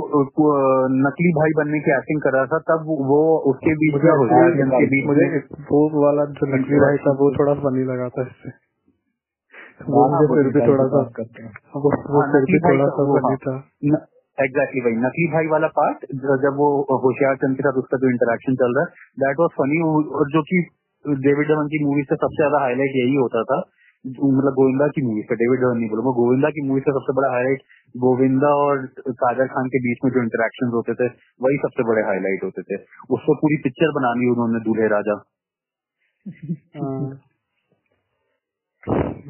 नकली 0.96 1.32
भाई 1.32 1.54
बनने 1.56 1.80
की 1.80 1.92
एक्टिंग 1.96 2.20
कर 2.20 2.32
रहा 2.32 2.46
था 2.46 2.58
तब 2.70 2.90
वो 3.10 3.20
उसके 3.52 3.74
बीच 3.74 3.98
में 4.04 4.10
हो 4.10 4.24
गया 4.24 4.66
मुझे 5.06 5.28
वो 5.70 5.80
वाला 6.04 6.24
जो 6.40 6.48
नकली 6.54 6.80
भाई 6.80 6.96
था 7.06 7.12
वो 7.20 7.30
थोड़ा 7.38 7.54
फनी 7.64 7.84
लगा 7.84 8.08
था 8.08 8.22
इससे। 8.22 8.52
वो 9.88 10.02
हाँ, 10.04 10.20
मुझे 10.22 10.42
फिर 10.42 10.52
भी 10.54 10.60
थोड़ा 10.68 10.86
सा 10.86 11.02
वो 11.76 11.90
हाँ, 11.90 12.32
फिर 12.32 12.44
भी 12.52 12.58
थोड़ा 12.60 12.88
सा 12.88 13.02
वो 13.02 13.18
फनी 13.18 13.36
हाँ। 13.36 13.38
था। 13.44 13.54
एग्जैक्टली 14.38 14.80
भाई 14.80 14.92
नकली 15.04 15.26
भाई 15.32 15.46
वाला 15.46 15.66
पार्ट 15.78 16.04
जब 16.44 16.60
वो 16.60 16.68
होशियार 17.04 17.36
चंद 17.36 17.56
के 17.56 17.62
साथ 17.62 17.80
उसका 17.82 17.98
जो 17.98 18.10
इंटरेक्शन 18.10 18.54
चल 18.54 18.76
रहा 18.78 18.84
है 18.84 19.08
दैट 19.24 19.40
वॉज़ 19.40 19.56
फनी 19.56 19.80
और 20.20 20.30
जो 20.30 20.42
कि 20.42 20.62
डेविड 21.04 21.48
धवन 21.48 21.68
की 21.68 21.84
मूवी 21.84 22.02
से 22.02 22.16
सबसे 22.16 22.42
ज़्यादा 22.42 22.58
हाईलाइट 22.62 22.96
यही 22.96 23.14
होता 23.16 23.42
था 23.50 23.60
मतलब 24.04 24.54
गोविंदा 24.56 24.86
की 24.88 25.02
मूवी 25.06 25.22
से 25.22 25.36
डेविड 25.40 25.60
धवन 25.60 25.78
नहीं 25.78 25.88
बोलूँगा 25.88 26.12
गोविंदा 26.18 26.50
की 26.50 26.62
मूवी 26.68 26.80
से 26.80 26.92
सबसे 26.92 27.14
बड़ा 27.16 27.30
हाईलाइट 27.32 27.62
गोविंदा 27.94 28.52
और 28.60 28.84
कादर 29.22 29.50
खान 29.54 29.66
के 29.74 29.80
बीच 29.86 30.04
में 30.04 30.10
जो 30.12 30.22
इंटरेक्शन 30.22 30.70
होते 30.74 30.94
थे 31.00 31.08
वही 31.46 31.58
सबसे 31.64 31.86
बड़े 31.88 32.02
हाईलाइट 32.02 32.44
होते 32.44 32.62
थे। 32.62 32.78
उसको 33.16 33.34
पूरी 33.42 33.56
पिक्चर 33.64 33.92
बना 33.96 34.12
ली 34.20 34.30
उन्होंने 34.30 34.60
दूल्हे 34.64 34.86
राजा। 34.94 35.16
हाँ। 36.76 37.10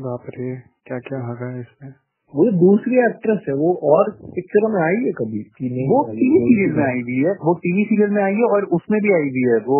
बाप 0.04 0.30
रे 0.36 0.54
क्या 0.86 0.98
क्या 1.08 1.18
आ 1.30 1.34
गया 1.34 1.60
इसमें? 1.60 1.90
वो 2.34 2.44
जो 2.46 2.52
दूसरी 2.58 2.98
एक्ट्रेस 3.04 3.38
है 3.48 3.54
वो 3.60 3.68
और 3.92 4.10
पिक्चरों 4.34 4.68
में 4.74 4.80
आई 4.82 4.98
है 5.04 5.12
कभी? 5.20 5.40
नहीं 5.62 5.86
वो 5.88 6.02
टीवी 6.10 6.42
सीरियल 6.44 6.76
में 6.76 6.84
आई 6.84 7.00
हुई 7.08 7.16
है 7.24 7.32
वो 7.46 7.54
टीवी 7.64 7.84
सीरियल 7.84 8.10
में 8.16 8.22
आई 8.24 8.34
है 8.34 8.50
और 8.56 8.66
उसमें 8.78 8.98
भी 9.06 9.14
आई 9.14 9.32
हुई 9.34 9.42
है 9.48 9.58
वो 9.66 9.78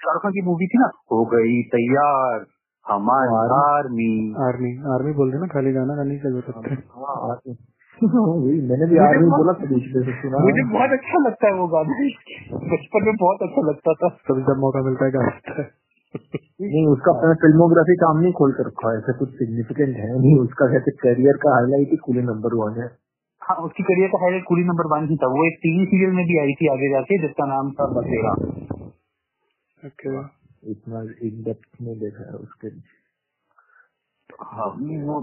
शाहरुख 0.00 0.22
खान 0.22 0.32
की 0.32 0.42
मूवी 0.42 0.66
थी 0.66 0.78
ना? 0.78 0.90
हो 1.12 1.24
गई 1.24 1.62
तैयार 1.62 2.46
हमारी 2.86 3.34
आर्मी। 3.54 4.34
आर्मी। 4.42 4.70
आर्मी 4.94 5.12
बोल 5.12 5.30
रहे 5.30 5.40
ना 5.40 5.46
खाली 5.46 5.72
गाना 5.72 5.94
गाने 5.94 6.14
की 6.14 6.28
ज़रूरत 6.28 6.66
है 6.66 6.76
हाँ। 6.98 7.40
वही 8.04 8.60
मैंने 8.60 8.86
भी 8.86 8.98
आर्मी 8.98 9.26
बोला 9.26 9.52
था 9.52 9.66
दूसरे 9.66 10.02
से 10.04 10.12
सुना। 10.12 10.38
मुझे 10.38 10.64
बहुत 10.72 10.90
अच्छा 10.90 11.18
लगता 11.18 11.46
है 11.46 11.54
वो 11.54 11.66
गाना। 11.66 11.96
बचपन 12.72 13.04
में 13.04 13.16
बहुत 13.16 13.42
अच्छा 13.42 13.66
लगता 13.70 13.94
था। 13.94 14.08
कभी 14.28 14.42
जब 14.42 14.56
मौका 14.56 14.82
मिलता 14.82 15.04
है 15.04 15.10
गाता 15.10 15.62
नहीं 16.62 16.86
उसका 16.86 17.12
अपना 17.12 17.34
फिल्मोग्राफी 17.34 17.96
काम 17.96 18.20
नहीं 18.20 18.32
खोल 18.32 18.52
कर 18.52 18.66
रखा 18.66 18.92
है 18.92 18.98
ऐसा 18.98 19.12
कुछ 19.18 19.28
सिग्निफिकेंट 19.28 19.96
है 19.96 20.20
नहीं। 20.20 20.38
उसका 20.38 20.66
कहते 20.66 20.90
करियर 20.90 21.36
का 21.36 21.54
हाईलाइट 21.54 21.88
ही 21.90 21.96
कूले 21.96 22.22
नंबर 22.22 22.54
वन 22.54 22.80
है। 22.82 22.88
हाँ 23.42 23.56
उसकी 23.56 23.82
करियर 23.82 24.08
का 24.08 24.18
हाईलाइट 24.22 24.44
कुली 24.48 24.64
नंबर 24.64 24.86
वन 24.86 25.08
ही 25.08 25.16
था। 25.16 25.26
वो 25.26 25.46
एक 25.46 25.58
टीवी 25.62 25.84
सीरियल 25.84 26.10
में 26.10 26.24
भी 26.26 26.38
आई 26.38 26.52
थी 26.52 26.68
आगे 26.68 26.90
जाके 26.92 27.18
जिसका 27.26 27.46
नाम 27.46 27.70
था 27.70 27.86
बसेरा। 27.86 28.32
ओके 29.86 30.12
इतना 30.70 31.00
इन 31.22 31.42
डेप्थ 31.44 31.82
में 31.82 31.98
देखा 31.98 32.24
है 32.24 32.38
उसके 32.38 32.68
हाँ 34.48 34.66
वो 35.08 35.14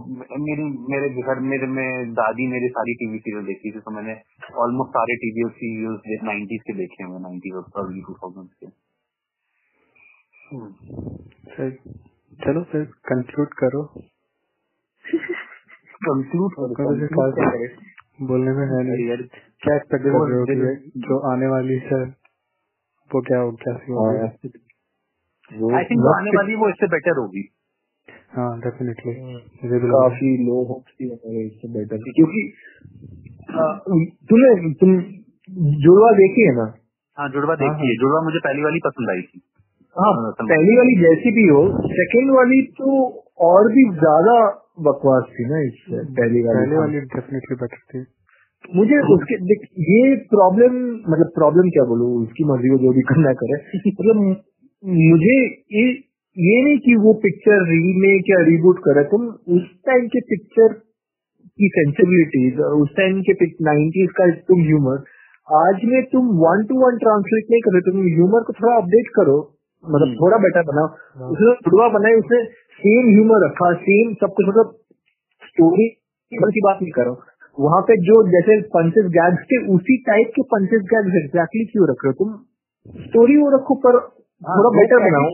मेरी 0.45 0.63
मेरे 0.91 1.09
घर 1.23 1.39
मेरे 1.39 1.67
में 1.67 2.13
दादी 2.13 2.47
मेरी 2.47 2.69
सारी 2.69 2.93
टीवी 2.93 3.19
सीरियल 3.19 3.45
देखती 3.45 3.71
थी 3.71 3.79
तो 3.79 3.91
मैंने 3.91 4.15
ऑलमोस्ट 4.63 4.91
सारे 4.91 5.15
टीवी 5.15 5.45
सीरियल्स 5.59 6.23
नाइन्टीज 6.23 6.61
के 6.67 6.73
देखे 6.73 7.03
हैं 7.03 7.19
नाइन्टीज 7.21 7.53
और 7.53 7.83
अर्ली 7.83 8.01
टू 8.01 8.13
थाउज़ेंड 8.13 8.49
के। 8.59 8.67
चलो 12.45 12.63
फिर 12.71 12.85
कंक्लूड 13.11 13.53
करो। 13.53 13.83
कंक्लूड 16.07 16.53
क्या 16.75 17.49
बोलने 18.27 18.51
में 18.51 18.65
है 18.65 18.83
नहीं। 18.83 19.07
यार 19.09 19.21
क्या 19.63 19.75
एक्सपेक्ट 19.75 20.05
कर 20.05 20.31
रहे 20.31 20.45
कि 20.45 21.01
जो 21.07 21.19
आने 21.31 21.47
वाली 21.47 21.79
है 21.85 22.03
वो 23.11 23.21
क्या 23.27 23.39
हो 23.39 23.51
कैसी 23.63 23.91
होगी? 23.91 24.53
आई 25.77 25.83
थिंक 25.89 26.05
आने 26.11 26.31
वाली 26.37 26.55
वो 26.61 26.69
इससे 26.69 26.87
बेटर 26.93 27.17
होगी। 27.19 27.43
हाँ 28.35 28.47
डेफिनेटली 28.61 29.11
मुझे 29.23 29.79
भी 29.79 29.87
लग 29.87 29.91
रहा 29.91 30.03
है 30.03 30.09
काफ़ी 30.09 30.29
लो 30.45 30.63
होप्स 30.69 30.95
थी 30.99 31.09
हमारे 31.09 31.43
इससे 31.45 31.67
बेटर 31.75 32.07
क्योंकि 32.15 32.41
तूने 34.31 34.49
तुम 34.79 34.95
जुड़वा 35.83 36.11
देखी 36.19 36.47
है 36.47 36.55
ना? 36.55 36.65
हाँ 37.17 37.27
जुड़वा 37.29 37.55
देखी 37.55 37.89
है। 37.89 37.95
जुड़वा 37.99 38.21
मुझे 38.21 38.39
पहली 38.39 38.63
वाली 38.63 38.79
पसंद 38.85 39.09
आई 39.09 39.21
थी। 39.21 39.41
हाँ 39.95 40.13
पहली 40.41 40.75
वाली 40.77 40.95
जैसी 41.01 41.31
भी 41.35 41.47
हो 41.49 41.61
सेकंड 41.93 42.31
वाली 42.35 42.61
तो 42.79 42.95
और 43.49 43.71
भी 43.73 43.83
ज़्यादा 43.99 44.35
बकवास 44.87 45.29
थी 45.35 45.45
ना 45.49 45.59
इससे 45.67 46.03
पहली 46.17 46.41
वाली 46.43 46.59
पहले 46.59 46.77
वाली 46.77 46.99
डेफिनेटली 47.13 47.55
बेटर 47.61 47.83
थी। 47.93 48.01
मुझे 48.75 48.99
उसके 49.13 49.35
ये 49.81 50.15
प्रॉब्लम 50.15 50.75
मतलब 51.11 51.31
प्रॉब्लम 51.35 51.69
क्या 51.69 51.83
बोलूँ? 51.83 52.23
उसकी 52.23 52.43
मर्ज़ी 52.43 52.69
को 52.69 52.77
जो 52.77 52.91
भी 52.91 53.01
करना 53.01 53.33
करे। 53.33 53.79
मतलब 53.87 54.15
मुझे 54.83 55.37
ये 55.79 55.89
ये 56.37 56.63
नहीं 56.63 56.77
कि 56.77 56.95
वो 56.95 57.13
पिक्चर 57.13 57.63
रीमेक 57.63 58.23
या 58.29 58.41
रिबूट 58.45 58.79
करे। 58.79 59.03
तुम 59.03 59.27
उस 59.27 59.61
टाइम 59.85 60.07
के 60.07 60.19
पिक्चर 60.19 60.73
की 61.59 61.69
सेंसिबिलिटीज 61.75 62.59
और 62.59 62.75
उस 62.75 62.89
टाइम 62.97 63.21
के 63.21 63.33
नाइन्टीज 63.45 64.09
का 64.11 64.31
तुम 64.35 64.61
ह्यूमर 64.61 65.03
आज 65.53 65.75
में 65.83 66.03
तुम 66.03 66.27
वन 66.27 66.65
टू 66.65 66.75
वन 66.75 66.97
ट्रांसलेट 66.97 67.43
नहीं 67.51 67.61
करो 67.61 67.91
तुम 67.91 68.01
ह्यूमर 68.01 68.43
को 68.43 68.53
थोड़ा 68.53 68.77
अपडेट 68.77 69.07
करो। 69.15 69.51
मतलब 69.85 70.15
थोड़ा 70.21 70.37
बेटर 70.37 70.61
बनाओ। 70.61 70.87
उसने 71.31 71.53
जुड़वा 71.53 71.89
बनाई 71.89 72.13
उसने 72.13 72.43
सेम 72.79 73.07
ह्यूमर 73.07 73.45
रखा 73.45 73.73
सेम 73.73 74.13
सब 74.13 74.27
कुछ 74.27 74.45
मतलब 74.47 74.75
स्टोरी 75.47 75.89
की 76.31 76.61
बात 76.61 76.79
नहीं 76.81 76.91
करो। 76.91 77.13
वहाँ 77.57 77.81
पे 77.87 77.95
जो 78.05 78.15
जैसे 78.29 78.55
पंचेस 78.71 79.05
गैग्स 79.11 79.43
थे 79.51 79.57
उसी 79.73 79.97
टाइप 80.07 80.31
के 80.35 80.43
पंचेस 80.53 80.81
गैग्स 80.93 81.17
एग्जैक्टली 81.19 81.65
क्यों 81.67 81.87
रख 81.89 82.05
रहे 82.05 82.13
हो 82.13 82.17
तुम? 82.19 82.33
स्टोरी 83.05 83.37
वो 83.37 83.49
रखो 83.55 83.75
पर 83.85 83.99
थोड़ा 84.41 84.71
बेटर 84.77 85.03
बनाओ। 85.03 85.29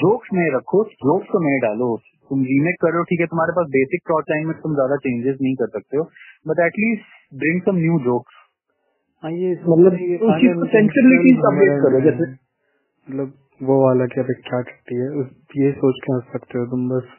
जोक्स 0.00 0.32
में 0.34 0.44
रखो 0.56 0.82
जोक्स 1.04 1.32
तो 1.32 1.40
नहीं 1.44 1.60
डालो। 1.60 1.88
तुम 2.30 2.42
रीमेक 2.50 2.76
कर 2.82 2.90
रहे 2.90 2.98
हो 2.98 3.04
ठीक 3.04 3.20
है 3.20 3.26
तुम्हारे 3.26 3.52
पास 3.52 3.70
बेसिक 3.72 4.04
प्लॉट 4.06 4.30
लाइन 4.30 4.46
में 4.46 4.54
तुम 4.60 4.74
ज़्यादा 4.74 4.96
चेंजेस 5.06 5.38
नहीं 5.40 5.54
कर 5.62 5.72
सकते 5.72 5.96
हो। 5.96 6.04
But 6.46 6.60
at least 6.66 7.08
bring 7.40 7.60
some 7.62 7.76
new 7.78 7.98
jokes 8.04 8.38
हाँ 9.22 9.32
ये 9.32 9.50
मतलब 9.64 9.98
उस 10.28 10.38
चीज़ 10.40 10.54
को 10.60 10.70
सेंसिबिलिटीज 10.70 11.44
अपडेट 11.50 11.82
करो 11.82 12.00
जैसे 12.06 12.30
मतलब 12.30 13.34
वो 13.62 13.74
वाला 13.82 14.06
कि 14.12 14.20
अभी 14.20 14.34
क्या 14.46 14.60
करती 14.70 14.96
है 15.00 15.08
उस 15.20 15.26
ये 15.56 15.72
सोच 15.74 16.00
के 16.06 16.12
हंस 16.12 16.32
सकते 16.32 16.58
हो 16.58 16.64
तुम 16.70 16.88
बस 16.88 17.12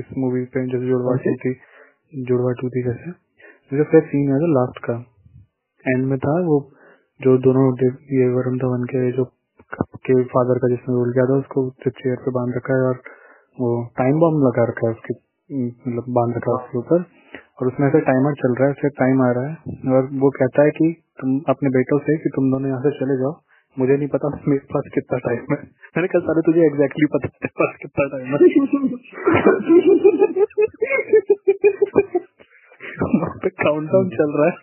इस 0.00 0.16
मूवी 0.18 0.44
पे 0.54 0.64
जैसे 0.72 0.88
जुड़वा 0.88 1.14
टू 1.26 1.34
थी 1.44 1.52
जुड़वा 2.30 2.52
टू 2.62 2.68
थी 2.76 2.82
जैसे। 2.84 3.12
जैसे 3.72 3.84
फिर 3.84 4.00
सीन 4.00 4.32
है, 4.32 4.38
जो 4.38 4.46
लास्ट 4.54 4.78
का 4.84 4.94
एंड 5.84 6.04
में 6.06 6.18
था, 6.18 6.32
वो 6.46 6.56
जो 7.20 7.36
दोनों 7.38 7.64
ये 8.14 8.28
वरुण 8.34 8.56
धवन 8.58 8.84
के 8.84 9.00
जो 9.12 9.24
के 10.06 10.14
फादर 10.24 10.58
का 10.58 10.68
जिसने 10.68 10.94
रोल 10.94 11.12
किया 11.12 11.24
था, 11.24 11.36
उसको 11.38 11.62
चेयर 11.86 12.16
पे 12.16 12.30
बाँध 12.30 12.56
रखा 12.56 12.74
है 12.74 12.82
और 12.88 12.98
वो 13.58 13.68
टाइम 13.98 14.20
बॉम्ब 14.20 14.44
लगा 14.46 14.64
रखा 14.64 14.88
है 14.88 14.94
उसके 14.94 15.14
मतलब 15.90 16.04
बाँध 16.08 16.36
रखा 16.36 16.50
है 16.50 16.56
उसके 16.64 16.78
ऊपर। 16.78 17.04
और 17.60 17.66
उसमें 17.66 17.86
ऐसे 17.88 18.00
टाइमर 18.00 18.34
चल 18.34 18.54
रहा 18.54 18.68
है 18.68 18.74
फिर 18.80 18.90
टाइम 18.98 19.22
आ 19.22 19.30
रहा 19.30 19.46
है। 19.48 19.54
और 19.96 20.08
वो 20.22 20.30
कहता 20.30 20.62
है 20.62 20.70
कि 20.70 20.86
तुम 21.20 21.40
अपने 21.48 21.70
बेटों 21.70 21.98
से 21.98 22.16
कि 22.16 22.32
तुम 22.36 22.50
दोनों 22.50 22.68
यहाँ 22.68 22.80
से 22.80 22.90
चले 22.98 23.16
जाओ। 23.18 23.34
मुझे 23.78 23.96
नहीं 23.96 24.08
पता 24.08 24.30
मेरे 24.48 24.66
पास 24.74 24.90
कितना 24.94 25.18
टाइम 25.18 25.46
है। 25.52 25.58
मैंने 25.96 26.08
कहा 26.08 26.20
सारे 26.20 26.42
तुझे 26.46 26.66
एग्जैक्टली 26.66 27.06
पता 27.06 27.30
है 27.34 27.50
पास 27.62 27.72
कितना 27.82 28.04
टाइम 28.12 28.26
है? 32.14 32.23
वहाँ 33.04 33.38
पे 33.42 33.48
काउंटडाउन 33.48 34.08
चल 34.08 34.30
रहा 34.38 34.46
है। 34.46 34.56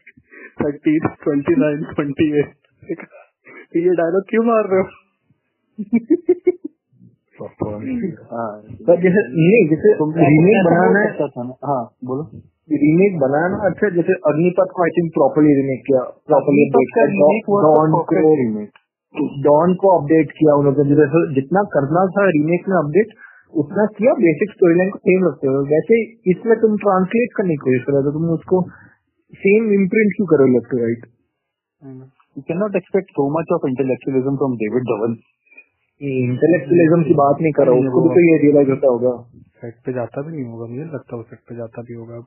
Thirty 0.62 1.00
twenty 1.00 1.56
nine 1.56 1.84
twenty 1.84 2.40
eight 2.40 3.06
ये 3.76 3.94
डायलॉग 3.96 4.24
क्यों 4.30 4.44
मार 4.44 4.70
रहे 4.72 4.82
हो? 4.82 4.88
जैसे 8.96 9.22
नहीं 9.28 9.62
जैसे 9.70 9.94
रीमेक 10.26 10.66
बनाना 10.66 11.00
है 11.00 11.28
था 11.28 11.44
ना 11.44 11.54
हाँ 11.66 11.96
बोलो। 12.06 12.24
रीमेक 12.74 13.20
बनाना 13.20 13.58
अच्छा 13.70 13.90
जैसे 13.90 14.14
अग्निपथ 14.14 14.70
को 14.76 14.84
आई 14.84 14.90
थिंक 14.90 15.14
प्रॉपरली 15.14 15.56
रीमेक 15.62 15.82
किया 15.88 16.04
प्रॉपरली 16.04 16.66
डॉन 17.50 18.04
को 18.04 18.36
remake. 18.44 18.72
डॉन 19.44 19.74
को 19.74 20.00
अपडेट 20.00 20.32
किया 20.32 20.54
उन 20.56 20.66
लोगों 20.66 20.84
ने 20.84 20.96
जैसे 20.96 21.34
जितना 21.34 21.64
करना 21.64 22.06
था 22.08 22.30
रीमेक 22.30 22.70
में 22.70 22.78
अपडेट 22.78 23.08
उतना 23.54 23.86
किया 23.86 24.14
बेसिक 24.14 24.52
स्टोरी 24.52 24.76
लाइन 24.78 24.90
को 24.90 25.00
सेम 25.00 25.26
रखते 25.28 25.48
हो। 25.48 25.64
वैसे 25.66 26.02
इसमें 26.32 26.60
तुम 26.60 26.78
ट्रांसलेट 26.78 27.34
करने 27.38 27.56
की 27.56 27.58
कोशिश 27.58 27.84
करो 27.84 28.02
तो 28.02 28.12
तुम 28.12 28.30
उसको 28.30 28.62
सेम 29.34 29.74
इम्प्रिंट 29.74 30.14
क्यों 30.16 30.28
करो 30.28 30.48
left 30.48 30.72
to 30.72 30.78
right 30.78 31.10
You 32.36 32.44
cannot 32.44 32.76
expect 32.76 33.10
so 33.16 33.24
much 33.30 33.50
of 33.50 33.66
intellectualism 33.68 34.36
from 34.42 34.54
David 34.60 34.86
Dhawan. 34.92 35.16
Intellectualism 36.02 37.04
की 37.04 37.14
बात 37.14 37.42
नहीं 37.42 37.52
करो 37.52 37.74
उसको 37.80 38.02
भी 38.02 38.10
तो 38.10 38.22
ये 38.22 38.38
रियलाइज़ 38.38 38.70
होता 38.70 38.88
होगा। 38.88 39.12
सेट 39.62 39.76
पे 39.86 39.94
जाता 39.94 40.22
भी 40.22 40.32
नहीं 40.32 40.46
होगा 40.46 40.66
मुझे 40.66 40.84
लगता 40.84 41.18
है 41.18 41.24
सेट 41.24 41.40
पे 41.50 41.56
जाता 41.56 41.82
भी 41.82 41.94
होगा 41.94 42.20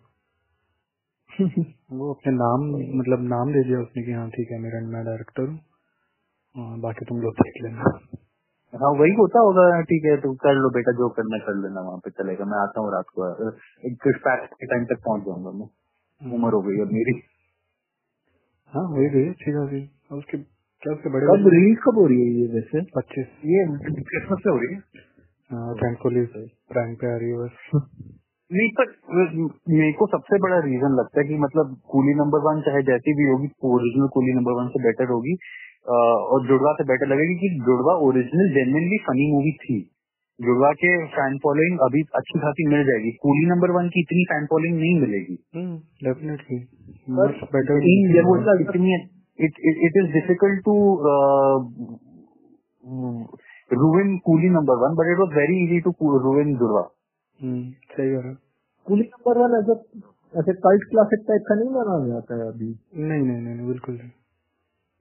वो 2.00 2.12
अपने 2.14 2.32
नाम 2.32 2.66
मतलब 2.98 3.24
नाम 3.28 3.52
दे 3.52 3.62
दिया 3.64 3.80
उसने 3.80 4.02
कि 4.02 4.12
हाँ 4.12 4.28
ठीक 4.30 4.52
है 4.52 4.58
मेरा 4.58 4.80
मैं 4.88 5.04
डायरेक्टर 5.04 5.48
हूँ। 5.48 5.58
हाँ, 6.54 6.80
बाकी 6.80 7.04
तुम 7.04 7.20
लोग 7.20 7.32
देख 7.32 7.62
लेना। 7.62 7.94
हाँ 8.74 8.90
वही 8.90 9.10
होता 9.10 9.40
होगा 9.40 9.80
ठीक 9.80 10.04
है 10.04 10.16
तो 10.16 10.34
कर 10.34 10.54
लो 10.54 10.70
बेटा 10.70 10.92
जो 10.92 11.08
करना 11.08 11.38
कर 11.38 11.54
लेना 11.54 11.80
वहाँ 11.80 11.98
पे 11.98 12.10
चलेगा। 12.10 12.44
मैं 12.44 12.58
आता 12.58 12.80
हूँ 12.80 12.92
रात 12.92 13.04
को 13.08 13.50
पैक 14.26 14.48
के 14.54 14.66
टाइम 14.66 14.84
तक 14.84 15.02
पहुँच 15.04 15.22
जाऊँगा 15.22 15.50
मैं। 15.50 15.68
उम्र 16.20 16.52
हो 16.54 16.60
गई 16.62 16.80
अब 16.80 16.92
मेरी। 16.92 17.22
हाँ 18.72 18.82
वही 18.82 19.08
गई 19.08 19.32
खासी 19.32 19.90
और 20.12 20.18
उसके 20.18 20.38
क्या 20.38 20.92
उसके 20.92 21.10
बड़े 21.10 21.26
कब 21.26 21.48
रिलीज़ 21.48 21.78
कब 21.78 21.98
हो 21.98 22.06
रही 22.06 22.20
है 22.20 22.40
ये 22.40 22.46
वैसे? 22.46 22.80
पच्चीस। 22.96 23.26
ये 23.44 23.64
क्रिसमस 24.02 24.38
से 24.38 24.50
हो 24.50 24.56
रही 24.56 24.74
है? 24.74 24.80
थैंकफुली 25.74 26.24
प्राइम 26.72 26.94
पे 26.94 27.14
आ 27.14 27.16
रही 27.16 27.30
है 27.30 27.36
बस। 27.38 27.82
नहीं 28.50 28.68
पर 28.78 28.90
मेरे 29.68 29.92
को 29.92 30.06
सबसे 30.06 30.38
बड़ा 30.38 30.58
रीजन 30.58 30.96
लगता 30.96 31.20
है 31.20 31.26
कि 31.28 31.38
मतलब 31.38 31.76
कूली 31.90 32.14
नंबर 32.14 32.38
वन 32.38 32.60
चाहे 32.60 32.82
जैसी 32.82 33.14
भी 33.14 33.28
होगी 33.30 33.48
ओरिजिनल 33.64 34.08
कूली 34.08 34.32
नंबर 34.32 34.52
वन 34.52 34.68
से 34.68 34.82
बेटर 34.82 35.08
होगी। 35.08 35.34
और 35.88 36.46
जुड़वा 36.46 36.72
से 36.72 36.84
बेटर 36.84 37.06
लगेगी 37.06 37.34
कि 37.34 37.60
जुड़वा 37.66 37.94
ओरिजिनल 37.94 38.54
जेन्युइनली 38.54 38.98
फनी 38.98 39.32
मूवी 39.32 39.52
थी। 39.52 39.90
जुड़वा 40.40 40.72
के 40.72 41.06
फ़ैन 41.06 41.38
फॉलोइंग 41.38 41.78
अभी 41.80 42.02
अच्छी 42.14 42.38
खासी 42.38 42.68
मिल 42.68 42.84
जाएगी। 42.84 43.10
कूली 43.10 43.46
नंबर 43.46 43.70
वन 43.70 43.88
की 43.88 44.00
इतनी 44.00 44.24
फ़ैन 44.24 44.46
फॉलोइंग 44.46 44.78
नहीं 44.78 45.00
मिलेगी। 45.00 45.34
डेफिनेटली 46.04 46.56
मच 47.10 47.30
बेटर 47.30 47.76
इतनी 48.60 48.96
is 49.38 50.12
difficult 50.14 50.56
to 50.64 50.74
uh, 51.12 51.58
ruin 53.70 54.20
Coolie 54.26 54.52
number 54.52 54.76
one, 54.78 54.94
but 54.94 55.06
it 55.06 55.18
was 55.18 55.30
very 55.34 55.56
easy 55.64 55.80
to 55.80 55.92
coo- 55.92 56.20
ruin 56.24 56.58
Durva. 56.58 56.84
सही 57.96 58.14
कह 58.14 58.20
रहे 58.20 58.34
कूली 58.86 59.02
नंबर 59.02 59.38
वन 59.38 59.62
ऐसा 59.62 59.80
ऐसे 60.40 60.52
कल्ट 60.52 60.84
क्लासिक 60.84 61.24
टाइप 61.28 61.42
का 61.48 61.54
नहीं 61.54 61.70
माना 61.70 62.08
जाता 62.08 62.34
है 62.34 62.48
अभी? 62.48 62.78
नहीं 62.96 63.22
नहीं 63.22 63.42
नहीं 63.42 63.54
नहीं, 63.54 63.66
बिल्कुल 63.68 63.94
नहीं। 63.94 64.10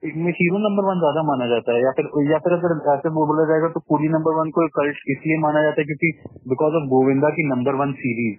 इनमें 0.04 0.32
हीरो 0.32 0.58
नंबर 0.58 0.84
वन 0.84 0.98
ज़्यादा 0.98 1.22
माना 1.22 1.46
जाता 1.48 1.74
है 1.74 1.82
या 1.82 1.92
फिर 1.92 2.08
या 2.30 2.38
फिर 2.38 2.52
अगर 2.52 2.74
ऐसे 2.94 3.10
वो 3.14 3.26
बोला 3.26 3.44
जाएगा 3.44 3.68
तो 3.68 3.80
पूरी 3.88 4.08
नंबर 4.10 4.36
वन 4.36 4.50
को 4.50 4.66
कल्ट 4.76 5.02
इसलिए 5.10 5.38
माना 5.40 5.62
जाता 5.62 5.80
है 5.80 5.86
क्योंकि 5.86 6.10
बिकॉज़ 6.48 6.74
ऑफ़ 6.74 6.88
गोविंदा 6.90 7.30
की 7.38 7.48
नंबर 7.50 7.80
वन 7.82 7.92
सीरीज़ 8.02 8.38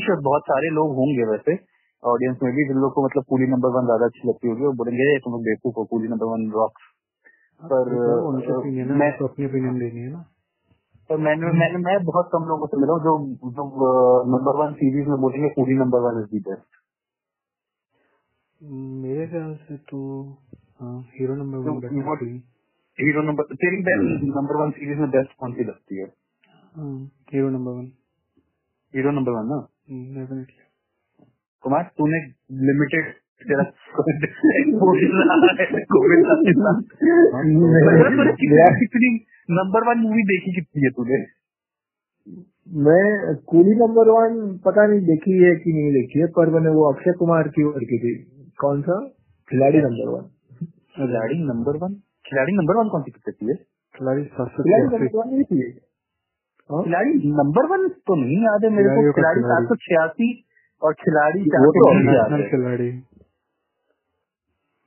श्योर 0.00 0.20
बहुत 0.22 0.42
सारे 0.42 0.70
लोग 0.70 0.94
होंगे 0.96 1.24
वैसे। 1.26 1.58
ऑडियंस 2.02 2.38
में 2.42 2.52
भी 2.54 2.64
जिन 2.68 2.78
लोग 2.78 2.92
को 2.94 3.04
मतलब 3.06 3.24
कूली 3.28 3.46
नंबर 3.46 3.70
वन 3.70 3.86
ज़्यादा 3.86 4.06
अच्छी 4.06 4.28
लगती 4.28 4.48
होगी 4.48 4.64
वो 4.66 4.72
बोलेंगे 4.74 5.08
"ये 5.12 5.18
तुम 5.18 5.32
लोग 5.32 5.42
बेवकूफ़ 5.42 5.76
हो 5.78 5.84
कूली 5.92 6.08
नंबर 6.08 6.26
वन 6.26 6.50
रॉक्स 6.52 6.88
पर 7.60 7.90
ओपिनियन 8.58 8.92
मैं 8.98 9.10
अपनी 9.24 9.46
ओपिनियन 9.46 9.78
देनी 9.78 10.00
है 10.00 10.10
ना। 10.12 10.24
पर 11.10 11.18
मैंने 11.18 11.52
मैंने 11.58 11.78
मैं 11.80 11.98
बहुत 12.04 12.30
कम 12.32 12.44
लोगों 12.48 12.66
से 12.66 12.80
मिला 12.80 12.92
हूँ 12.92 13.02
जो 13.02 13.14
जो 13.52 13.64
नंबर 14.32 14.60
वन 14.62 14.72
सीरीज़ 14.74 15.08
में 15.08 15.20
बोलेंगे 15.20 15.48
पूरी 15.56 15.74
number 15.76 16.00
one 16.02 16.20
is 16.22 16.30
the 16.30 16.40
best 16.40 16.85
मेरे 18.62 19.26
ख्याल 19.26 19.54
से 19.54 19.76
तो 19.76 20.30
हाँ 20.80 21.10
Hero 21.14 21.34
number 21.34 21.58
one 21.58 21.80
better 21.80 21.94
what- 21.94 22.22
थी। 22.22 22.42
हीरो 22.98 23.22
नंबर 23.22 23.42
तेरी 23.42 23.76
नंबर 24.28 24.56
वन 24.56 24.70
सीरीज़ 24.70 24.98
में 24.98 25.10
बेस्ट 25.10 25.30
कौन 25.40 25.52
सी 25.52 25.64
लगती 25.64 25.96
है? 25.96 26.12
हाँ, 26.76 27.10
Hero 27.34 27.50
number 27.50 27.72
one 27.72 27.92
Hero 28.94 29.10
number 29.10 29.32
one 29.32 29.46
ना? 29.46 29.68
डेफिनेटली 29.90 30.64
कुमार 31.62 31.90
तूने 31.98 32.32
लिमिटेड 32.52 33.12
तेरा 33.42 33.62
कितनी 38.78 39.26
नंबर 39.50 39.88
वन 39.88 39.98
मूवी 39.98 40.22
देखी 40.22 40.54
कितनी 40.54 40.82
है 40.82 40.90
तूने? 40.90 41.26
मैं 42.68 43.36
कूली 43.36 43.74
नंबर 43.74 44.08
वन 44.08 44.60
पता 44.64 44.86
नहीं 44.86 45.00
देखी 45.00 45.44
है 45.44 45.56
कि 45.56 45.72
नहीं 45.72 45.92
देखी 45.92 46.20
है 46.20 46.26
पर 46.26 46.50
मैंने 46.50 46.68
वो 46.68 46.92
अक्षय 46.92 47.12
कुमार 47.12 47.48
की 47.48 47.62
और 47.62 47.84
की 47.84 47.98
थी। 47.98 48.35
कौन 48.58 48.82
सा? 48.82 48.96
Khiladi 49.48 49.80
number 49.82 50.08
one 50.12 50.22
Khiladi 50.98 51.38
number 51.48 51.76
one 51.82 51.94
Khiladi 52.28 52.52
number 52.58 52.76
one 52.76 52.88
कौन 52.94 53.02
सी 53.02 53.10
पिक्चर 53.16 53.32
थी 53.32 53.56
खिलाड़ी 53.94 54.24
सात 54.36 54.48
सौ 54.54 54.62
खिलाड़ी 54.62 54.86
नंबर 54.86 55.18
वन 55.18 55.28
नहीं 55.32 55.44
थी 55.50 55.58
हाँ? 56.70 56.82
खिलाड़ी 56.84 57.12
नंबर 57.40 57.66
वन 57.72 57.88
तो 58.10 58.14
नहीं 58.22 58.38
याद 58.44 58.64
है 58.64 58.70
मेरे 58.76 58.94
को। 58.94 59.12
खिलाड़ी। 59.18 59.42
सात 59.50 59.68
सौ 59.68 59.76
छियासी 59.82 60.30
और 60.82 60.96
खिलाड़ी 61.02 61.44
तो 61.56 61.60
है 61.90 62.40
खिलाड़ी। 62.50 62.88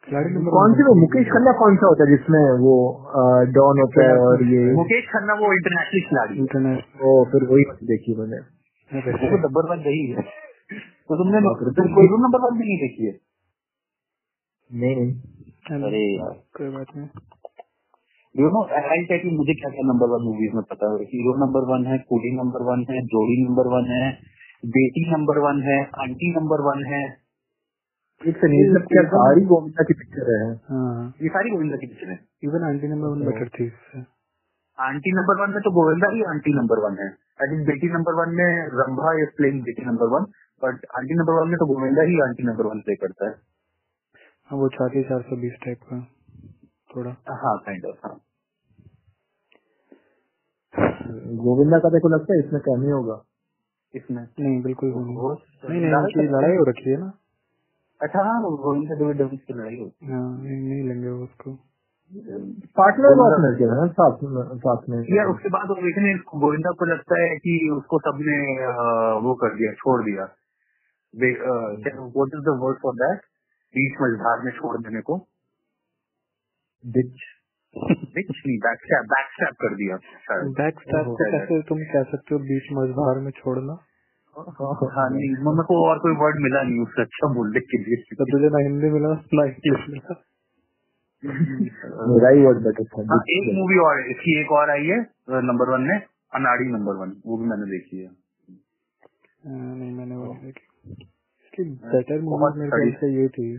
खिलाड़ी 0.07 0.34
नंबर 0.34 0.51
कौन 0.57 0.74
सी 0.74 0.88
वो? 0.89 0.95
मुकेश 0.99 1.32
खन्ना 1.32 1.53
कौन 1.61 1.78
सा 1.78 1.88
होता 1.88 2.03
है 2.03 2.17
जिसमें 2.17 2.43
वो 2.65 2.76
डॉन 3.59 3.82
होता 3.84 4.09
है 4.09 4.17
और 4.26 4.43
ये 4.49 4.65
मुकेश 4.82 5.07
खन्ना 5.13 5.39
वो 5.41 5.53
इंटरनेशनल 5.53 6.05
खिलाड़ी। 6.09 6.38
इंटरनेशनल 6.43 7.07
ओ 7.07 7.15
फिर 7.32 7.47
वही 7.53 7.63
देखी 7.93 8.20
मैंने। 8.20 8.43
तो 8.91 9.41
नंबर 9.47 9.72
वन 9.72 9.88
रही 9.88 10.05
है। 10.11 10.28
तो 11.09 11.24
तुमने 11.24 11.39
नंबर 11.47 12.45
वन 12.45 12.57
भी 12.59 12.70
नहीं 12.70 12.78
देखी 12.86 13.05
है? 13.07 13.17
नहीं 14.70 14.95
नहीं 14.95 15.84
अरे 15.84 16.01
कोई 16.57 16.70
बात 16.70 16.95
नहीं 16.95 17.07
you 18.36 18.49
know 18.49 18.59
I 18.80 19.05
tell 19.05 19.24
you 19.26 19.32
मुझे 19.38 19.53
क्या 19.53 19.70
क्या 19.70 19.86
नंबर 19.88 20.09
वन 20.09 20.22
मूवीज़ 20.24 20.53
में 20.55 20.63
पता 20.70 20.89
है 20.91 21.07
हीरो 21.09 21.34
नंबर 21.39 21.65
वन 21.70 21.86
है 21.86 21.97
कूली 22.09 22.32
नंबर 22.36 22.65
वन 22.65 22.86
है 22.89 23.01
जोड़ी 23.07 23.38
नंबर 23.43 23.72
वन 23.72 23.89
है 23.91 24.03
बेटी 24.70 25.03
नंबर 25.11 25.39
वन 25.39 25.61
है 25.63 25.80
आंटी 26.03 26.32
नंबर 26.36 26.63
वन 26.63 26.86
है 26.86 27.01
एक 28.22 28.38
से 28.38 28.47
नहीं 28.47 28.70
सब 28.70 28.88
क्या 28.88 29.03
सारी 29.09 29.45
गोविंदा 29.49 29.84
की 29.84 29.93
पिक्चर 29.95 30.32
है 30.32 30.39
हाँ 30.70 30.93
ये 31.22 31.30
सारी 31.30 31.49
गोविंदा 31.49 31.78
की 31.78 31.88
पिक्चर 31.88 32.09
है 32.09 32.20
even 32.43 32.70
Aunty 32.70 32.88
number 32.88 33.07
one 33.09 33.26
better 33.26 33.51
थी 33.53 33.67
आंटी 34.78 35.13
नंबर 35.13 35.41
वन 35.41 35.53
में 35.53 35.61
तो 35.61 35.72
गोविंदा 35.74 36.09
ही 36.11 36.24
आंटी 36.30 36.53
नंबर 36.55 36.82
वन 36.84 36.97
है 36.99 37.07
I 37.39 37.53
think 37.53 37.65
Beti 37.67 37.93
number 37.93 38.17
one 38.17 38.36
में 38.36 38.49
Rambha 38.76 39.13
is 39.22 39.32
playing 39.38 39.61
Beti 39.63 39.86
number 39.86 40.11
one 40.13 40.34
but 40.61 40.86
Aunty 40.97 41.17
number 41.17 41.39
one 41.39 41.49
में 41.49 41.57
तो 41.57 41.67
गोविंदा 41.67 42.05
ही 42.07 42.20
आंटी 42.24 42.47
नंबर 42.47 42.67
वन 42.67 42.82
प्ले 42.82 42.95
करता 42.97 43.30
है 43.30 43.36
हाँ 44.49 44.59
वो 44.59 44.67
चाहती 44.69 45.03
चार 45.03 45.21
सौ 45.21 45.35
बीस 45.35 45.53
टाइप 45.65 45.79
का 45.83 45.99
थोड़ा। 46.95 47.11
हाँ 47.43 47.57
काइंड 47.57 47.85
ऑफ़ 47.85 48.07
हाँ 48.07 48.19
गोविंदा 51.43 51.79
का 51.79 51.89
देखो 51.89 52.09
लगता 52.09 52.33
है 52.33 52.39
इसमें 52.39 52.61
कैमी 52.61 52.91
होगा। 52.91 53.23
इसमें? 53.93 54.23
नहीं 54.39 54.61
बिल्कुल 54.63 54.89
नहीं। 54.89 55.17
नहीं 55.69 55.81
नहीं 55.81 56.27
लड़ाई 56.27 56.57
हो 56.57 56.63
रखी 56.69 56.89
है 56.89 56.97
ना। 56.97 57.11
अच्छा 58.01 58.23
हाँ 58.23 58.41
गोविंदा 58.41 58.95
डेविड 58.95 59.17
डेविड 59.17 59.39
की 59.39 59.53
लड़ाई 59.53 59.79
होती 59.79 60.11
हाँ। 60.11 60.37
नहीं, 60.43 60.61
नहीं 60.69 60.83
लेंगे 60.89 61.09
वो 61.09 61.23
उसको। 61.23 61.53
पार्टनर 62.77 63.15
पार्टनर 63.15 63.57
के 63.57 63.63
है 63.63 63.87
साथ 63.93 64.23
में 64.23 64.57
साथ 64.57 64.89
में। 64.89 64.97
यार 65.17 65.27
उसके 65.27 65.49
बाद 65.49 65.69
वो 65.69 65.75
देखने 65.75 66.13
गोविंदा 66.39 66.71
को 66.71 66.85
लगता 66.85 67.21
है 67.21 67.35
कि 67.37 67.69
उसको 67.77 67.99
सबने 67.99 68.37
वो 69.27 69.33
कर 69.35 69.55
दिया 69.55 69.73
छोड़ 69.73 70.03
दिया। 70.05 70.23
What 71.13 72.35
is 72.35 72.45
the 72.45 72.57
word 72.61 72.77
for 72.81 72.95
that 72.95 73.28
बीच 73.74 73.97
मझधार 74.01 74.45
में 74.45 74.51
छोड़ 74.51 74.78
देने 74.78 75.01
को 75.09 75.17
डिच 76.84 77.28
बिच 78.15 78.30
नहीं 78.47 78.57
बैकस्टैप 78.59 79.05
बैकस्टैप 79.09 79.55
कर 79.61 79.76
दिया। 79.76 79.97
शायद 80.28 80.53
बैक 80.59 80.80
स्टैप 80.80 81.05
को 81.05 81.15
कैसे 81.32 81.61
तुम 81.70 81.84
कह 81.91 82.03
सकते 82.11 82.36
हो 82.36 82.39
बीच 82.45 82.72
मझधार 82.78 83.20
में 83.26 83.32
छोड़ना? 83.32 83.76
हाँ 84.36 85.09
नहीं 85.09 85.30
मेरे 85.45 85.63
को 85.70 85.78
और 85.89 85.99
कोई 85.99 86.15
वर्ड 86.15 86.39
मिला 86.39 86.61
नहीं 86.63 86.82
उससे 86.82 87.01
अच्छा 87.01 87.30
बोलने 87.34 87.59
के 87.59 87.78
लिए। 87.78 87.95
तो 88.15 88.26
तुझे 88.32 88.49
ना 88.49 88.63
हिंदी 88.63 88.89
मिला 88.89 89.13
ना 89.39 89.45
इंग्लिश 89.45 89.86
मिला। 89.89 90.17
मेरा 92.09 92.30
ही 92.30 92.45
वर्ड 92.45 92.63
बेटर 92.63 92.84
था। 92.84 93.03
हाँ, 93.11 93.20
एक 93.30 93.51
मूवी 93.55 93.78
और 93.86 93.99
इसकी 94.11 94.39
एक 94.41 94.51
और 94.51 94.70
आई 94.70 94.86
है 94.86 94.99
नंबर 95.49 95.70
वन 95.70 95.82
में 95.82 95.95
अनाड़ी 96.34 96.65
नंबर 96.72 96.95
वन 96.95 97.15
वो 97.26 97.38
भी 97.38 97.45
मैंने 97.45 97.70
देखी 97.72 97.97
है। 97.97 98.07
हाँ, 98.07 99.76
नहीं 99.76 99.91
मैंने 99.91 100.15
वो 100.15 100.34
देखी। 100.34 100.65
इसकी 101.60 101.88
बेटर 101.88 102.22
मूवी 102.22 102.60
मेरे 102.60 102.70
ख्याल 102.70 102.91
से 102.91 103.22
ये 103.22 103.28
थी 103.28 103.55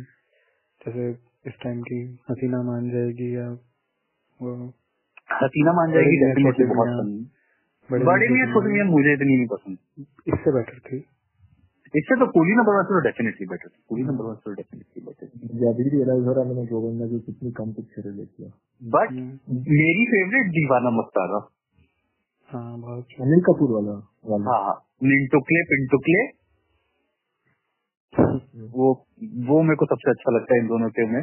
जैसे 0.81 1.11
इस 1.47 1.55
टाइम 1.63 1.83
की 1.83 2.19
हसीना 2.31 2.63
मान 2.63 2.91
जाएगी 2.91 3.37
या 3.37 3.49
वो 4.41 4.55
हसीना 5.43 5.73
मान 5.73 5.93
जाएगी 5.93 6.17
बड़े 6.17 6.17
मियाँ, 6.17 6.35
डेफिनेटली 6.35 6.65
छोटे 6.65 6.75
बहुत 6.75 6.89
मियाँ। 6.89 7.01
पसंद। 7.01 8.07
बड़े 8.07 8.29
मियाँ, 8.29 8.47
छोटे 8.47 8.69
मियाँ 8.69 8.87
मुझे 8.87 9.13
इतनी 9.13 9.37
नहीं 9.37 9.47
पसंद। 9.47 9.79
इससे 10.29 10.53
बेटर 10.53 10.79
थी। 10.79 10.99
इससे 11.95 12.17
तो 12.17 12.27
कूली 12.27 12.57
नंबर 12.57 12.77
वन 12.77 12.83
तो 12.83 13.01
डेफिनेटली 13.01 13.47
बेटर 13.47 13.69
थी। 13.69 13.83
कूली 13.89 14.03
नंबर 14.03 14.25
वन 14.25 14.35
तो 14.35 14.53
डेफिनेटली 14.55 15.05
बेटर 15.07 15.27
जब 15.63 15.77
भी 15.77 15.89
रियलाइज़ 15.89 16.25
हो 16.25 16.33
रहा 16.33 16.45
है 16.45 16.49
मैंने 16.49 16.67
गोविंदा 16.67 17.07
की 17.07 17.21
कितनी 17.21 17.51
कम 17.51 17.73
पिक्चर 17.73 18.11
देखी 18.11 18.43
है 18.45 18.51
बट 18.83 19.13
मेरी 19.71 20.05
फेवरेट 20.07 20.47
दीवाना 20.51 20.91
मस्ताना। 20.91 21.49
हाँ 22.51 22.81
बहुत। 22.81 23.07
अनिल 23.21 23.41
कपूर 23.41 23.71
वाला 23.71 23.97
वाला। 24.27 24.59
हाँ 24.59 24.87
मिंटुकले 25.03 25.63
पिंटुकले 25.63 26.40
वो 28.77 29.07
वो 29.49 29.63
मेरे 29.63 29.77
को 29.77 29.87
सबसे 29.87 30.11
अच्छा 30.11 30.33
लगता 30.37 30.55
है 30.55 30.61
इन 30.61 30.67
दोनों 30.67 30.89
के 30.89 31.07
में। 31.07 31.23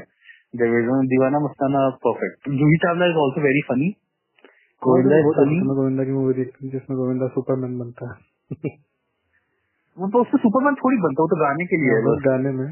Deewana 1.08 1.40
Mastana 1.40 1.90
perfect 1.90 2.50
Juhi 2.50 2.78
Chawla 2.78 3.06
is 3.06 3.16
also 3.16 3.42
very 3.42 3.62
funny 3.62 3.90
Govinda 4.82 5.16
Govinda 5.76 6.04
की 6.04 6.12
मूवी 6.12 6.34
देखती 6.34 6.66
हूँ 6.66 6.72
जिसमें 6.72 6.98
गोविंदा 7.00 7.28
सुपरमैन 7.28 7.80
बनता 7.80 8.10
है। 8.12 8.70
वो 9.98 10.08
तो 10.08 10.22
उससे 10.22 10.38
सुपरमैन 10.38 10.76
थोड़ी 10.76 10.98
बनता 10.98 11.24
वो 11.24 11.28
तो 11.28 11.36
गाने 11.36 11.66
के 11.66 11.78
लिए 11.78 11.96
है 11.96 12.16
गाने 12.22 12.52
में। 12.52 12.68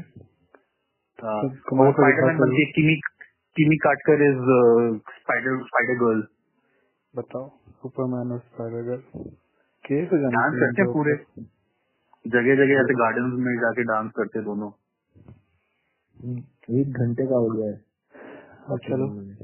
हाँ, 1.18 1.40
को 1.68 1.76
बनती 2.38 2.64
है 2.64 2.72
Kimi 3.56 3.76
Katkar 3.76 4.22
is 4.22 4.42
spider 5.18 5.58
spider 5.62 5.94
girl 6.04 6.22
बताओ 7.14 7.48
सुपरमैन 7.82 8.32
और 8.32 8.38
स्पाइडर 8.38 8.82
गर्ल 8.82 9.02
कैसे 9.84 10.18
जाना 10.22 10.30
डांस 10.30 10.60
करते 10.60 10.92
पूरे। 10.92 11.14
जगह 12.26 12.54
जगह 12.54 12.74
ऐसे 12.74 12.94
गार्डन 12.94 13.22
में 13.22 13.54
जाके 13.56 13.82
डांस 13.82 14.12
करते 14.16 14.40
दोनों। 14.40 14.70
एक 16.80 16.92
घंटे 16.92 17.26
का 17.26 17.34
हो 17.34 17.48
गया 17.48 17.66
है। 17.66 17.76
चलो। 18.78 19.34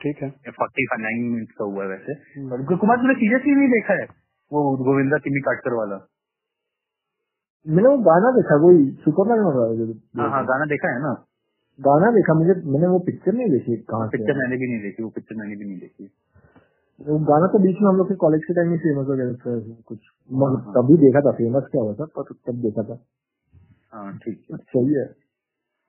ठीक 0.00 0.22
है। 0.22 0.30
फोर्टी 0.50 0.86
नाइन 1.00 1.24
मिनट 1.24 1.48
का 1.50 1.64
हुआ 1.64 1.84
है 1.84 1.90
वैसे। 1.90 2.12
और 2.50 2.76
कुमार 2.76 2.96
तूने 2.96 3.14
सीरियसली 3.14 3.54
नहीं 3.54 3.68
देखा 3.68 3.94
है? 3.94 4.06
वो 4.52 4.76
गोविंदा 4.76 5.16
किमी 5.16 5.40
काटकर 5.40 5.72
वाला। 5.72 6.08
मैंने 7.66 7.88
वो 7.88 7.98
गाना 7.98 8.30
देखा 8.30 8.56
वही 8.56 8.90
सुपरमैन 8.90 9.38
हाँ 10.20 10.30
हाँ 10.30 10.44
गाना 10.44 10.64
देखा 10.64 10.88
है 10.88 11.02
ना? 11.02 11.24
गाना 11.80 12.10
देखा 12.10 12.34
मुझे 12.34 12.54
मैंने 12.64 12.86
वो 12.86 12.98
पिक्चर 12.98 13.32
नहीं 13.32 13.50
देखी 13.50 13.76
कहाँ 13.76 14.08
पिक्चर 14.08 14.38
मैंने 14.38 14.56
भी 14.56 14.72
नहीं 14.72 14.82
देखी 14.82 15.02
वो 15.02 15.08
पिक्चर 15.08 15.34
मैंने 15.34 15.56
भी 15.56 15.64
नहीं 15.64 15.78
देखी। 15.78 16.10
वो 17.06 17.18
गाना 17.18 17.46
तो 17.46 17.58
बीच 17.58 17.76
में 17.82 17.88
हम 17.88 17.96
लोग 17.96 18.08
के 18.08 18.14
कॉलेज 18.14 18.44
के 18.44 18.54
टाइम 18.54 18.68
में 18.68 18.78
फ़ेमस 18.78 19.06
हो 19.08 19.16
गया 19.16 19.32
था 19.32 19.82
कुछ। 19.86 19.98
मगर 20.32 20.60
तभी 20.60 20.96
देखा 20.96 21.20
था 21.20 21.32
फ़ेमस 21.32 21.62
क्या 21.70 21.82
हुआ 21.82 21.94
था 21.94 22.04
पर 22.04 22.22
तब 22.22 22.54
देखा 22.54 22.82
था। 22.82 22.98
हाँ 23.92 24.18
ठीक 24.18 24.46
है। 24.50 24.56
सही 24.56 24.94
है। 24.94 25.14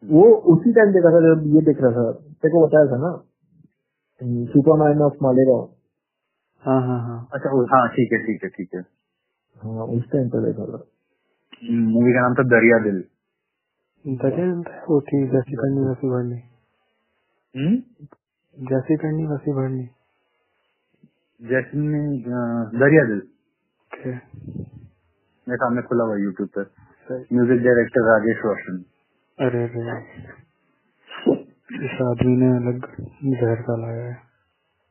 वो 0.04 0.24
उसी 0.36 0.74
टाइम 0.74 0.92
देखा 0.92 1.10
था 1.10 1.20
जब 1.20 1.56
ये 1.56 1.62
देख 1.62 1.82
रहा 1.82 1.92
था। 1.92 2.12
तेरे 2.12 2.52
को 2.52 2.68
बताया 2.68 2.86
था 2.86 2.98
ना? 2.98 3.24
सुपरमैन 4.46 5.02
ऑफ़ 5.02 5.14
मालेगांव 5.24 5.70
हाँ 6.64 6.82
हाँ 6.82 7.00
हाँ। 7.00 7.30
अच्छा 7.34 7.78
हाँ 7.78 7.88
ठीक 7.88 8.14
है 8.14 8.20
ठीक 8.20 8.44
है 8.44 8.50
ठीक 8.50 8.70
है। 8.76 8.82
हाँ 9.56 9.86
उस 9.86 10.12
टाइम 10.12 10.30
पर 10.30 10.46
देखा 10.46 10.66
था। 10.66 10.86
मूवी 11.72 12.14
का 12.14 12.22
नाम 12.22 12.34
था 12.34 12.44
दरिया 12.44 12.80
दिल। 12.80 13.04
दरिया 14.06 14.74
वो 14.90 15.02
थी 15.02 15.28
जैसी 15.28 15.56
करनी 15.56 15.86
वैसी 15.88 16.10
भरनी। 16.10 16.42
हम्म? 17.56 17.76
जैसी 18.58 18.98
करनी 18.98 19.26
वैसी 19.26 19.54
भरनी। 19.54 19.90
जैस्मिन 21.42 22.08
अ, 22.20 22.40
दरिया 22.80 23.04
दिल 23.06 23.20
ओके। 23.92 24.12
मेरे 25.48 25.58
सामने 25.58 25.82
खुला 25.82 26.04
हुआ 26.04 26.16
यूट्यूब 26.18 26.50
पर 26.58 26.66
म्यूज़िक 27.34 27.62
डायरेक्टर 27.66 28.08
राजेश 28.10 28.42
रोशन। 28.46 28.84
अरे 29.40 29.64
अरे 29.64 29.86
इस 31.88 32.02
आदमी 32.02 32.36
ने 32.38 32.50
अलग 32.56 32.86
जहर 33.34 33.62
का 33.68 33.76
लाया 33.82 34.04
है। 34.06 34.18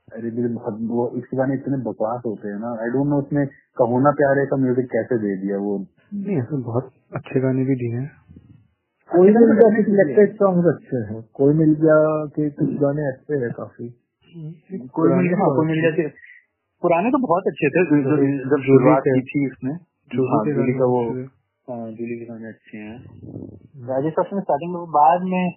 अरे 0.08 0.30
मेरे 0.30 0.48
बहुत 0.54 0.78
वो 0.90 1.08
इसके 1.18 1.36
गाने 1.36 1.54
इतने 1.54 1.76
बकवास 1.84 2.22
होते 2.26 2.48
हैं 2.48 2.58
ना। 2.60 2.70
आई 2.82 2.90
डोंट 2.90 3.06
नो 3.06 3.18
उसने 3.22 3.44
कहो 3.76 4.00
ना 4.00 4.10
प्यारे 4.20 4.46
का 4.46 4.56
म्यूज़िक 4.56 4.86
कैसे 4.92 5.18
दे 5.24 5.36
दिया 5.42 5.58
वो। 5.58 5.76
नहीं 6.14 6.38
ऐसे 6.40 6.62
बहुत 6.62 6.92
अच्छे 7.16 7.40
गाने 7.40 7.64
भी 7.64 7.74
दिए 7.82 7.94
हैं। 7.96 8.06
कोई 9.10 9.30
मिल 9.34 9.52
गया 9.52 9.68
के 9.76 9.82
सिलेक्टेड 9.82 10.34
सॉन्ग 10.36 10.66
अच्छे 10.66 10.96
हैं। 11.10 11.22
कोई 11.34 11.54
मिल 11.54 11.74
गया 11.82 11.98
के 12.36 12.48
कुछ 12.60 12.72
गाने 12.80 13.06
अच्छे 13.12 13.44
हैं 13.44 13.50
काफ़ी। 13.52 13.88
कोई 14.98 15.12
मिल 15.12 15.28
गया 15.28 15.38
हाँ, 15.42 15.50
कोई 15.56 15.66
मिल 15.66 15.82
जाते 15.82 16.02
पुराने 16.82 17.10
तो 17.10 17.18
बहुत 17.18 17.42
अच्छे 17.46 17.68
थे 17.68 17.82
जब 18.50 18.62
शुरुआत 18.62 19.02
की 19.06 19.20
थी 19.20 19.46
जूली 20.14 20.28
हाँ, 20.28 20.44
के 20.44 20.84
वो 20.84 21.00
हाँ, 21.68 21.90
जूली 21.92 22.18
के 22.18 22.24
गाने 22.24 22.48
अच्छे 22.48 22.78
हैं। 22.78 22.96
राजेश 23.88 24.14
रोशन 24.18 24.40
स्टार्टिंग 24.40 24.74
में 24.74 24.84
बाद 24.90 25.22
में 25.22 25.50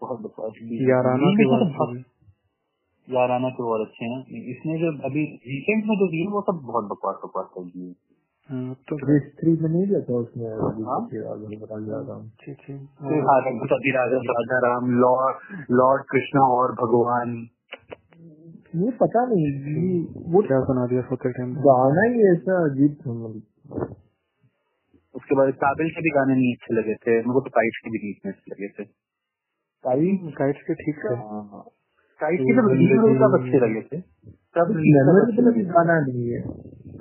बहुत 0.00 0.20
बकवास 0.20 0.52
याराना 0.90 1.30
के 1.30 1.44
तो 1.44 1.58
बहुत- 1.78 3.14
याराना 3.14 3.48
के 3.48 3.62
अच्छे 3.82 4.04
हैं। 4.04 4.20
इसने 4.50 4.78
जो 4.78 4.92
अभी 5.04 5.24
रिसेंट 5.46 5.84
में 5.86 5.96
जो 5.96 6.06
दिए 6.06 6.26
वो 6.26 6.40
सब 6.40 6.60
बहुत 6.66 6.84
बकवास 6.84 7.16
बकवास 7.24 7.46
कर 7.54 7.64
दिए 7.64 7.94
हाँ, 8.50 8.74
तो 8.74 8.96
थ्री 9.40 9.50
में 9.62 9.68
नहीं 9.70 9.86
रहता 9.86 10.14
उसमें 10.14 10.46
हाँ? 10.46 11.08
राजा 13.92 14.58
राम 14.58 14.90
राजा 15.00 15.40
लॉर्ड 15.70 16.02
कृष्णा 16.02 16.42
और 16.42 16.72
भगवान। 16.72 17.48
ये 18.72 18.90
पता 19.00 19.22
नहीं 19.30 19.46
ये 19.46 19.88
वो 20.32 20.40
क्या 20.42 20.58
सुना 20.66 20.84
दिया 20.90 21.00
सोते 21.08 21.30
टाइम? 21.32 21.50
गाना 21.64 22.02
ही 22.10 22.22
ऐसा 22.28 22.58
अजीब 22.64 22.92
था 23.00 23.12
मतलब। 23.12 23.96
उसके 25.14 25.36
बाद 25.36 25.50
काबिल 25.62 25.88
के 25.96 26.02
भी 26.04 26.10
गाने 26.16 26.34
नहीं 26.34 26.52
अच्छे 26.54 26.74
लगे 26.74 26.94
थे 27.04 27.14
मेरे 27.16 27.32
को 27.32 27.40
तो 27.46 27.50
काइट्स 27.56 27.80
के 27.84 27.90
भी 27.90 27.98
नहीं 28.02 28.12
इतने 28.12 28.30
अच्छे 28.32 28.52
लगे 28.52 28.68
थे। 28.76 28.84
काइट्स 30.38 30.62
के 30.68 30.74
ठीक 30.82 31.02
है 31.06 31.16
काइट्स 32.20 32.44
के 32.48 32.54
तो 32.54 33.10
सब 33.22 33.36
अच्छे 33.40 33.60
लगे 33.64 33.82
थे। 33.90 34.00
सब 34.56 34.70
मेमोरेबल 34.76 35.60
गाना 35.72 35.98
नहीं 36.00 36.28
है। 36.28 36.40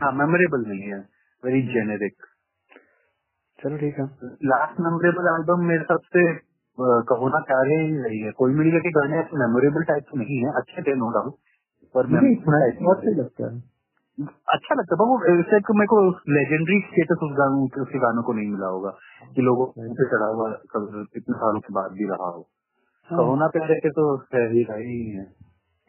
हाँ 0.01 0.11
मेमोरेबल 0.19 0.65
नहीं 0.67 0.91
है। 0.91 0.99
वेरी 1.43 1.61
जेनेरिक 1.67 2.28
चलो 3.59 3.78
ठीक 3.78 3.99
है। 3.99 4.05
लास्ट 4.51 4.80
मेमोरेबल 4.82 5.30
एल्बम 5.34 5.63
मेरे 5.67 5.84
सबसे 5.89 6.26
कहो 7.11 7.30
ना 7.30 7.39
ही 7.61 7.80
रही 8.03 8.19
है। 8.19 8.32
कोई 8.38 8.53
मिल 8.59 8.80
के 8.80 8.91
गाने 8.91 9.19
ऐसे 9.19 9.39
मेमोरेबल 9.39 9.84
टाइप 9.89 10.05
के 10.11 10.19
नहीं 10.19 10.38
है। 10.43 10.53
अच्छे 10.61 10.82
थे 10.82 10.95
नो 10.95 11.09
डाउट 11.17 11.34
पर 11.95 12.07
मुझे 12.07 12.27
मैं 12.27 12.67
इतना 12.67 12.85
बहुत 12.85 13.05
लगता 13.05 13.51
है। 13.51 13.59
अच्छा 14.55 14.75
लगता 14.75 14.95
था 14.95 15.03
वो 15.03 15.17
मेरे 15.73 15.85
को 15.85 15.99
लेजेंडरी 16.29 16.79
स्टेटस 16.79 17.23
उस 17.23 17.31
गानों 17.37 17.81
उसके 17.81 17.99
गानों 17.99 18.23
को 18.23 18.33
नहीं 18.33 18.49
मिला 18.49 18.67
होगा 18.67 18.89
कि 19.35 19.41
लोगों 19.41 19.65
पे 19.65 20.07
चढ़ा 20.11 20.25
हुआ 20.25 20.49
इतने 20.51 21.37
सालों 21.37 21.59
के 21.59 21.73
बाद 21.73 21.91
भी 21.91 22.05
रहा 22.05 22.29
हो। 22.29 22.41
कहो 23.09 23.35
ना 23.35 23.47
प्यारे 23.47 23.75
के 23.75 23.89
तो 23.89 24.05
है 24.35 24.43
ही 24.51 24.63
रहे 24.63 24.83
ही 24.83 25.09
है। 25.09 25.25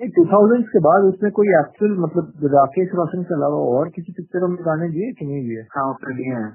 टू 0.00 0.24
थाउज़ेंड 0.24 0.64
के 0.68 0.78
बाद 0.78 1.02
उसने 1.04 1.30
कोई 1.30 1.46
एक्चुअल 1.58 1.92
मतलब 1.98 2.46
राकेश 2.54 2.88
रोशन 2.94 3.22
के 3.22 3.34
अलावा 3.34 3.58
और 3.74 3.88
किसी 3.88 4.12
पिक्चरों 4.12 4.48
में 4.48 4.58
गाने 4.66 4.88
दिए 4.88 5.12
कि 5.12 5.26
नहीं 5.26 5.42
दिए? 5.42 5.62
हाँ 5.76 5.90
उसके 5.90 6.14
लिए 6.14 6.34
हैं। 6.34 6.50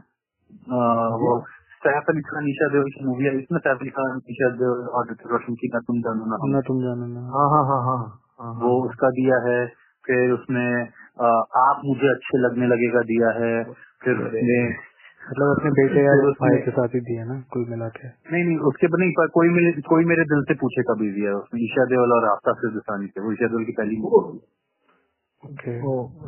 वो 1.24 1.40
सैफ 1.84 2.10
अली 2.10 2.22
खान 2.22 2.48
ईशा 2.50 2.68
देओल 2.68 2.90
की 2.90 3.06
मूवी 3.06 3.26
है 3.26 3.38
इसमें 3.40 3.60
सैफ 3.60 3.78
अली 3.82 3.90
खान 3.90 4.22
ईशा 4.30 4.50
देओल 4.50 4.86
और 4.88 5.12
ऋतिक 5.12 5.28
रोशन 5.28 5.54
की 5.54 5.68
ना 5.68 5.80
तुम 5.80 6.02
जानो 6.02 6.26
ना। 6.26 6.62
तुम 6.62 6.82
जानो 6.82 7.08
ना। 7.08 7.22
हाँ 7.36 7.50
हाँ 7.50 7.64
हाँ 7.66 7.82
हाँ 7.86 7.98
हाँ। 7.98 8.27
वो 8.40 8.82
उसका 8.90 9.10
दिया 9.10 9.38
है 9.50 9.68
फिर 10.06 10.32
उसने 10.32 10.84
अ, 10.84 11.26
आप 11.58 11.82
मुझे 11.86 12.10
अच्छे 12.10 12.38
लगने 12.38 12.68
लगेगा 12.68 13.02
दिया 13.02 13.30
है 13.30 13.64
फिर 14.04 14.14
उसने 14.28 14.70
मतलब 15.30 15.58
अपने 15.58 15.72
बेटे 15.72 16.04
या 16.06 16.12
भाई 16.42 16.50
के 16.66 16.72
साथ 16.72 16.88
ही 16.96 17.00
दिया 17.00 17.24
ना 17.26 17.44
कुल 17.54 17.66
मिला 17.70 17.88
के। 17.90 18.08
नहीं 18.08 18.44
नहीं 18.44 18.58
उसके 18.58 18.88
नहीं 18.88 19.12
पर 19.12 19.28
कोई 19.28 19.50
मेरे 19.50 19.82
कोई 19.82 20.06
मेरे 20.06 20.24
दिल 20.24 20.44
से 20.44 20.54
पूछे 20.54 20.84
कभी 20.84 21.12
दिया 21.12 21.30
है 21.30 21.36
उसने 21.36 21.62
ईशा 21.62 21.86
देवल 21.86 22.12
और 22.12 22.26
आफ्ताब 22.26 22.56
सिद्दीकी 22.56 23.08
थे 23.08 23.22
वो 23.22 23.32
ईशा 23.32 23.48
देवल 23.48 23.64
की 23.66 23.72
पहली 23.72 24.02
ओके। 25.44 25.80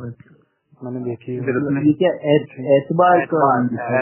अच्छा। 0.06 0.36
मैंने 0.84 1.04
देखी 1.04 1.40
फिर 1.40 1.56
उसने 1.56 1.80
ये 1.86 1.92
क्या 1.92 2.10
एत- 2.12 2.60
एतबार 2.76 3.18
का 3.26 3.38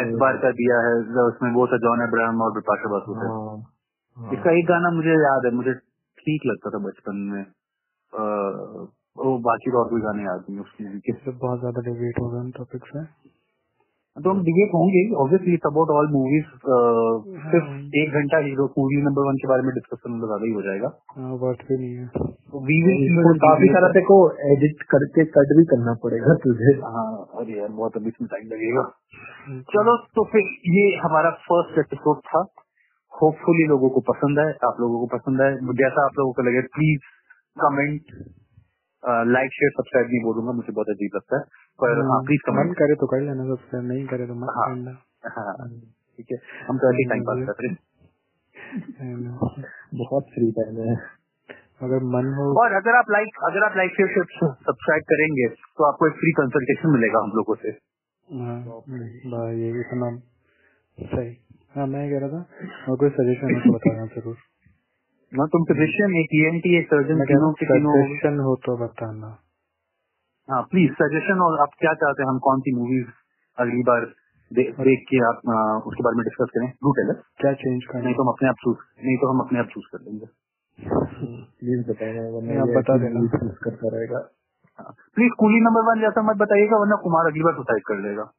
एतबार 0.00 0.36
का 0.36 0.50
दिया 0.50 0.80
है 0.80 0.94
उसमें 1.22 1.50
वो 1.52 1.66
था 1.66 1.76
जॉन 1.76 2.00
अब्राहम 2.00 2.42
और 2.42 2.52
बिपाशा 2.52 2.88
बासु 2.88 3.14
थे। 3.14 3.26
हाँ, 3.26 3.66
हाँ। 4.16 4.32
इसका 4.32 4.50
एक 4.58 4.66
गाना 4.66 4.90
मुझे 4.90 5.10
याद 5.10 5.46
है 5.46 5.50
मुझे 5.50 5.72
ठीक 6.18 6.42
लगता 6.46 6.70
था 6.70 6.78
बचपन 6.78 7.16
में। 7.16 7.44
वो 8.12 9.38
बाकी 9.44 9.70
तो 9.70 9.78
और 9.78 9.88
कोई 9.88 10.00
गाने 10.00 10.22
याद 10.24 10.44
नहीं 10.48 10.60
उसकी। 10.60 10.84
मूवी 10.84 11.00
के 11.06 11.30
बहुत 11.30 11.58
ज़्यादा 11.60 11.80
डिबेट 11.86 12.20
होगा 12.20 12.42
इन 12.42 12.50
टॉपिक 12.58 12.84
से 12.86 13.02
तो 14.16 14.30
हम 14.30 14.38
डिबेट 14.44 14.70
होंगे 14.74 15.00
obviously 15.22 15.52
it's 15.54 15.66
about 15.66 15.90
all 15.94 16.06
movies 16.12 16.46
सिर्फ़ 17.50 17.66
एक 17.98 18.14
घंटा 18.20 18.38
हीरो 18.44 18.64
मूवी 18.78 18.96
नंबर 19.02 19.26
वन 19.26 19.36
के 19.42 19.48
बारे 19.48 19.62
में 19.62 19.70
डिस्कशन 19.74 20.12
में 20.12 20.22
ज़्यादा 20.22 20.46
ही 20.46 20.52
हो 20.52 20.62
जाएगा। 20.62 20.88
हाँ 21.16 21.34
वर्थ 21.42 21.60
भी 21.68 21.76
नहीं 21.76 21.94
है। 21.96 22.06
काफ़ी 23.44 23.68
सारा 23.68 23.90
को 24.08 24.16
एडिट 24.48 24.82
करके 24.94 25.24
कट 25.36 25.52
भी 25.58 25.64
करना 25.64 25.94
पड़ेगा 26.04 26.34
तुझे। 26.44 26.72
हाँ। 26.86 27.12
अरे 27.40 27.58
यार 27.58 27.68
बहुत 27.76 27.96
अभी 27.96 28.08
इसमें 28.08 28.28
टाइम 28.28 28.48
लगेगा। 28.48 28.84
चलो 29.74 29.96
तो 30.16 30.24
फिर 30.32 30.50
ये 30.72 30.88
हमारा 31.04 31.30
फ़र्स्ट 31.44 31.78
एपिसोड 31.78 32.24
था। 32.30 32.42
होपफुली 33.12 33.66
लोगों 33.66 33.88
को 33.90 34.00
पसंद 34.08 34.38
है 34.38 34.48
आप 34.66 34.80
लोगों 34.80 34.98
को 35.00 35.06
पसंद 35.12 35.40
है 35.40 35.50
जैसा 35.76 36.04
आप 36.04 36.18
लोगों 36.18 36.32
को 36.32 36.42
लगे 36.42 36.60
please 36.74 37.06
comment 37.60 38.12
like 39.28 39.52
share 39.52 39.70
subscribe 39.72 40.08
नहीं 40.08 40.22
बोलूँगा 40.22 40.52
मुझे 40.52 40.72
बहुत 40.72 40.88
अजीब 40.90 41.16
लगता 41.16 41.38
है 41.38 41.42
पर 41.78 42.00
हाँ 42.06 42.20
प्लीज़ 42.24 42.42
कमेंट 42.46 42.72
करे 42.78 42.94
तो 43.02 43.06
कर 43.12 43.20
लेना 43.22 43.44
सब्सक्राइब 43.50 43.86
नहीं 43.88 44.06
करे 44.06 44.26
तो 44.26 44.34
मत 44.40 44.56
हाँ। 44.56 44.66
करना। 44.68 44.94
हाँ 45.36 45.68
ठीक 45.68 46.32
है 46.32 46.38
हम 46.68 46.78
तो 46.78 46.90
ऐसे 46.90 47.04
टाइम 47.10 47.22
पास 47.28 47.44
कर 47.50 47.62
रहे 47.62 47.70
हैं। 47.70 47.78
बहुत 49.98 50.34
फ्री 50.34 50.50
टाइम 50.58 50.80
है। 50.82 50.96
अगर 51.86 52.04
मन 52.12 52.28
हो 52.36 52.44
और 52.62 52.72
अगर 52.76 52.96
आप 52.98 53.10
लाइक 53.10 53.36
अगर 53.48 53.64
आप 53.64 53.76
लाइक 53.76 53.92
शेयर 53.96 54.24
सब्सक्राइब 54.30 55.04
करेंगे 55.10 55.48
तो 55.78 55.84
आपको 55.88 56.06
एक 56.08 56.16
फ्री 56.22 56.32
कंसल्टेशन 56.38 56.92
मिलेगा 56.92 57.20
हम 57.22 57.36
लोगों 57.36 57.56
से। 57.64 57.74
हाँ 58.28 58.56
ये 59.60 59.68
इतना 59.80 60.10
सही। 60.98 61.30
हाँ 61.76 61.86
मैं 61.86 62.02
कह 62.10 62.18
रहा 62.18 62.30
था 62.30 62.92
और 62.92 62.96
कोई 62.96 63.10
सजेशन 63.16 63.54
है 63.54 63.60
तो 63.60 63.72
बताना 63.74 64.06
ज़रूर। 64.14 64.36
ना 65.32 65.44
तुम 65.52 65.64
फिजिशियन 65.64 66.14
एक 66.16 66.34
ईएनटी 66.34 66.70
एक 66.78 66.86
सर्जन 66.86 67.24
तीनों 67.30 67.52
के 67.52 67.66
तीनों 67.66 67.94
सजेशन 67.96 68.38
हो 68.40 68.54
तो 68.66 68.76
बताना। 68.76 69.28
हाँ 70.48 70.62
प्लीज़ 70.70 70.92
सजेशन 70.92 71.42
और 71.46 71.60
आप 71.60 71.74
क्या 71.78 71.92
चाहते 71.94 72.22
हैं? 72.22 72.28
हम 72.28 72.38
कौन 72.38 72.60
सी 72.60 72.74
मूवीज़ 72.76 73.10
अगली 73.58 73.82
बार 73.82 74.06
दे, 74.50 74.62
देख 74.62 75.02
के 75.08 75.18
आप 75.28 75.40
आ, 75.48 75.56
उसके 75.88 76.02
बारे 76.04 76.16
में 76.16 76.24
डिस्कस 76.24 76.52
करें? 76.54 76.68
Do 76.84 76.92
tell. 76.92 77.12
क्या 77.40 77.52
चेंज 77.52 77.84
करना 77.84 78.04
नहीं 78.04 78.14
तो 78.14 78.22
हम 78.22 78.28
अपने 78.28 78.48
आप 78.48 78.54
चूज़ 78.64 78.78
नहीं 79.06 79.16
तो 79.16 79.30
हम 79.32 79.40
अपने 79.40 79.58
आप 79.58 79.66
चूज़ 79.74 79.88
कर 79.92 80.04
लेंगे। 80.04 80.26
प्लीज़ 81.60 81.90
वरना 81.90 82.60
आप 82.62 82.68
बता 82.76 82.96
देना। 82.98 83.26
करता 83.64 83.96
रहेगा। 83.96 84.20
प्लीज़ 85.14 85.32
कूली 85.38 85.60
नंबर 85.60 85.82
वन 85.88 86.00
जैसा 86.00 86.22
मत 86.22 86.36
बताइएगा 86.36 86.78
वरना 86.78 86.96
कुमार 87.02 87.26
अगली 87.26 87.42
बार 87.42 87.54
सुसाइड 87.54 87.82
कर 87.86 88.00
लेगा। 88.00 88.30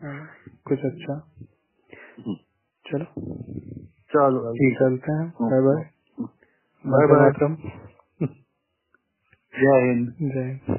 हाँ, 0.00 0.18
कुछ 0.66 0.84
अच्छा? 0.84 1.14
चलो। 2.84 3.06
चलो 4.10 4.52
ठीक 4.54 4.78
चलते 4.78 5.12
हैं। 5.12 5.28
बाय 5.42 5.60
बाय 5.66 5.84
बाय 6.84 7.06
बाय 7.12 7.30
जय 9.54 9.86
हिंद। 9.86 10.32
जय। 10.34 10.76